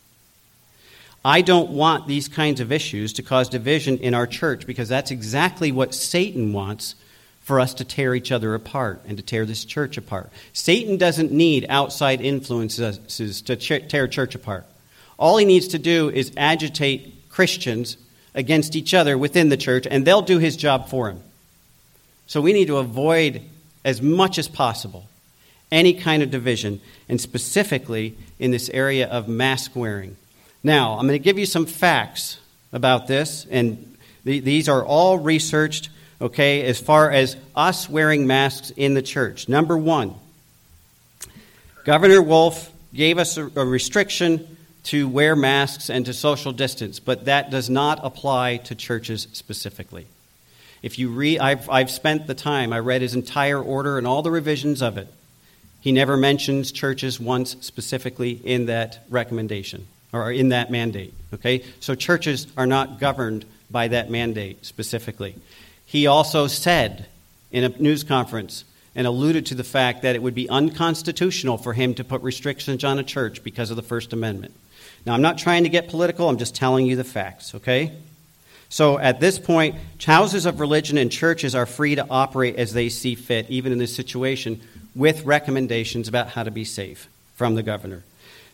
I 1.25 1.41
don't 1.41 1.71
want 1.71 2.07
these 2.07 2.29
kinds 2.29 2.61
of 2.61 2.71
issues 2.71 3.15
to 3.15 3.23
cause 3.23 3.49
division 3.49 3.99
in 3.99 4.15
our 4.15 4.27
church 4.27 4.67
because 4.67 4.89
that's 4.89 5.11
exactly 5.11 5.73
what 5.73 5.95
Satan 5.95 6.53
wants 6.53 6.95
for 7.41 7.59
us 7.59 7.75
to 7.75 7.85
tear 7.85 8.15
each 8.15 8.31
other 8.31 8.55
apart 8.55 9.01
and 9.09 9.17
to 9.17 9.23
tear 9.23 9.47
this 9.47 9.65
church 9.65 9.97
apart. 9.97 10.31
Satan 10.53 10.99
doesn't 10.99 11.33
need 11.33 11.67
outside 11.69 12.21
influences 12.21 13.43
to 13.43 13.57
tear 13.57 14.07
church 14.07 14.35
apart. 14.35 14.67
All 15.19 15.37
he 15.39 15.45
needs 15.45 15.69
to 15.69 15.79
do 15.79 16.11
is 16.11 16.31
agitate 16.37 17.29
Christians 17.29 17.97
against 18.35 18.77
each 18.77 18.95
other 18.95 19.17
within 19.17 19.49
the 19.49 19.57
church, 19.57 19.87
and 19.91 20.07
they'll 20.07 20.23
do 20.23 20.39
his 20.39 20.57
job 20.57 20.89
for 20.89 21.09
him. 21.09 21.23
So 22.27 22.41
we 22.41 22.53
need 22.53 22.67
to 22.67 22.79
avoid 22.79 23.43
as 23.85 24.03
much 24.03 24.39
as 24.39 24.49
possible 24.49 25.09
any 25.71 25.95
kind 25.95 26.23
of 26.23 26.31
division, 26.31 26.81
and 27.09 27.21
specifically 27.21 28.17
in 28.39 28.51
this 28.51 28.69
area 28.71 29.09
of 29.09 29.29
mask 29.29 29.75
wearing. 29.75 30.17
Now, 30.63 30.93
I'm 30.93 31.07
going 31.07 31.19
to 31.19 31.25
give 31.25 31.39
you 31.39 31.47
some 31.47 31.67
facts 31.67 32.39
about 32.73 33.07
this, 33.07 33.47
and 33.51 33.97
th- 34.25 34.45
these 34.45 34.69
are 34.69 34.85
all 34.85 35.19
researched, 35.19 35.89
okay, 36.21 36.63
as 36.63 36.81
far 36.81 37.11
as 37.11 37.37
us 37.55 37.89
wearing 37.89 38.27
masks 38.27 38.71
in 38.77 38.95
the 38.95 39.03
church. 39.03 39.49
Number 39.49 39.77
one, 39.77 40.15
Governor 41.85 42.23
Wolf 42.23 42.73
gave 42.95 43.19
us 43.19 43.37
a, 43.37 43.51
a 43.57 43.65
restriction 43.65 44.57
to 44.85 45.09
wear 45.09 45.35
masks 45.35 45.91
and 45.91 46.07
to 46.07 46.13
social 46.13 46.53
distance, 46.53 47.01
but 47.01 47.25
that 47.25 47.51
does 47.51 47.69
not 47.69 47.99
apply 48.05 48.59
to 48.59 48.75
churches 48.77 49.27
specifically. 49.33 50.07
If 50.83 50.99
you 50.99 51.09
read, 51.09 51.41
I've, 51.41 51.69
I've 51.69 51.91
spent 51.91 52.27
the 52.27 52.35
time, 52.35 52.73
I 52.73 52.79
read 52.81 53.03
his 53.03 53.15
entire 53.15 53.61
order 53.61 53.99
and 53.99 54.07
all 54.07 54.23
the 54.23 54.31
revisions 54.31 54.83
of 54.83 54.99
it. 54.99 55.09
He 55.81 55.93
never 55.93 56.17
mentions 56.17 56.73
churches 56.73 57.21
once 57.21 57.57
specifically 57.61 58.33
in 58.33 58.67
that 58.67 59.05
recommendation 59.09 59.87
or 60.13 60.33
in 60.33 60.49
that 60.51 60.71
mandate. 60.71 61.15
Okay? 61.35 61.65
So 61.81 61.95
churches 61.95 62.47
are 62.57 62.67
not 62.67 62.99
governed 62.99 63.45
by 63.71 63.89
that 63.89 64.11
mandate 64.11 64.65
specifically. 64.65 65.37
He 65.85 66.07
also 66.07 66.47
said 66.47 67.07
in 67.53 67.65
a 67.65 67.69
news 67.69 68.03
conference 68.03 68.65
and 68.95 69.07
alluded 69.07 69.47
to 69.47 69.55
the 69.55 69.65
fact 69.65 70.03
that 70.03 70.17
it 70.17 70.23
would 70.23 70.35
be 70.35 70.49
unconstitutional 70.49 71.59
for 71.59 71.75
him 71.75 71.95
to 71.95 72.03
put 72.03 72.23
restrictions 72.23 72.83
on 72.83 72.99
a 72.99 73.05
church 73.05 73.45
because 73.45 73.71
of 73.71 73.77
the 73.77 73.83
First 73.83 74.13
Amendment. 74.13 74.55
Now, 75.05 75.15
I'm 75.15 75.23
not 75.23 75.39
trying 75.39 75.65
to 75.65 75.69
get 75.69 75.89
political, 75.89 76.29
I'm 76.29 76.39
just 76.39 76.55
telling 76.55 76.87
you 76.87 76.97
the 76.97 77.05
facts, 77.05 77.55
okay? 77.55 77.93
So 78.69 78.99
at 78.99 79.21
this 79.21 79.39
point, 79.39 79.77
houses 80.05 80.47
of 80.47 80.61
religion 80.61 80.99
and 80.99 81.11
churches 81.11 81.55
are 81.55 81.67
free 81.67 81.95
to 81.95 82.07
operate 82.09 82.57
as 82.57 82.73
they 82.73 82.89
see 82.89 83.15
fit, 83.15 83.49
even 83.49 83.73
in 83.73 83.79
this 83.79 83.95
situation, 83.95 84.61
with 84.95 85.25
recommendations 85.25 86.09
about 86.09 86.29
how 86.29 86.43
to 86.43 86.51
be 86.51 86.65
safe 86.65 87.09
from 87.35 87.55
the 87.55 87.63
governor. 87.63 88.03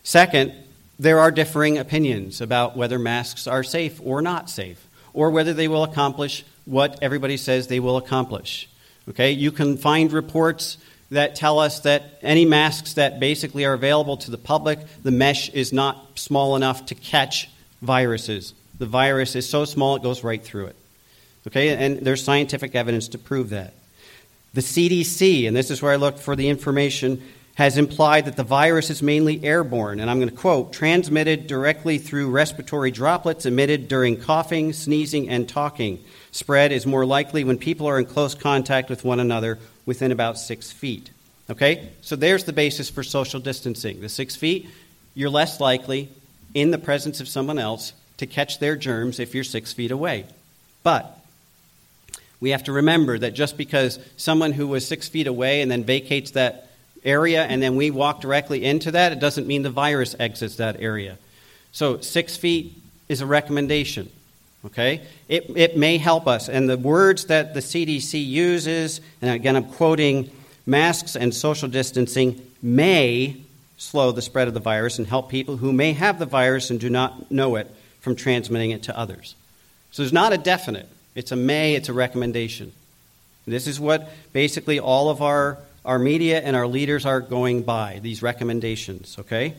Second, 0.02 0.52
there 0.98 1.20
are 1.20 1.30
differing 1.30 1.78
opinions 1.78 2.40
about 2.40 2.76
whether 2.76 2.98
masks 2.98 3.46
are 3.46 3.62
safe 3.62 4.00
or 4.02 4.22
not 4.22 4.50
safe, 4.50 4.86
or 5.14 5.30
whether 5.30 5.52
they 5.52 5.68
will 5.68 5.84
accomplish 5.84 6.44
what 6.64 6.98
everybody 7.02 7.36
says 7.36 7.66
they 7.66 7.80
will 7.80 7.96
accomplish. 7.96 8.68
Okay, 9.08 9.32
you 9.32 9.50
can 9.50 9.76
find 9.76 10.12
reports 10.12 10.78
that 11.10 11.34
tell 11.34 11.58
us 11.58 11.80
that 11.80 12.18
any 12.22 12.44
masks 12.44 12.94
that 12.94 13.20
basically 13.20 13.64
are 13.64 13.74
available 13.74 14.16
to 14.16 14.30
the 14.30 14.38
public, 14.38 14.78
the 15.02 15.10
mesh 15.10 15.50
is 15.50 15.72
not 15.72 16.18
small 16.18 16.56
enough 16.56 16.86
to 16.86 16.94
catch 16.94 17.50
viruses. 17.82 18.54
The 18.82 18.86
virus 18.86 19.36
is 19.36 19.48
so 19.48 19.64
small 19.64 19.94
it 19.94 20.02
goes 20.02 20.24
right 20.24 20.42
through 20.42 20.66
it. 20.66 20.76
Okay, 21.46 21.68
and 21.68 22.00
there's 22.00 22.24
scientific 22.24 22.74
evidence 22.74 23.06
to 23.10 23.18
prove 23.18 23.50
that. 23.50 23.74
The 24.54 24.60
CDC, 24.60 25.46
and 25.46 25.56
this 25.56 25.70
is 25.70 25.80
where 25.80 25.92
I 25.92 25.96
looked 25.96 26.18
for 26.18 26.34
the 26.34 26.48
information, 26.48 27.22
has 27.54 27.78
implied 27.78 28.24
that 28.24 28.34
the 28.34 28.42
virus 28.42 28.90
is 28.90 29.00
mainly 29.00 29.44
airborne, 29.44 30.00
and 30.00 30.10
I'm 30.10 30.18
going 30.18 30.30
to 30.30 30.34
quote 30.34 30.72
transmitted 30.72 31.46
directly 31.46 31.98
through 31.98 32.30
respiratory 32.30 32.90
droplets 32.90 33.46
emitted 33.46 33.86
during 33.86 34.16
coughing, 34.16 34.72
sneezing, 34.72 35.28
and 35.28 35.48
talking. 35.48 36.02
Spread 36.32 36.72
is 36.72 36.84
more 36.84 37.06
likely 37.06 37.44
when 37.44 37.58
people 37.58 37.86
are 37.86 38.00
in 38.00 38.04
close 38.04 38.34
contact 38.34 38.90
with 38.90 39.04
one 39.04 39.20
another 39.20 39.60
within 39.86 40.10
about 40.10 40.40
six 40.40 40.72
feet. 40.72 41.12
Okay? 41.48 41.90
So 42.00 42.16
there's 42.16 42.42
the 42.42 42.52
basis 42.52 42.90
for 42.90 43.04
social 43.04 43.38
distancing. 43.38 44.00
The 44.00 44.08
six 44.08 44.34
feet, 44.34 44.68
you're 45.14 45.30
less 45.30 45.60
likely 45.60 46.08
in 46.52 46.72
the 46.72 46.78
presence 46.78 47.20
of 47.20 47.28
someone 47.28 47.60
else 47.60 47.92
to 48.22 48.26
catch 48.26 48.60
their 48.60 48.76
germs 48.76 49.18
if 49.18 49.34
you're 49.34 49.42
six 49.42 49.72
feet 49.72 49.90
away. 49.90 50.24
But 50.84 51.18
we 52.38 52.50
have 52.50 52.62
to 52.64 52.72
remember 52.72 53.18
that 53.18 53.34
just 53.34 53.56
because 53.56 53.98
someone 54.16 54.52
who 54.52 54.68
was 54.68 54.86
six 54.86 55.08
feet 55.08 55.26
away 55.26 55.60
and 55.60 55.68
then 55.68 55.82
vacates 55.82 56.30
that 56.32 56.68
area 57.04 57.42
and 57.42 57.60
then 57.60 57.74
we 57.74 57.90
walk 57.90 58.20
directly 58.20 58.64
into 58.64 58.92
that, 58.92 59.10
it 59.10 59.18
doesn't 59.18 59.48
mean 59.48 59.62
the 59.62 59.70
virus 59.70 60.14
exits 60.20 60.56
that 60.56 60.80
area. 60.80 61.18
So, 61.72 62.00
six 62.00 62.36
feet 62.36 62.74
is 63.08 63.22
a 63.22 63.26
recommendation. 63.26 64.08
Okay? 64.66 65.00
It, 65.28 65.50
it 65.56 65.76
may 65.76 65.98
help 65.98 66.28
us. 66.28 66.48
And 66.48 66.68
the 66.68 66.78
words 66.78 67.24
that 67.26 67.54
the 67.54 67.60
CDC 67.60 68.24
uses, 68.24 69.00
and 69.20 69.32
again 69.32 69.56
I'm 69.56 69.64
quoting 69.64 70.30
masks 70.64 71.16
and 71.16 71.34
social 71.34 71.68
distancing, 71.68 72.40
may 72.62 73.36
slow 73.78 74.12
the 74.12 74.22
spread 74.22 74.46
of 74.46 74.54
the 74.54 74.60
virus 74.60 74.98
and 74.98 75.08
help 75.08 75.28
people 75.28 75.56
who 75.56 75.72
may 75.72 75.92
have 75.92 76.20
the 76.20 76.26
virus 76.26 76.70
and 76.70 76.78
do 76.78 76.88
not 76.88 77.32
know 77.32 77.56
it 77.56 77.68
from 78.02 78.14
transmitting 78.14 78.72
it 78.72 78.82
to 78.84 78.96
others. 78.96 79.34
So 79.90 80.02
there's 80.02 80.12
not 80.12 80.34
a 80.34 80.38
definite. 80.38 80.88
It's 81.14 81.32
a 81.32 81.36
may, 81.36 81.74
it's 81.74 81.88
a 81.88 81.92
recommendation. 81.94 82.72
This 83.46 83.66
is 83.66 83.80
what 83.80 84.10
basically 84.32 84.78
all 84.78 85.08
of 85.08 85.22
our 85.22 85.58
our 85.84 85.98
media 85.98 86.40
and 86.40 86.54
our 86.54 86.66
leaders 86.66 87.04
are 87.06 87.20
going 87.20 87.62
by, 87.62 87.98
these 88.02 88.22
recommendations, 88.22 89.16
okay? 89.18 89.54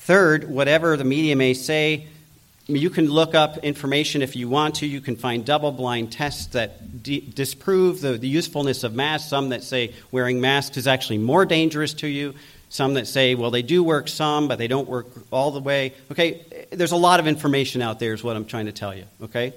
Third, 0.00 0.50
whatever 0.50 0.96
the 0.96 1.04
media 1.04 1.34
may 1.34 1.54
say, 1.54 2.06
you 2.66 2.90
can 2.90 3.08
look 3.08 3.34
up 3.34 3.58
information 3.58 4.22
if 4.22 4.36
you 4.36 4.48
want 4.48 4.76
to. 4.76 4.86
You 4.86 5.00
can 5.00 5.16
find 5.16 5.44
double 5.44 5.70
blind 5.70 6.12
tests 6.12 6.46
that 6.46 7.02
disprove 7.02 8.00
the, 8.00 8.18
the 8.18 8.28
usefulness 8.28 8.82
of 8.82 8.94
masks. 8.94 9.30
Some 9.30 9.50
that 9.50 9.62
say 9.62 9.94
wearing 10.10 10.40
masks 10.40 10.76
is 10.76 10.88
actually 10.88 11.18
more 11.18 11.46
dangerous 11.46 11.94
to 11.94 12.08
you. 12.08 12.34
Some 12.76 12.92
that 12.94 13.06
say, 13.06 13.34
well, 13.34 13.50
they 13.50 13.62
do 13.62 13.82
work 13.82 14.06
some, 14.06 14.48
but 14.48 14.58
they 14.58 14.68
don't 14.68 14.86
work 14.86 15.06
all 15.30 15.50
the 15.50 15.60
way. 15.60 15.94
Okay, 16.12 16.42
there's 16.70 16.92
a 16.92 16.96
lot 16.96 17.20
of 17.20 17.26
information 17.26 17.80
out 17.80 17.98
there, 17.98 18.12
is 18.12 18.22
what 18.22 18.36
I'm 18.36 18.44
trying 18.44 18.66
to 18.66 18.72
tell 18.72 18.94
you, 18.94 19.04
okay? 19.22 19.54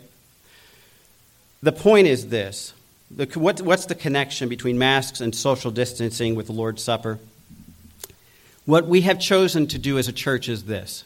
The 1.62 1.74
point 1.74 2.08
is 2.08 2.30
this 2.30 2.74
the, 3.12 3.26
what, 3.38 3.62
what's 3.62 3.88
the 3.88 3.96
connection 3.96 4.48
between 4.48 4.78
masks 4.78 5.20
and 5.20 5.36
social 5.36 5.70
distancing 5.70 6.36
with 6.36 6.46
the 6.46 6.54
Lord's 6.54 6.82
Supper? 6.82 7.20
What 8.66 8.88
we 8.88 9.02
have 9.02 9.20
chosen 9.20 9.68
to 9.68 9.78
do 9.78 9.98
as 9.98 10.08
a 10.08 10.14
church 10.14 10.48
is 10.48 10.64
this. 10.64 11.04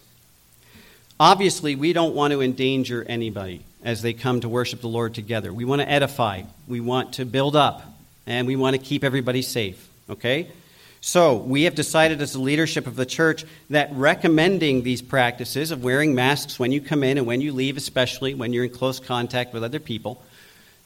Obviously, 1.19 1.75
we 1.75 1.93
don't 1.93 2.13
want 2.13 2.31
to 2.31 2.41
endanger 2.41 3.03
anybody 3.09 3.65
as 3.83 4.03
they 4.03 4.13
come 4.13 4.39
to 4.41 4.49
worship 4.49 4.81
the 4.81 4.87
Lord 4.87 5.15
together. 5.15 5.51
We 5.51 5.65
want 5.65 5.81
to 5.81 5.89
edify, 5.89 6.43
we 6.67 6.79
want 6.79 7.13
to 7.13 7.25
build 7.25 7.55
up, 7.55 7.81
and 8.27 8.45
we 8.45 8.55
want 8.55 8.75
to 8.75 8.81
keep 8.81 9.03
everybody 9.03 9.41
safe. 9.41 9.89
Okay? 10.11 10.49
So, 11.05 11.35
we 11.35 11.63
have 11.63 11.75
decided 11.75 12.21
as 12.21 12.31
the 12.31 12.39
leadership 12.39 12.87
of 12.87 12.95
the 12.95 13.05
church 13.05 13.43
that 13.69 13.91
recommending 13.91 14.83
these 14.83 15.01
practices 15.01 15.71
of 15.71 15.83
wearing 15.83 16.15
masks 16.15 16.57
when 16.57 16.71
you 16.71 16.79
come 16.79 17.03
in 17.03 17.17
and 17.17 17.27
when 17.27 17.41
you 17.41 17.51
leave, 17.51 17.75
especially 17.75 18.33
when 18.35 18.53
you're 18.53 18.63
in 18.63 18.69
close 18.69 19.01
contact 19.01 19.53
with 19.53 19.65
other 19.65 19.81
people, 19.81 20.23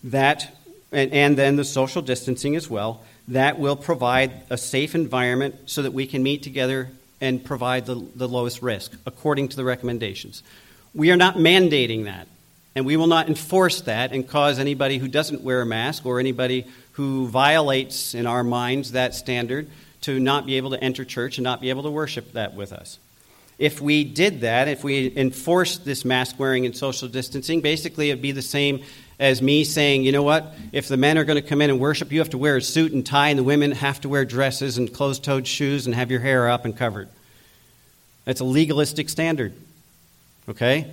that 0.06 0.58
and, 0.92 1.14
and 1.14 1.38
then 1.38 1.56
the 1.56 1.64
social 1.64 2.02
distancing 2.02 2.56
as 2.56 2.68
well, 2.68 3.04
that 3.28 3.60
will 3.60 3.76
provide 3.76 4.32
a 4.50 4.58
safe 4.58 4.96
environment 4.96 5.54
so 5.68 5.84
that 5.84 5.94
we 5.94 6.08
can 6.08 6.24
meet 6.24 6.42
together 6.42 6.90
and 7.22 7.46
provide 7.46 7.86
the, 7.86 8.04
the 8.16 8.28
lowest 8.28 8.64
risk 8.64 8.94
according 9.06 9.50
to 9.50 9.56
the 9.56 9.64
recommendations. 9.64 10.42
We 10.96 11.12
are 11.12 11.16
not 11.16 11.36
mandating 11.36 12.06
that, 12.06 12.28
and 12.76 12.88
we 12.88 12.98
will 12.98 13.06
not 13.06 13.28
enforce 13.28 13.82
that 13.82 14.14
and 14.14 14.28
cause 14.28 14.58
anybody 14.58 14.98
who 14.98 15.10
doesn't 15.10 15.42
wear 15.42 15.62
a 15.62 15.66
mask 15.68 16.08
or 16.08 16.20
anybody 16.20 16.66
who 16.94 17.28
violates, 17.28 18.16
in 18.16 18.26
our 18.26 18.44
minds, 18.44 18.94
that 18.94 19.14
standard 19.14 19.70
to 20.08 20.22
not 20.22 20.46
be 20.46 20.56
able 20.56 20.70
to 20.70 20.82
enter 20.82 21.04
church 21.04 21.38
and 21.38 21.44
not 21.44 21.60
be 21.60 21.70
able 21.70 21.84
to 21.84 21.92
worship 21.92 22.32
that 22.32 22.56
with 22.56 22.72
us. 22.72 22.98
If 23.60 23.82
we 23.82 24.06
did 24.06 24.40
that, 24.42 24.70
if 24.70 24.82
we 24.82 25.12
enforced 25.18 25.84
this 25.84 26.06
mask 26.06 26.40
wearing 26.40 26.66
and 26.66 26.74
social 26.74 27.10
distancing, 27.10 27.60
basically 27.60 28.10
it'd 28.10 28.22
be 28.22 28.32
the 28.32 28.42
same 28.42 28.84
as 29.20 29.42
me 29.42 29.66
saying, 29.66 30.04
you 30.04 30.14
know 30.14 30.24
what, 30.24 30.56
if 30.72 30.88
the 30.88 30.96
men 30.96 31.18
are 31.18 31.26
going 31.26 31.42
to 31.42 31.46
come 31.46 31.62
in 31.62 31.70
and 31.70 31.82
worship, 31.82 32.14
you 32.14 32.20
have 32.20 32.30
to 32.30 32.38
wear 32.38 32.56
a 32.56 32.62
suit 32.62 32.94
and 32.94 33.06
tie, 33.06 33.28
and 33.28 33.38
the 33.38 33.44
women 33.44 33.74
have 33.74 34.00
to 34.00 34.08
wear 34.08 34.24
dresses 34.24 34.78
and 34.78 34.94
closed 34.94 35.26
toed 35.26 35.46
shoes 35.46 35.86
and 35.86 35.94
have 35.94 36.10
your 36.10 36.22
hair 36.22 36.48
up 36.48 36.64
and 36.64 36.78
covered. 36.78 37.10
That's 38.24 38.40
a 38.40 38.46
legalistic 38.46 39.10
standard. 39.10 39.56
Okay? 40.48 40.90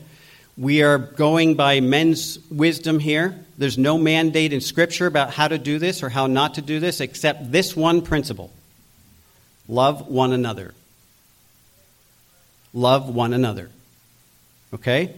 We 0.56 0.82
are 0.82 0.98
going 0.98 1.54
by 1.54 1.78
men's 1.78 2.40
wisdom 2.50 2.98
here. 2.98 3.38
There's 3.58 3.78
no 3.78 3.96
mandate 3.96 4.52
in 4.52 4.60
Scripture 4.60 5.06
about 5.06 5.32
how 5.32 5.46
to 5.46 5.58
do 5.58 5.78
this 5.78 6.02
or 6.02 6.08
how 6.08 6.26
not 6.26 6.54
to 6.54 6.62
do 6.62 6.80
this 6.80 7.00
except 7.00 7.52
this 7.52 7.76
one 7.76 8.02
principle 8.02 8.50
love 9.68 10.08
one 10.08 10.32
another. 10.32 10.74
Love 12.72 13.08
one 13.14 13.32
another. 13.32 13.70
Okay? 14.72 15.14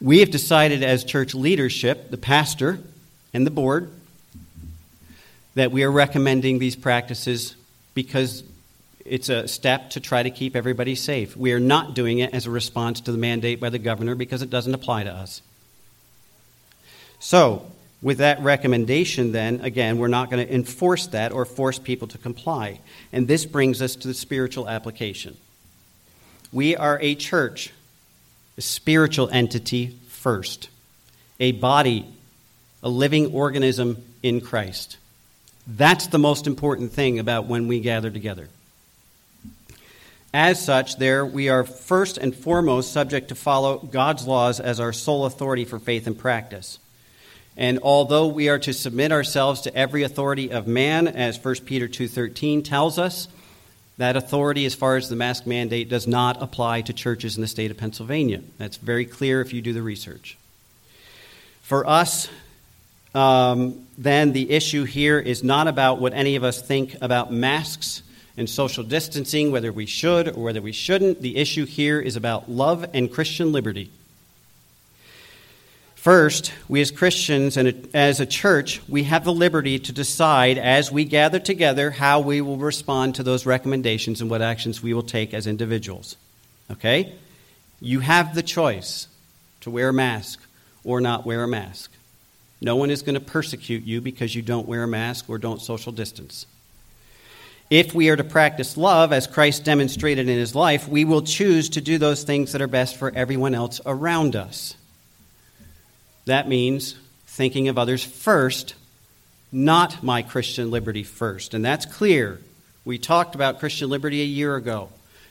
We 0.00 0.20
have 0.20 0.30
decided 0.30 0.82
as 0.82 1.04
church 1.04 1.34
leadership, 1.34 2.10
the 2.10 2.18
pastor 2.18 2.78
and 3.32 3.46
the 3.46 3.50
board, 3.50 3.90
that 5.54 5.70
we 5.70 5.84
are 5.84 5.90
recommending 5.90 6.58
these 6.58 6.76
practices 6.76 7.54
because 7.94 8.42
it's 9.04 9.28
a 9.28 9.46
step 9.48 9.90
to 9.90 10.00
try 10.00 10.22
to 10.22 10.30
keep 10.30 10.56
everybody 10.56 10.94
safe. 10.94 11.36
We 11.36 11.52
are 11.52 11.60
not 11.60 11.94
doing 11.94 12.18
it 12.18 12.34
as 12.34 12.46
a 12.46 12.50
response 12.50 13.02
to 13.02 13.12
the 13.12 13.18
mandate 13.18 13.60
by 13.60 13.70
the 13.70 13.78
governor 13.78 14.14
because 14.14 14.42
it 14.42 14.50
doesn't 14.50 14.74
apply 14.74 15.04
to 15.04 15.12
us. 15.12 15.42
So, 17.18 17.70
with 18.04 18.18
that 18.18 18.40
recommendation, 18.40 19.32
then, 19.32 19.62
again, 19.62 19.98
we're 19.98 20.08
not 20.08 20.30
going 20.30 20.46
to 20.46 20.54
enforce 20.54 21.06
that 21.08 21.32
or 21.32 21.46
force 21.46 21.78
people 21.78 22.06
to 22.08 22.18
comply. 22.18 22.78
And 23.12 23.26
this 23.26 23.46
brings 23.46 23.80
us 23.80 23.96
to 23.96 24.06
the 24.06 24.14
spiritual 24.14 24.68
application. 24.68 25.36
We 26.52 26.76
are 26.76 27.00
a 27.00 27.16
church 27.16 27.72
a 28.56 28.60
spiritual 28.60 29.28
entity 29.30 29.96
first, 30.08 30.68
a 31.40 31.52
body, 31.52 32.06
a 32.82 32.88
living 32.88 33.32
organism 33.32 33.96
in 34.22 34.40
Christ. 34.40 34.98
That's 35.66 36.06
the 36.08 36.18
most 36.18 36.46
important 36.46 36.92
thing 36.92 37.18
about 37.18 37.46
when 37.46 37.68
we 37.68 37.80
gather 37.80 38.10
together. 38.10 38.48
As 40.32 40.64
such, 40.64 40.98
there 40.98 41.24
we 41.24 41.48
are 41.48 41.64
first 41.64 42.18
and 42.18 42.34
foremost 42.34 42.92
subject 42.92 43.28
to 43.28 43.34
follow 43.34 43.78
God's 43.78 44.26
laws 44.26 44.60
as 44.60 44.78
our 44.78 44.92
sole 44.92 45.26
authority 45.26 45.64
for 45.64 45.78
faith 45.78 46.06
and 46.06 46.18
practice. 46.18 46.78
And 47.56 47.78
although 47.82 48.26
we 48.26 48.48
are 48.48 48.58
to 48.60 48.72
submit 48.72 49.12
ourselves 49.12 49.60
to 49.62 49.74
every 49.76 50.02
authority 50.02 50.50
of 50.50 50.66
man, 50.66 51.06
as 51.06 51.36
1 51.36 51.66
Peter 51.66 51.86
2:13 51.86 52.62
tells 52.62 52.98
us, 52.98 53.28
That 53.96 54.16
authority, 54.16 54.66
as 54.66 54.74
far 54.74 54.96
as 54.96 55.08
the 55.08 55.14
mask 55.14 55.46
mandate, 55.46 55.88
does 55.88 56.08
not 56.08 56.42
apply 56.42 56.80
to 56.80 56.92
churches 56.92 57.36
in 57.36 57.42
the 57.42 57.46
state 57.46 57.70
of 57.70 57.76
Pennsylvania. 57.76 58.40
That's 58.58 58.76
very 58.76 59.04
clear 59.04 59.40
if 59.40 59.52
you 59.52 59.62
do 59.62 59.72
the 59.72 59.82
research. 59.82 60.36
For 61.62 61.86
us, 61.86 62.28
um, 63.14 63.86
then 63.96 64.32
the 64.32 64.50
issue 64.50 64.82
here 64.82 65.20
is 65.20 65.44
not 65.44 65.68
about 65.68 66.00
what 66.00 66.12
any 66.12 66.34
of 66.34 66.42
us 66.42 66.60
think 66.60 66.96
about 67.00 67.32
masks 67.32 68.02
and 68.36 68.50
social 68.50 68.82
distancing, 68.82 69.52
whether 69.52 69.72
we 69.72 69.86
should 69.86 70.28
or 70.28 70.42
whether 70.42 70.60
we 70.60 70.72
shouldn't. 70.72 71.22
The 71.22 71.36
issue 71.36 71.64
here 71.64 72.00
is 72.00 72.16
about 72.16 72.50
love 72.50 72.84
and 72.92 73.12
Christian 73.12 73.52
liberty. 73.52 73.92
First, 76.04 76.52
we 76.68 76.82
as 76.82 76.90
Christians 76.90 77.56
and 77.56 77.88
as 77.94 78.20
a 78.20 78.26
church, 78.26 78.82
we 78.90 79.04
have 79.04 79.24
the 79.24 79.32
liberty 79.32 79.78
to 79.78 79.90
decide 79.90 80.58
as 80.58 80.92
we 80.92 81.06
gather 81.06 81.38
together 81.38 81.90
how 81.90 82.20
we 82.20 82.42
will 82.42 82.58
respond 82.58 83.14
to 83.14 83.22
those 83.22 83.46
recommendations 83.46 84.20
and 84.20 84.28
what 84.28 84.42
actions 84.42 84.82
we 84.82 84.92
will 84.92 85.02
take 85.02 85.32
as 85.32 85.46
individuals. 85.46 86.16
Okay? 86.70 87.14
You 87.80 88.00
have 88.00 88.34
the 88.34 88.42
choice 88.42 89.08
to 89.62 89.70
wear 89.70 89.88
a 89.88 89.94
mask 89.94 90.42
or 90.84 91.00
not 91.00 91.24
wear 91.24 91.42
a 91.42 91.48
mask. 91.48 91.90
No 92.60 92.76
one 92.76 92.90
is 92.90 93.00
going 93.00 93.14
to 93.14 93.20
persecute 93.22 93.84
you 93.84 94.02
because 94.02 94.34
you 94.34 94.42
don't 94.42 94.68
wear 94.68 94.82
a 94.82 94.86
mask 94.86 95.30
or 95.30 95.38
don't 95.38 95.62
social 95.62 95.90
distance. 95.90 96.44
If 97.70 97.94
we 97.94 98.10
are 98.10 98.16
to 98.16 98.24
practice 98.24 98.76
love 98.76 99.14
as 99.14 99.26
Christ 99.26 99.64
demonstrated 99.64 100.28
in 100.28 100.36
his 100.36 100.54
life, 100.54 100.86
we 100.86 101.06
will 101.06 101.22
choose 101.22 101.70
to 101.70 101.80
do 101.80 101.96
those 101.96 102.24
things 102.24 102.52
that 102.52 102.60
are 102.60 102.66
best 102.66 102.98
for 102.98 103.10
everyone 103.14 103.54
else 103.54 103.80
around 103.86 104.36
us. 104.36 104.76
That 106.26 106.48
means 106.48 106.96
thinking 107.26 107.68
of 107.68 107.78
others 107.78 108.04
first, 108.04 108.74
not 109.52 110.02
my 110.02 110.22
Christian 110.22 110.70
liberty 110.70 111.02
first. 111.02 111.54
And 111.54 111.64
that's 111.64 111.86
clear. 111.86 112.40
We 112.84 112.98
talked 112.98 113.34
about 113.34 113.60
Christian 113.60 113.88
liberty 113.88 114.20
a 114.20 114.26
year 114.26 114.56
ago. 114.56 114.90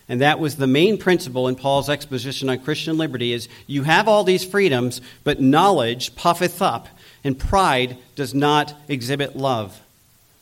And 0.09 0.21
that 0.21 0.39
was 0.39 0.57
the 0.57 0.67
main 0.67 0.97
principle 0.97 1.47
in 1.47 1.55
Paul's 1.55 1.89
exposition 1.89 2.49
on 2.49 2.59
Christian 2.59 2.97
liberty 2.97 3.31
is 3.31 3.47
you 3.67 3.83
have 3.83 4.07
all 4.07 4.23
these 4.23 4.43
freedoms, 4.43 5.01
but 5.23 5.41
knowledge 5.41 6.15
puffeth 6.15 6.61
up, 6.61 6.87
and 7.23 7.39
pride 7.39 7.97
does 8.15 8.33
not 8.33 8.73
exhibit 8.89 9.35
love. 9.35 9.79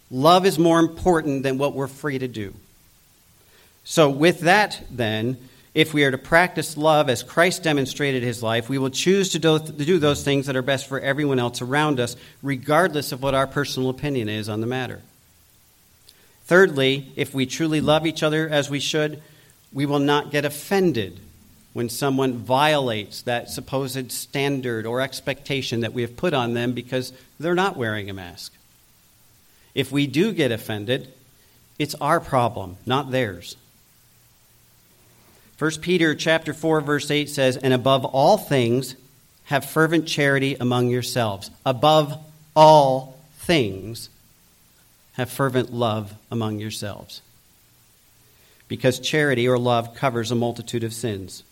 Love 0.10 0.45
is 0.45 0.58
more 0.58 0.80
important 0.80 1.43
than 1.43 1.58
what 1.58 1.74
we're 1.74 1.88
free 1.88 2.18
to 2.18 2.28
do. 2.28 2.54
So, 3.84 4.10
with 4.10 4.41
that, 4.41 4.84
then, 4.89 5.38
if 5.74 5.93
we 5.93 6.03
are 6.03 6.11
to 6.11 6.17
practice 6.17 6.76
love 6.76 7.09
as 7.09 7.24
Christ 7.24 7.63
demonstrated 7.63 8.24
his 8.24 8.43
life, 8.43 8.67
we 8.67 8.78
will 8.78 8.89
choose 8.89 9.30
to 9.30 9.39
do 9.39 9.99
those 9.99 10.24
things 10.24 10.47
that 10.47 10.55
are 10.55 10.61
best 10.61 10.88
for 10.88 10.99
everyone 10.99 11.39
else 11.39 11.61
around 11.61 11.99
us, 11.99 12.17
regardless 12.43 13.11
of 13.11 13.22
what 13.24 13.34
our 13.34 13.47
personal 13.47 13.89
opinion 13.89 14.28
is 14.28 14.49
on 14.49 14.59
the 14.59 14.67
matter. 14.67 15.01
Thirdly, 16.43 17.13
if 17.15 17.34
we 17.34 17.45
truly 17.45 17.80
love 17.80 18.05
each 18.05 18.22
other 18.22 18.49
as 18.49 18.69
we 18.69 18.82
should, 18.82 19.22
we 19.72 19.86
will 19.86 19.99
not 19.99 20.32
get 20.32 20.43
offended 20.43 21.22
when 21.72 21.88
someone 21.88 22.34
violates 22.34 23.22
that 23.22 23.49
supposed 23.49 24.11
standard 24.11 24.86
or 24.86 24.99
expectation 24.99 25.80
that 25.80 25.93
we 25.93 26.01
have 26.01 26.17
put 26.17 26.34
on 26.34 26.53
them 26.53 26.74
because 26.74 27.13
they're 27.39 27.55
not 27.55 27.78
wearing 27.78 28.09
a 28.09 28.13
mask. 28.13 28.53
If 29.74 29.89
we 29.89 30.05
do 30.05 30.34
get 30.34 30.51
offended, 30.51 31.13
it's 31.80 31.95
our 31.95 32.19
problem, 32.19 32.76
not 32.86 33.11
theirs. 33.11 33.55
1 35.62 35.80
Peter 35.80 36.16
chapter 36.16 36.55
4 36.55 36.82
verse 36.82 37.12
8 37.12 37.30
says, 37.30 37.55
"And 37.55 37.72
above 37.72 38.03
all 38.03 38.36
things, 38.36 38.95
have 39.43 39.64
fervent 39.64 40.07
charity 40.07 40.55
among 40.59 40.89
yourselves. 40.89 41.51
Above 41.64 42.18
all 42.55 43.20
things, 43.41 44.09
have 45.14 45.30
fervent 45.30 45.72
love 45.72 46.16
among 46.32 46.59
yourselves." 46.59 47.22
Because 48.68 48.99
charity 48.99 49.47
or 49.47 49.59
love 49.59 49.93
covers 49.93 50.32
a 50.32 50.36
multitude 50.36 50.84
of 50.84 50.95
sins. 50.95 51.43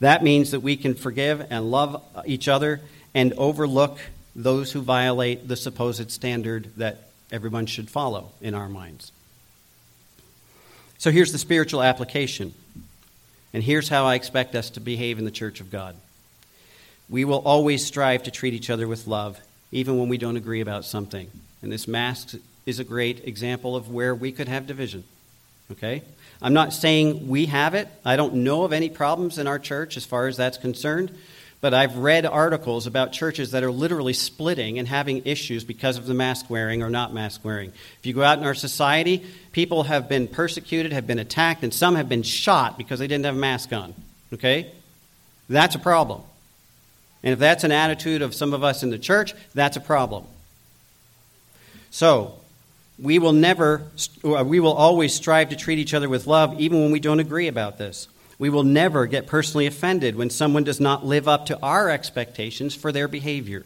That 0.00 0.22
means 0.22 0.50
that 0.50 0.60
we 0.60 0.76
can 0.76 0.94
forgive 0.94 1.46
and 1.48 1.70
love 1.70 2.02
each 2.26 2.46
other 2.46 2.82
and 3.14 3.32
overlook 3.38 4.00
those 4.36 4.72
who 4.72 4.82
violate 4.82 5.48
the 5.48 5.56
supposed 5.56 6.10
standard 6.10 6.72
that 6.76 7.08
everyone 7.32 7.64
should 7.64 7.88
follow 7.88 8.32
in 8.42 8.52
our 8.52 8.68
minds. 8.68 9.12
So 10.98 11.10
here's 11.10 11.32
the 11.32 11.38
spiritual 11.38 11.82
application. 11.82 12.52
And 13.54 13.62
here's 13.62 13.88
how 13.88 14.04
I 14.04 14.16
expect 14.16 14.56
us 14.56 14.68
to 14.70 14.80
behave 14.80 15.18
in 15.18 15.24
the 15.24 15.30
church 15.30 15.60
of 15.60 15.70
God 15.70 15.96
we 17.08 17.24
will 17.24 17.42
always 17.44 17.84
strive 17.84 18.22
to 18.24 18.30
treat 18.30 18.54
each 18.54 18.70
other 18.70 18.88
with 18.88 19.06
love, 19.06 19.38
even 19.70 19.98
when 19.98 20.08
we 20.08 20.18
don't 20.18 20.38
agree 20.38 20.60
about 20.60 20.86
something. 20.86 21.30
And 21.62 21.70
this 21.70 21.86
mask 21.86 22.34
is 22.64 22.78
a 22.78 22.84
great 22.84 23.28
example 23.28 23.76
of 23.76 23.90
where 23.90 24.14
we 24.14 24.32
could 24.32 24.48
have 24.48 24.66
division. 24.66 25.04
Okay? 25.70 26.02
I'm 26.40 26.54
not 26.54 26.72
saying 26.72 27.28
we 27.28 27.46
have 27.46 27.74
it. 27.74 27.88
I 28.06 28.16
don't 28.16 28.36
know 28.36 28.64
of 28.64 28.72
any 28.72 28.88
problems 28.88 29.38
in 29.38 29.46
our 29.46 29.58
church 29.58 29.98
as 29.98 30.04
far 30.06 30.26
as 30.26 30.38
that's 30.38 30.56
concerned. 30.56 31.10
But 31.64 31.72
I've 31.72 31.96
read 31.96 32.26
articles 32.26 32.86
about 32.86 33.12
churches 33.12 33.52
that 33.52 33.64
are 33.64 33.72
literally 33.72 34.12
splitting 34.12 34.78
and 34.78 34.86
having 34.86 35.22
issues 35.24 35.64
because 35.64 35.96
of 35.96 36.04
the 36.04 36.12
mask 36.12 36.50
wearing 36.50 36.82
or 36.82 36.90
not 36.90 37.14
mask 37.14 37.42
wearing. 37.42 37.72
If 38.00 38.04
you 38.04 38.12
go 38.12 38.22
out 38.22 38.36
in 38.36 38.44
our 38.44 38.54
society, 38.54 39.24
people 39.52 39.84
have 39.84 40.06
been 40.06 40.28
persecuted, 40.28 40.92
have 40.92 41.06
been 41.06 41.18
attacked, 41.18 41.64
and 41.64 41.72
some 41.72 41.94
have 41.94 42.06
been 42.06 42.22
shot 42.22 42.76
because 42.76 42.98
they 42.98 43.06
didn't 43.06 43.24
have 43.24 43.34
a 43.34 43.38
mask 43.38 43.72
on. 43.72 43.94
Okay? 44.34 44.72
That's 45.48 45.74
a 45.74 45.78
problem. 45.78 46.20
And 47.22 47.32
if 47.32 47.38
that's 47.38 47.64
an 47.64 47.72
attitude 47.72 48.20
of 48.20 48.34
some 48.34 48.52
of 48.52 48.62
us 48.62 48.82
in 48.82 48.90
the 48.90 48.98
church, 48.98 49.32
that's 49.54 49.78
a 49.78 49.80
problem. 49.80 50.24
So, 51.90 52.34
we 52.98 53.18
will 53.18 53.32
never, 53.32 53.86
uh, 54.22 54.44
we 54.44 54.60
will 54.60 54.74
always 54.74 55.14
strive 55.14 55.48
to 55.48 55.56
treat 55.56 55.78
each 55.78 55.94
other 55.94 56.10
with 56.10 56.26
love, 56.26 56.60
even 56.60 56.82
when 56.82 56.90
we 56.90 57.00
don't 57.00 57.20
agree 57.20 57.48
about 57.48 57.78
this. 57.78 58.06
We 58.38 58.50
will 58.50 58.64
never 58.64 59.06
get 59.06 59.26
personally 59.26 59.66
offended 59.66 60.16
when 60.16 60.30
someone 60.30 60.64
does 60.64 60.80
not 60.80 61.06
live 61.06 61.28
up 61.28 61.46
to 61.46 61.60
our 61.60 61.88
expectations 61.88 62.74
for 62.74 62.92
their 62.92 63.08
behavior. 63.08 63.64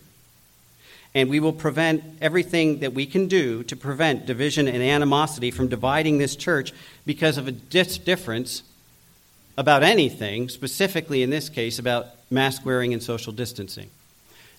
And 1.14 1.30
we 1.30 1.40
will 1.40 1.54
prevent 1.54 2.04
everything 2.20 2.80
that 2.80 2.92
we 2.92 3.06
can 3.06 3.28
do 3.28 3.62
to 3.64 3.76
prevent 3.76 4.26
division 4.26 4.68
and 4.68 4.82
animosity 4.82 5.50
from 5.50 5.68
dividing 5.68 6.18
this 6.18 6.36
church 6.36 6.72
because 7.06 7.38
of 7.38 7.48
a 7.48 7.52
dis- 7.52 7.98
difference 7.98 8.62
about 9.56 9.82
anything, 9.82 10.48
specifically 10.48 11.22
in 11.22 11.30
this 11.30 11.48
case 11.48 11.78
about 11.78 12.06
mask 12.30 12.64
wearing 12.64 12.92
and 12.92 13.02
social 13.02 13.32
distancing. 13.32 13.90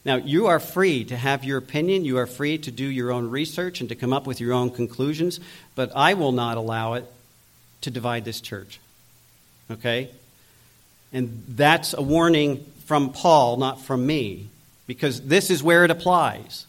Now, 0.03 0.16
you 0.16 0.47
are 0.47 0.60
free 0.60 1.03
to 1.05 1.18
have 1.18 1.43
your 1.43 1.57
opinion, 1.57 2.03
you 2.03 2.18
are 2.18 2.26
free 2.26 2.57
to 2.57 2.72
do 2.72 2.86
your 2.86 3.12
own 3.12 3.30
research 3.30 3.80
and 3.80 3.89
to 3.89 3.95
come 3.95 4.14
up 4.14 4.26
with 4.26 4.41
your 4.41 4.53
own 4.53 4.72
conclusions, 4.72 5.39
but 5.76 5.91
I 5.95 6.14
will 6.16 6.32
not 6.32 6.57
allow 6.57 6.93
it 6.93 7.05
to 7.82 7.91
divide 7.91 8.26
this 8.26 8.41
church. 8.41 8.80
Okay? 9.72 10.09
And 11.11 11.43
that's 11.49 11.93
a 11.93 12.01
warning 12.01 12.65
from 12.86 13.11
Paul, 13.11 13.57
not 13.57 13.82
from 13.82 14.05
me, 14.05 14.47
because 14.88 15.22
this 15.22 15.49
is 15.49 15.61
where 15.61 15.86
it 15.86 15.91
applies. 15.91 16.65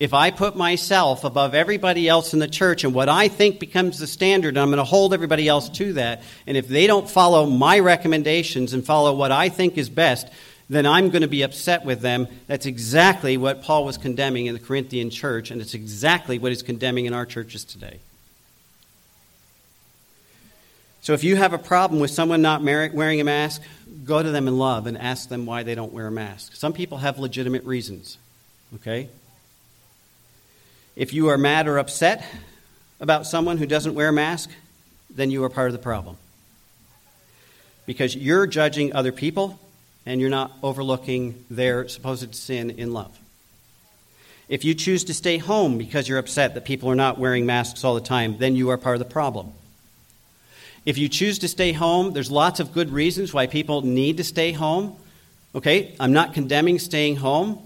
If 0.00 0.12
I 0.12 0.32
put 0.32 0.56
myself 0.56 1.22
above 1.22 1.54
everybody 1.54 2.08
else 2.08 2.32
in 2.32 2.40
the 2.40 2.48
church 2.48 2.82
and 2.82 2.92
what 2.92 3.08
I 3.08 3.28
think 3.28 3.60
becomes 3.60 3.98
the 3.98 4.08
standard, 4.08 4.50
and 4.50 4.58
I'm 4.58 4.68
going 4.68 4.78
to 4.78 4.84
hold 4.84 5.14
everybody 5.14 5.48
else 5.48 5.68
to 5.70 5.92
that, 5.94 6.22
and 6.46 6.56
if 6.56 6.66
they 6.66 6.86
don't 6.86 7.08
follow 7.08 7.46
my 7.46 7.78
recommendations 7.78 8.74
and 8.74 8.84
follow 8.84 9.14
what 9.14 9.30
I 9.30 9.48
think 9.48 9.78
is 9.78 9.88
best, 9.88 10.28
then 10.68 10.84
I'm 10.84 11.10
going 11.10 11.22
to 11.22 11.28
be 11.28 11.42
upset 11.42 11.84
with 11.84 12.00
them. 12.00 12.26
That's 12.48 12.66
exactly 12.66 13.36
what 13.36 13.62
Paul 13.62 13.84
was 13.84 13.96
condemning 13.96 14.46
in 14.46 14.54
the 14.54 14.60
Corinthian 14.60 15.10
church, 15.10 15.50
and 15.50 15.60
it's 15.60 15.74
exactly 15.74 16.38
what 16.38 16.50
he's 16.50 16.62
condemning 16.62 17.06
in 17.06 17.14
our 17.14 17.26
churches 17.26 17.64
today. 17.64 18.00
So 21.04 21.12
if 21.12 21.22
you 21.22 21.36
have 21.36 21.52
a 21.52 21.58
problem 21.58 22.00
with 22.00 22.10
someone 22.10 22.40
not 22.40 22.62
wearing 22.62 23.20
a 23.20 23.24
mask, 23.24 23.60
go 24.04 24.22
to 24.22 24.30
them 24.30 24.48
in 24.48 24.56
love 24.56 24.86
and 24.86 24.96
ask 24.96 25.28
them 25.28 25.44
why 25.44 25.62
they 25.62 25.74
don't 25.74 25.92
wear 25.92 26.06
a 26.06 26.10
mask. 26.10 26.56
Some 26.56 26.72
people 26.72 26.96
have 26.96 27.18
legitimate 27.18 27.62
reasons, 27.64 28.16
okay? 28.76 29.10
If 30.96 31.12
you 31.12 31.28
are 31.28 31.36
mad 31.36 31.68
or 31.68 31.76
upset 31.76 32.24
about 33.00 33.26
someone 33.26 33.58
who 33.58 33.66
doesn't 33.66 33.94
wear 33.94 34.08
a 34.08 34.12
mask, 34.14 34.48
then 35.10 35.30
you 35.30 35.44
are 35.44 35.50
part 35.50 35.66
of 35.66 35.74
the 35.74 35.78
problem. 35.78 36.16
Because 37.84 38.16
you're 38.16 38.46
judging 38.46 38.94
other 38.94 39.12
people 39.12 39.60
and 40.06 40.22
you're 40.22 40.30
not 40.30 40.52
overlooking 40.62 41.44
their 41.50 41.86
supposed 41.86 42.34
sin 42.34 42.70
in 42.70 42.94
love. 42.94 43.14
If 44.48 44.64
you 44.64 44.72
choose 44.72 45.04
to 45.04 45.12
stay 45.12 45.36
home 45.36 45.76
because 45.76 46.08
you're 46.08 46.16
upset 46.16 46.54
that 46.54 46.64
people 46.64 46.88
are 46.88 46.96
not 46.96 47.18
wearing 47.18 47.44
masks 47.44 47.84
all 47.84 47.94
the 47.94 48.00
time, 48.00 48.38
then 48.38 48.56
you 48.56 48.70
are 48.70 48.78
part 48.78 48.96
of 48.96 49.00
the 49.00 49.12
problem. 49.12 49.52
If 50.84 50.98
you 50.98 51.08
choose 51.08 51.38
to 51.40 51.48
stay 51.48 51.72
home, 51.72 52.12
there's 52.12 52.30
lots 52.30 52.60
of 52.60 52.72
good 52.72 52.90
reasons 52.90 53.32
why 53.32 53.46
people 53.46 53.82
need 53.82 54.18
to 54.18 54.24
stay 54.24 54.52
home. 54.52 54.96
Okay, 55.54 55.94
I'm 55.98 56.12
not 56.12 56.34
condemning 56.34 56.78
staying 56.78 57.16
home. 57.16 57.58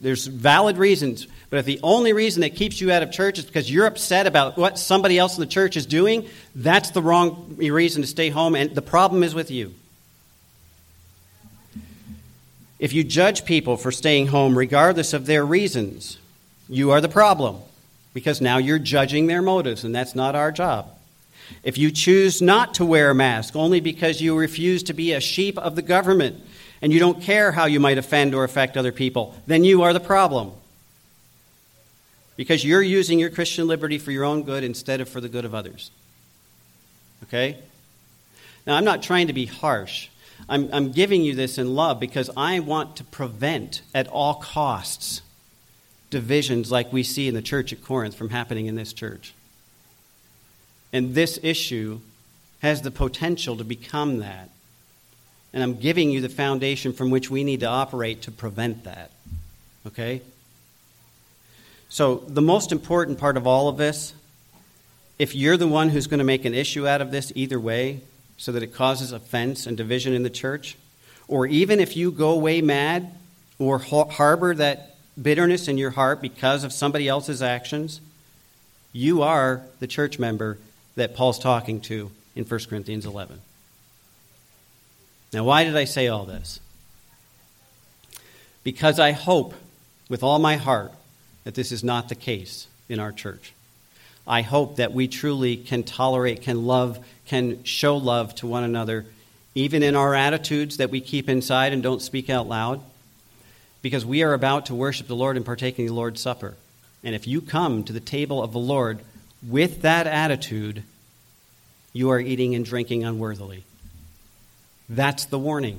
There's 0.00 0.26
valid 0.26 0.78
reasons. 0.78 1.26
But 1.50 1.58
if 1.58 1.66
the 1.66 1.80
only 1.82 2.14
reason 2.14 2.40
that 2.40 2.56
keeps 2.56 2.80
you 2.80 2.90
out 2.90 3.02
of 3.02 3.12
church 3.12 3.38
is 3.38 3.44
because 3.44 3.70
you're 3.70 3.84
upset 3.84 4.26
about 4.26 4.56
what 4.56 4.78
somebody 4.78 5.18
else 5.18 5.36
in 5.36 5.40
the 5.40 5.46
church 5.46 5.76
is 5.76 5.84
doing, 5.84 6.26
that's 6.54 6.90
the 6.90 7.02
wrong 7.02 7.56
reason 7.58 8.00
to 8.00 8.08
stay 8.08 8.30
home, 8.30 8.54
and 8.54 8.74
the 8.74 8.80
problem 8.80 9.22
is 9.22 9.34
with 9.34 9.50
you. 9.50 9.74
If 12.78 12.94
you 12.94 13.04
judge 13.04 13.44
people 13.44 13.76
for 13.76 13.92
staying 13.92 14.28
home 14.28 14.56
regardless 14.56 15.12
of 15.12 15.26
their 15.26 15.44
reasons, 15.44 16.18
you 16.68 16.90
are 16.90 17.02
the 17.02 17.08
problem 17.08 17.58
because 18.14 18.40
now 18.40 18.56
you're 18.56 18.78
judging 18.78 19.26
their 19.26 19.42
motives, 19.42 19.84
and 19.84 19.94
that's 19.94 20.14
not 20.14 20.34
our 20.34 20.50
job. 20.50 20.88
If 21.62 21.78
you 21.78 21.90
choose 21.90 22.42
not 22.42 22.74
to 22.74 22.84
wear 22.84 23.10
a 23.10 23.14
mask 23.14 23.54
only 23.56 23.80
because 23.80 24.20
you 24.20 24.36
refuse 24.36 24.82
to 24.84 24.92
be 24.92 25.12
a 25.12 25.20
sheep 25.20 25.58
of 25.58 25.76
the 25.76 25.82
government 25.82 26.42
and 26.80 26.92
you 26.92 26.98
don't 26.98 27.22
care 27.22 27.52
how 27.52 27.66
you 27.66 27.78
might 27.78 27.98
offend 27.98 28.34
or 28.34 28.44
affect 28.44 28.76
other 28.76 28.92
people, 28.92 29.34
then 29.46 29.64
you 29.64 29.82
are 29.82 29.92
the 29.92 30.00
problem. 30.00 30.52
Because 32.36 32.64
you're 32.64 32.82
using 32.82 33.18
your 33.18 33.30
Christian 33.30 33.66
liberty 33.66 33.98
for 33.98 34.10
your 34.10 34.24
own 34.24 34.42
good 34.42 34.64
instead 34.64 35.00
of 35.00 35.08
for 35.08 35.20
the 35.20 35.28
good 35.28 35.44
of 35.44 35.54
others. 35.54 35.90
Okay? 37.24 37.58
Now, 38.66 38.76
I'm 38.76 38.84
not 38.84 39.02
trying 39.02 39.28
to 39.28 39.32
be 39.32 39.46
harsh. 39.46 40.08
I'm, 40.48 40.68
I'm 40.72 40.92
giving 40.92 41.22
you 41.22 41.34
this 41.34 41.58
in 41.58 41.74
love 41.74 42.00
because 42.00 42.30
I 42.36 42.58
want 42.60 42.96
to 42.96 43.04
prevent 43.04 43.82
at 43.94 44.08
all 44.08 44.34
costs 44.34 45.22
divisions 46.10 46.70
like 46.70 46.92
we 46.92 47.02
see 47.02 47.28
in 47.28 47.34
the 47.34 47.42
church 47.42 47.72
at 47.72 47.82
Corinth 47.82 48.14
from 48.14 48.30
happening 48.30 48.66
in 48.66 48.74
this 48.74 48.92
church. 48.92 49.34
And 50.92 51.14
this 51.14 51.38
issue 51.42 52.00
has 52.60 52.82
the 52.82 52.90
potential 52.90 53.56
to 53.56 53.64
become 53.64 54.18
that. 54.18 54.50
And 55.52 55.62
I'm 55.62 55.74
giving 55.74 56.10
you 56.10 56.20
the 56.20 56.28
foundation 56.28 56.92
from 56.92 57.10
which 57.10 57.30
we 57.30 57.44
need 57.44 57.60
to 57.60 57.66
operate 57.66 58.22
to 58.22 58.30
prevent 58.30 58.84
that. 58.84 59.10
Okay? 59.86 60.22
So, 61.88 62.16
the 62.26 62.40
most 62.40 62.72
important 62.72 63.18
part 63.18 63.36
of 63.36 63.46
all 63.46 63.68
of 63.68 63.76
this, 63.76 64.14
if 65.18 65.34
you're 65.34 65.58
the 65.58 65.68
one 65.68 65.90
who's 65.90 66.06
going 66.06 66.18
to 66.18 66.24
make 66.24 66.44
an 66.44 66.54
issue 66.54 66.88
out 66.88 67.02
of 67.02 67.10
this 67.10 67.32
either 67.34 67.60
way, 67.60 68.00
so 68.38 68.50
that 68.52 68.62
it 68.62 68.74
causes 68.74 69.12
offense 69.12 69.66
and 69.66 69.76
division 69.76 70.14
in 70.14 70.22
the 70.22 70.30
church, 70.30 70.76
or 71.28 71.46
even 71.46 71.80
if 71.80 71.96
you 71.96 72.10
go 72.10 72.30
away 72.30 72.60
mad 72.60 73.12
or 73.58 73.78
harbor 73.78 74.54
that 74.54 74.96
bitterness 75.20 75.68
in 75.68 75.78
your 75.78 75.90
heart 75.90 76.20
because 76.20 76.64
of 76.64 76.72
somebody 76.72 77.06
else's 77.06 77.42
actions, 77.42 78.00
you 78.92 79.22
are 79.22 79.62
the 79.78 79.86
church 79.86 80.18
member 80.18 80.58
that 80.96 81.14
Paul's 81.14 81.38
talking 81.38 81.80
to 81.82 82.10
in 82.34 82.44
1 82.44 82.60
Corinthians 82.68 83.06
11. 83.06 83.40
Now, 85.32 85.44
why 85.44 85.64
did 85.64 85.76
I 85.76 85.84
say 85.84 86.08
all 86.08 86.24
this? 86.24 86.60
Because 88.64 88.98
I 88.98 89.12
hope 89.12 89.54
with 90.08 90.22
all 90.22 90.38
my 90.38 90.56
heart 90.56 90.92
that 91.44 91.54
this 91.54 91.72
is 91.72 91.82
not 91.82 92.08
the 92.08 92.14
case 92.14 92.66
in 92.88 93.00
our 93.00 93.12
church. 93.12 93.52
I 94.26 94.42
hope 94.42 94.76
that 94.76 94.92
we 94.92 95.08
truly 95.08 95.56
can 95.56 95.82
tolerate, 95.82 96.42
can 96.42 96.66
love, 96.66 97.04
can 97.26 97.64
show 97.64 97.96
love 97.96 98.34
to 98.36 98.46
one 98.46 98.62
another, 98.62 99.06
even 99.54 99.82
in 99.82 99.96
our 99.96 100.14
attitudes 100.14 100.76
that 100.76 100.90
we 100.90 101.00
keep 101.00 101.28
inside 101.28 101.72
and 101.72 101.82
don't 101.82 102.02
speak 102.02 102.30
out 102.30 102.46
loud, 102.46 102.80
because 103.80 104.06
we 104.06 104.22
are 104.22 104.32
about 104.32 104.66
to 104.66 104.74
worship 104.74 105.08
the 105.08 105.16
Lord 105.16 105.36
and 105.36 105.44
partake 105.44 105.78
in 105.78 105.86
the 105.86 105.92
Lord's 105.92 106.20
Supper. 106.20 106.54
And 107.02 107.14
if 107.16 107.26
you 107.26 107.40
come 107.40 107.82
to 107.84 107.92
the 107.92 108.00
table 108.00 108.40
of 108.42 108.52
the 108.52 108.60
Lord 108.60 109.00
with 109.46 109.82
that 109.82 110.06
attitude, 110.06 110.82
you 111.92 112.10
are 112.10 112.20
eating 112.20 112.54
and 112.54 112.64
drinking 112.64 113.04
unworthily. 113.04 113.64
That's 114.88 115.24
the 115.26 115.38
warning. 115.38 115.78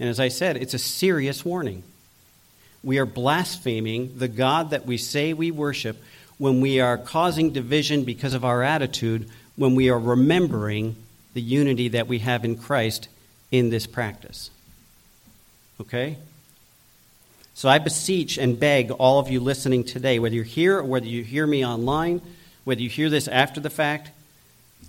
And 0.00 0.08
as 0.08 0.18
I 0.18 0.28
said, 0.28 0.56
it's 0.56 0.74
a 0.74 0.78
serious 0.78 1.44
warning. 1.44 1.82
We 2.82 2.98
are 2.98 3.06
blaspheming 3.06 4.18
the 4.18 4.28
God 4.28 4.70
that 4.70 4.86
we 4.86 4.96
say 4.96 5.32
we 5.32 5.50
worship 5.50 6.02
when 6.38 6.60
we 6.60 6.80
are 6.80 6.98
causing 6.98 7.52
division 7.52 8.04
because 8.04 8.34
of 8.34 8.44
our 8.44 8.62
attitude, 8.62 9.28
when 9.56 9.74
we 9.74 9.90
are 9.90 9.98
remembering 9.98 10.96
the 11.34 11.40
unity 11.40 11.88
that 11.88 12.08
we 12.08 12.18
have 12.18 12.44
in 12.44 12.56
Christ 12.56 13.08
in 13.50 13.70
this 13.70 13.86
practice. 13.86 14.50
Okay? 15.80 16.16
So 17.54 17.68
I 17.68 17.78
beseech 17.78 18.38
and 18.38 18.58
beg 18.58 18.90
all 18.90 19.18
of 19.18 19.30
you 19.30 19.38
listening 19.38 19.84
today, 19.84 20.18
whether 20.18 20.34
you're 20.34 20.44
here 20.44 20.78
or 20.78 20.84
whether 20.84 21.06
you 21.06 21.22
hear 21.22 21.46
me 21.46 21.64
online, 21.64 22.20
whether 22.64 22.80
you 22.80 22.88
hear 22.88 23.10
this 23.10 23.28
after 23.28 23.60
the 23.60 23.70
fact, 23.70 24.10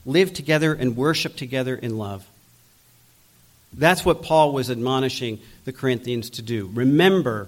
live 0.05 0.33
together 0.33 0.73
and 0.73 0.97
worship 0.97 1.35
together 1.35 1.75
in 1.75 1.97
love. 1.97 2.27
That's 3.73 4.05
what 4.05 4.21
Paul 4.21 4.53
was 4.53 4.69
admonishing 4.69 5.39
the 5.65 5.73
Corinthians 5.73 6.29
to 6.31 6.41
do. 6.41 6.69
Remember 6.73 7.47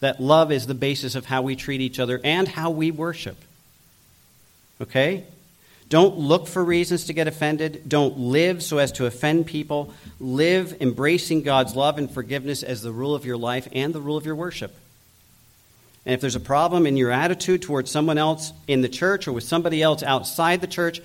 that 0.00 0.20
love 0.20 0.52
is 0.52 0.66
the 0.66 0.74
basis 0.74 1.14
of 1.14 1.26
how 1.26 1.42
we 1.42 1.56
treat 1.56 1.80
each 1.80 1.98
other 1.98 2.20
and 2.24 2.48
how 2.48 2.70
we 2.70 2.90
worship. 2.90 3.36
Okay? 4.80 5.24
Don't 5.88 6.18
look 6.18 6.46
for 6.46 6.62
reasons 6.62 7.04
to 7.04 7.12
get 7.12 7.26
offended. 7.26 7.88
Don't 7.88 8.18
live 8.18 8.62
so 8.62 8.78
as 8.78 8.92
to 8.92 9.06
offend 9.06 9.46
people. 9.46 9.92
Live 10.20 10.76
embracing 10.80 11.42
God's 11.42 11.74
love 11.74 11.98
and 11.98 12.10
forgiveness 12.10 12.62
as 12.62 12.82
the 12.82 12.92
rule 12.92 13.14
of 13.14 13.24
your 13.24 13.38
life 13.38 13.68
and 13.72 13.94
the 13.94 14.00
rule 14.00 14.16
of 14.16 14.26
your 14.26 14.36
worship. 14.36 14.76
And 16.08 16.14
if 16.14 16.22
there's 16.22 16.36
a 16.36 16.40
problem 16.40 16.86
in 16.86 16.96
your 16.96 17.10
attitude 17.10 17.60
towards 17.60 17.90
someone 17.90 18.16
else 18.16 18.54
in 18.66 18.80
the 18.80 18.88
church 18.88 19.28
or 19.28 19.32
with 19.34 19.44
somebody 19.44 19.82
else 19.82 20.02
outside 20.02 20.62
the 20.62 20.66
church, 20.66 21.02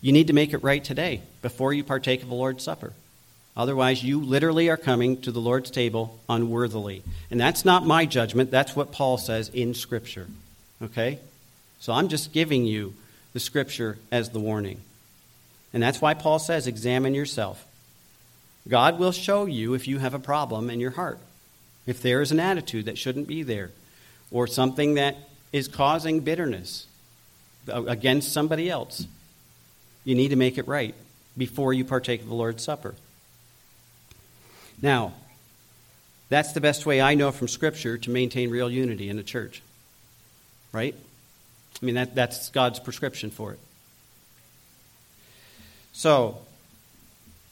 you 0.00 0.12
need 0.12 0.28
to 0.28 0.32
make 0.32 0.52
it 0.52 0.62
right 0.62 0.84
today 0.84 1.22
before 1.42 1.72
you 1.72 1.82
partake 1.82 2.22
of 2.22 2.28
the 2.28 2.34
Lord's 2.36 2.62
Supper. 2.62 2.92
Otherwise, 3.56 4.04
you 4.04 4.20
literally 4.20 4.68
are 4.68 4.76
coming 4.76 5.20
to 5.22 5.32
the 5.32 5.40
Lord's 5.40 5.68
table 5.68 6.20
unworthily. 6.28 7.02
And 7.32 7.40
that's 7.40 7.64
not 7.64 7.84
my 7.84 8.06
judgment, 8.06 8.52
that's 8.52 8.76
what 8.76 8.92
Paul 8.92 9.18
says 9.18 9.48
in 9.48 9.74
Scripture. 9.74 10.28
Okay? 10.80 11.18
So 11.80 11.92
I'm 11.92 12.06
just 12.06 12.32
giving 12.32 12.66
you 12.66 12.94
the 13.32 13.40
Scripture 13.40 13.98
as 14.12 14.30
the 14.30 14.38
warning. 14.38 14.80
And 15.72 15.82
that's 15.82 16.00
why 16.00 16.14
Paul 16.14 16.38
says, 16.38 16.68
examine 16.68 17.14
yourself. 17.14 17.66
God 18.68 18.96
will 18.96 19.10
show 19.10 19.46
you 19.46 19.74
if 19.74 19.88
you 19.88 19.98
have 19.98 20.14
a 20.14 20.20
problem 20.20 20.70
in 20.70 20.78
your 20.78 20.92
heart, 20.92 21.18
if 21.84 22.00
there 22.00 22.22
is 22.22 22.30
an 22.30 22.38
attitude 22.38 22.84
that 22.84 22.96
shouldn't 22.96 23.26
be 23.26 23.42
there, 23.42 23.72
or 24.30 24.46
something 24.46 24.94
that 24.94 25.16
is 25.52 25.68
causing 25.68 26.20
bitterness 26.20 26.86
against 27.68 28.32
somebody 28.32 28.70
else. 28.70 29.06
You 30.04 30.14
need 30.14 30.28
to 30.28 30.36
make 30.36 30.58
it 30.58 30.66
right 30.66 30.94
before 31.36 31.72
you 31.72 31.84
partake 31.84 32.22
of 32.22 32.28
the 32.28 32.34
Lord's 32.34 32.62
Supper. 32.62 32.94
Now, 34.80 35.12
that's 36.28 36.52
the 36.52 36.60
best 36.60 36.86
way 36.86 37.00
I 37.00 37.14
know 37.14 37.32
from 37.32 37.48
Scripture 37.48 37.98
to 37.98 38.10
maintain 38.10 38.50
real 38.50 38.70
unity 38.70 39.08
in 39.08 39.16
the 39.16 39.22
church. 39.22 39.62
Right? 40.72 40.94
I 41.80 41.84
mean, 41.84 41.96
that, 41.96 42.14
that's 42.14 42.50
God's 42.50 42.78
prescription 42.78 43.30
for 43.30 43.52
it. 43.52 43.58
So, 45.92 46.38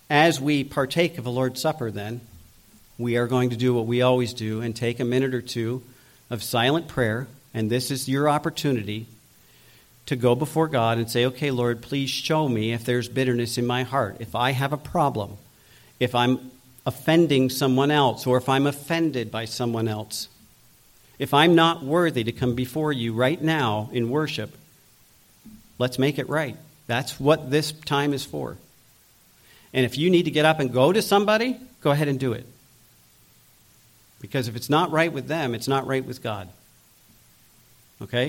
as 0.08 0.40
we 0.40 0.64
partake 0.64 1.18
of 1.18 1.24
the 1.24 1.30
Lord's 1.30 1.60
Supper, 1.60 1.90
then, 1.90 2.20
we 2.96 3.16
are 3.16 3.26
going 3.26 3.50
to 3.50 3.56
do 3.56 3.74
what 3.74 3.86
we 3.86 4.02
always 4.02 4.32
do 4.32 4.60
and 4.60 4.74
take 4.74 5.00
a 5.00 5.04
minute 5.04 5.34
or 5.34 5.42
two 5.42 5.82
of 6.30 6.42
silent 6.42 6.88
prayer. 6.88 7.28
And 7.54 7.70
this 7.70 7.90
is 7.90 8.08
your 8.08 8.28
opportunity 8.28 9.06
to 10.06 10.16
go 10.16 10.34
before 10.34 10.68
God 10.68 10.98
and 10.98 11.10
say, 11.10 11.26
okay, 11.26 11.50
Lord, 11.50 11.82
please 11.82 12.08
show 12.08 12.48
me 12.48 12.72
if 12.72 12.84
there's 12.84 13.08
bitterness 13.08 13.58
in 13.58 13.66
my 13.66 13.82
heart, 13.82 14.16
if 14.20 14.34
I 14.34 14.52
have 14.52 14.72
a 14.72 14.78
problem, 14.78 15.36
if 16.00 16.14
I'm 16.14 16.50
offending 16.86 17.50
someone 17.50 17.90
else, 17.90 18.26
or 18.26 18.38
if 18.38 18.48
I'm 18.48 18.66
offended 18.66 19.30
by 19.30 19.44
someone 19.44 19.88
else. 19.88 20.28
If 21.18 21.34
I'm 21.34 21.54
not 21.54 21.84
worthy 21.84 22.24
to 22.24 22.32
come 22.32 22.54
before 22.54 22.92
you 22.92 23.12
right 23.12 23.40
now 23.40 23.90
in 23.92 24.08
worship, 24.08 24.56
let's 25.78 25.98
make 25.98 26.18
it 26.18 26.28
right. 26.28 26.56
That's 26.86 27.20
what 27.20 27.50
this 27.50 27.72
time 27.72 28.14
is 28.14 28.24
for. 28.24 28.56
And 29.74 29.84
if 29.84 29.98
you 29.98 30.08
need 30.08 30.22
to 30.22 30.30
get 30.30 30.46
up 30.46 30.60
and 30.60 30.72
go 30.72 30.92
to 30.92 31.02
somebody, 31.02 31.58
go 31.82 31.90
ahead 31.90 32.08
and 32.08 32.18
do 32.18 32.32
it. 32.32 32.46
Because 34.20 34.48
if 34.48 34.56
it's 34.56 34.68
not 34.68 34.90
right 34.90 35.12
with 35.12 35.28
them, 35.28 35.54
it's 35.54 35.68
not 35.68 35.86
right 35.86 36.04
with 36.04 36.22
God. 36.22 36.48
Okay? 38.02 38.26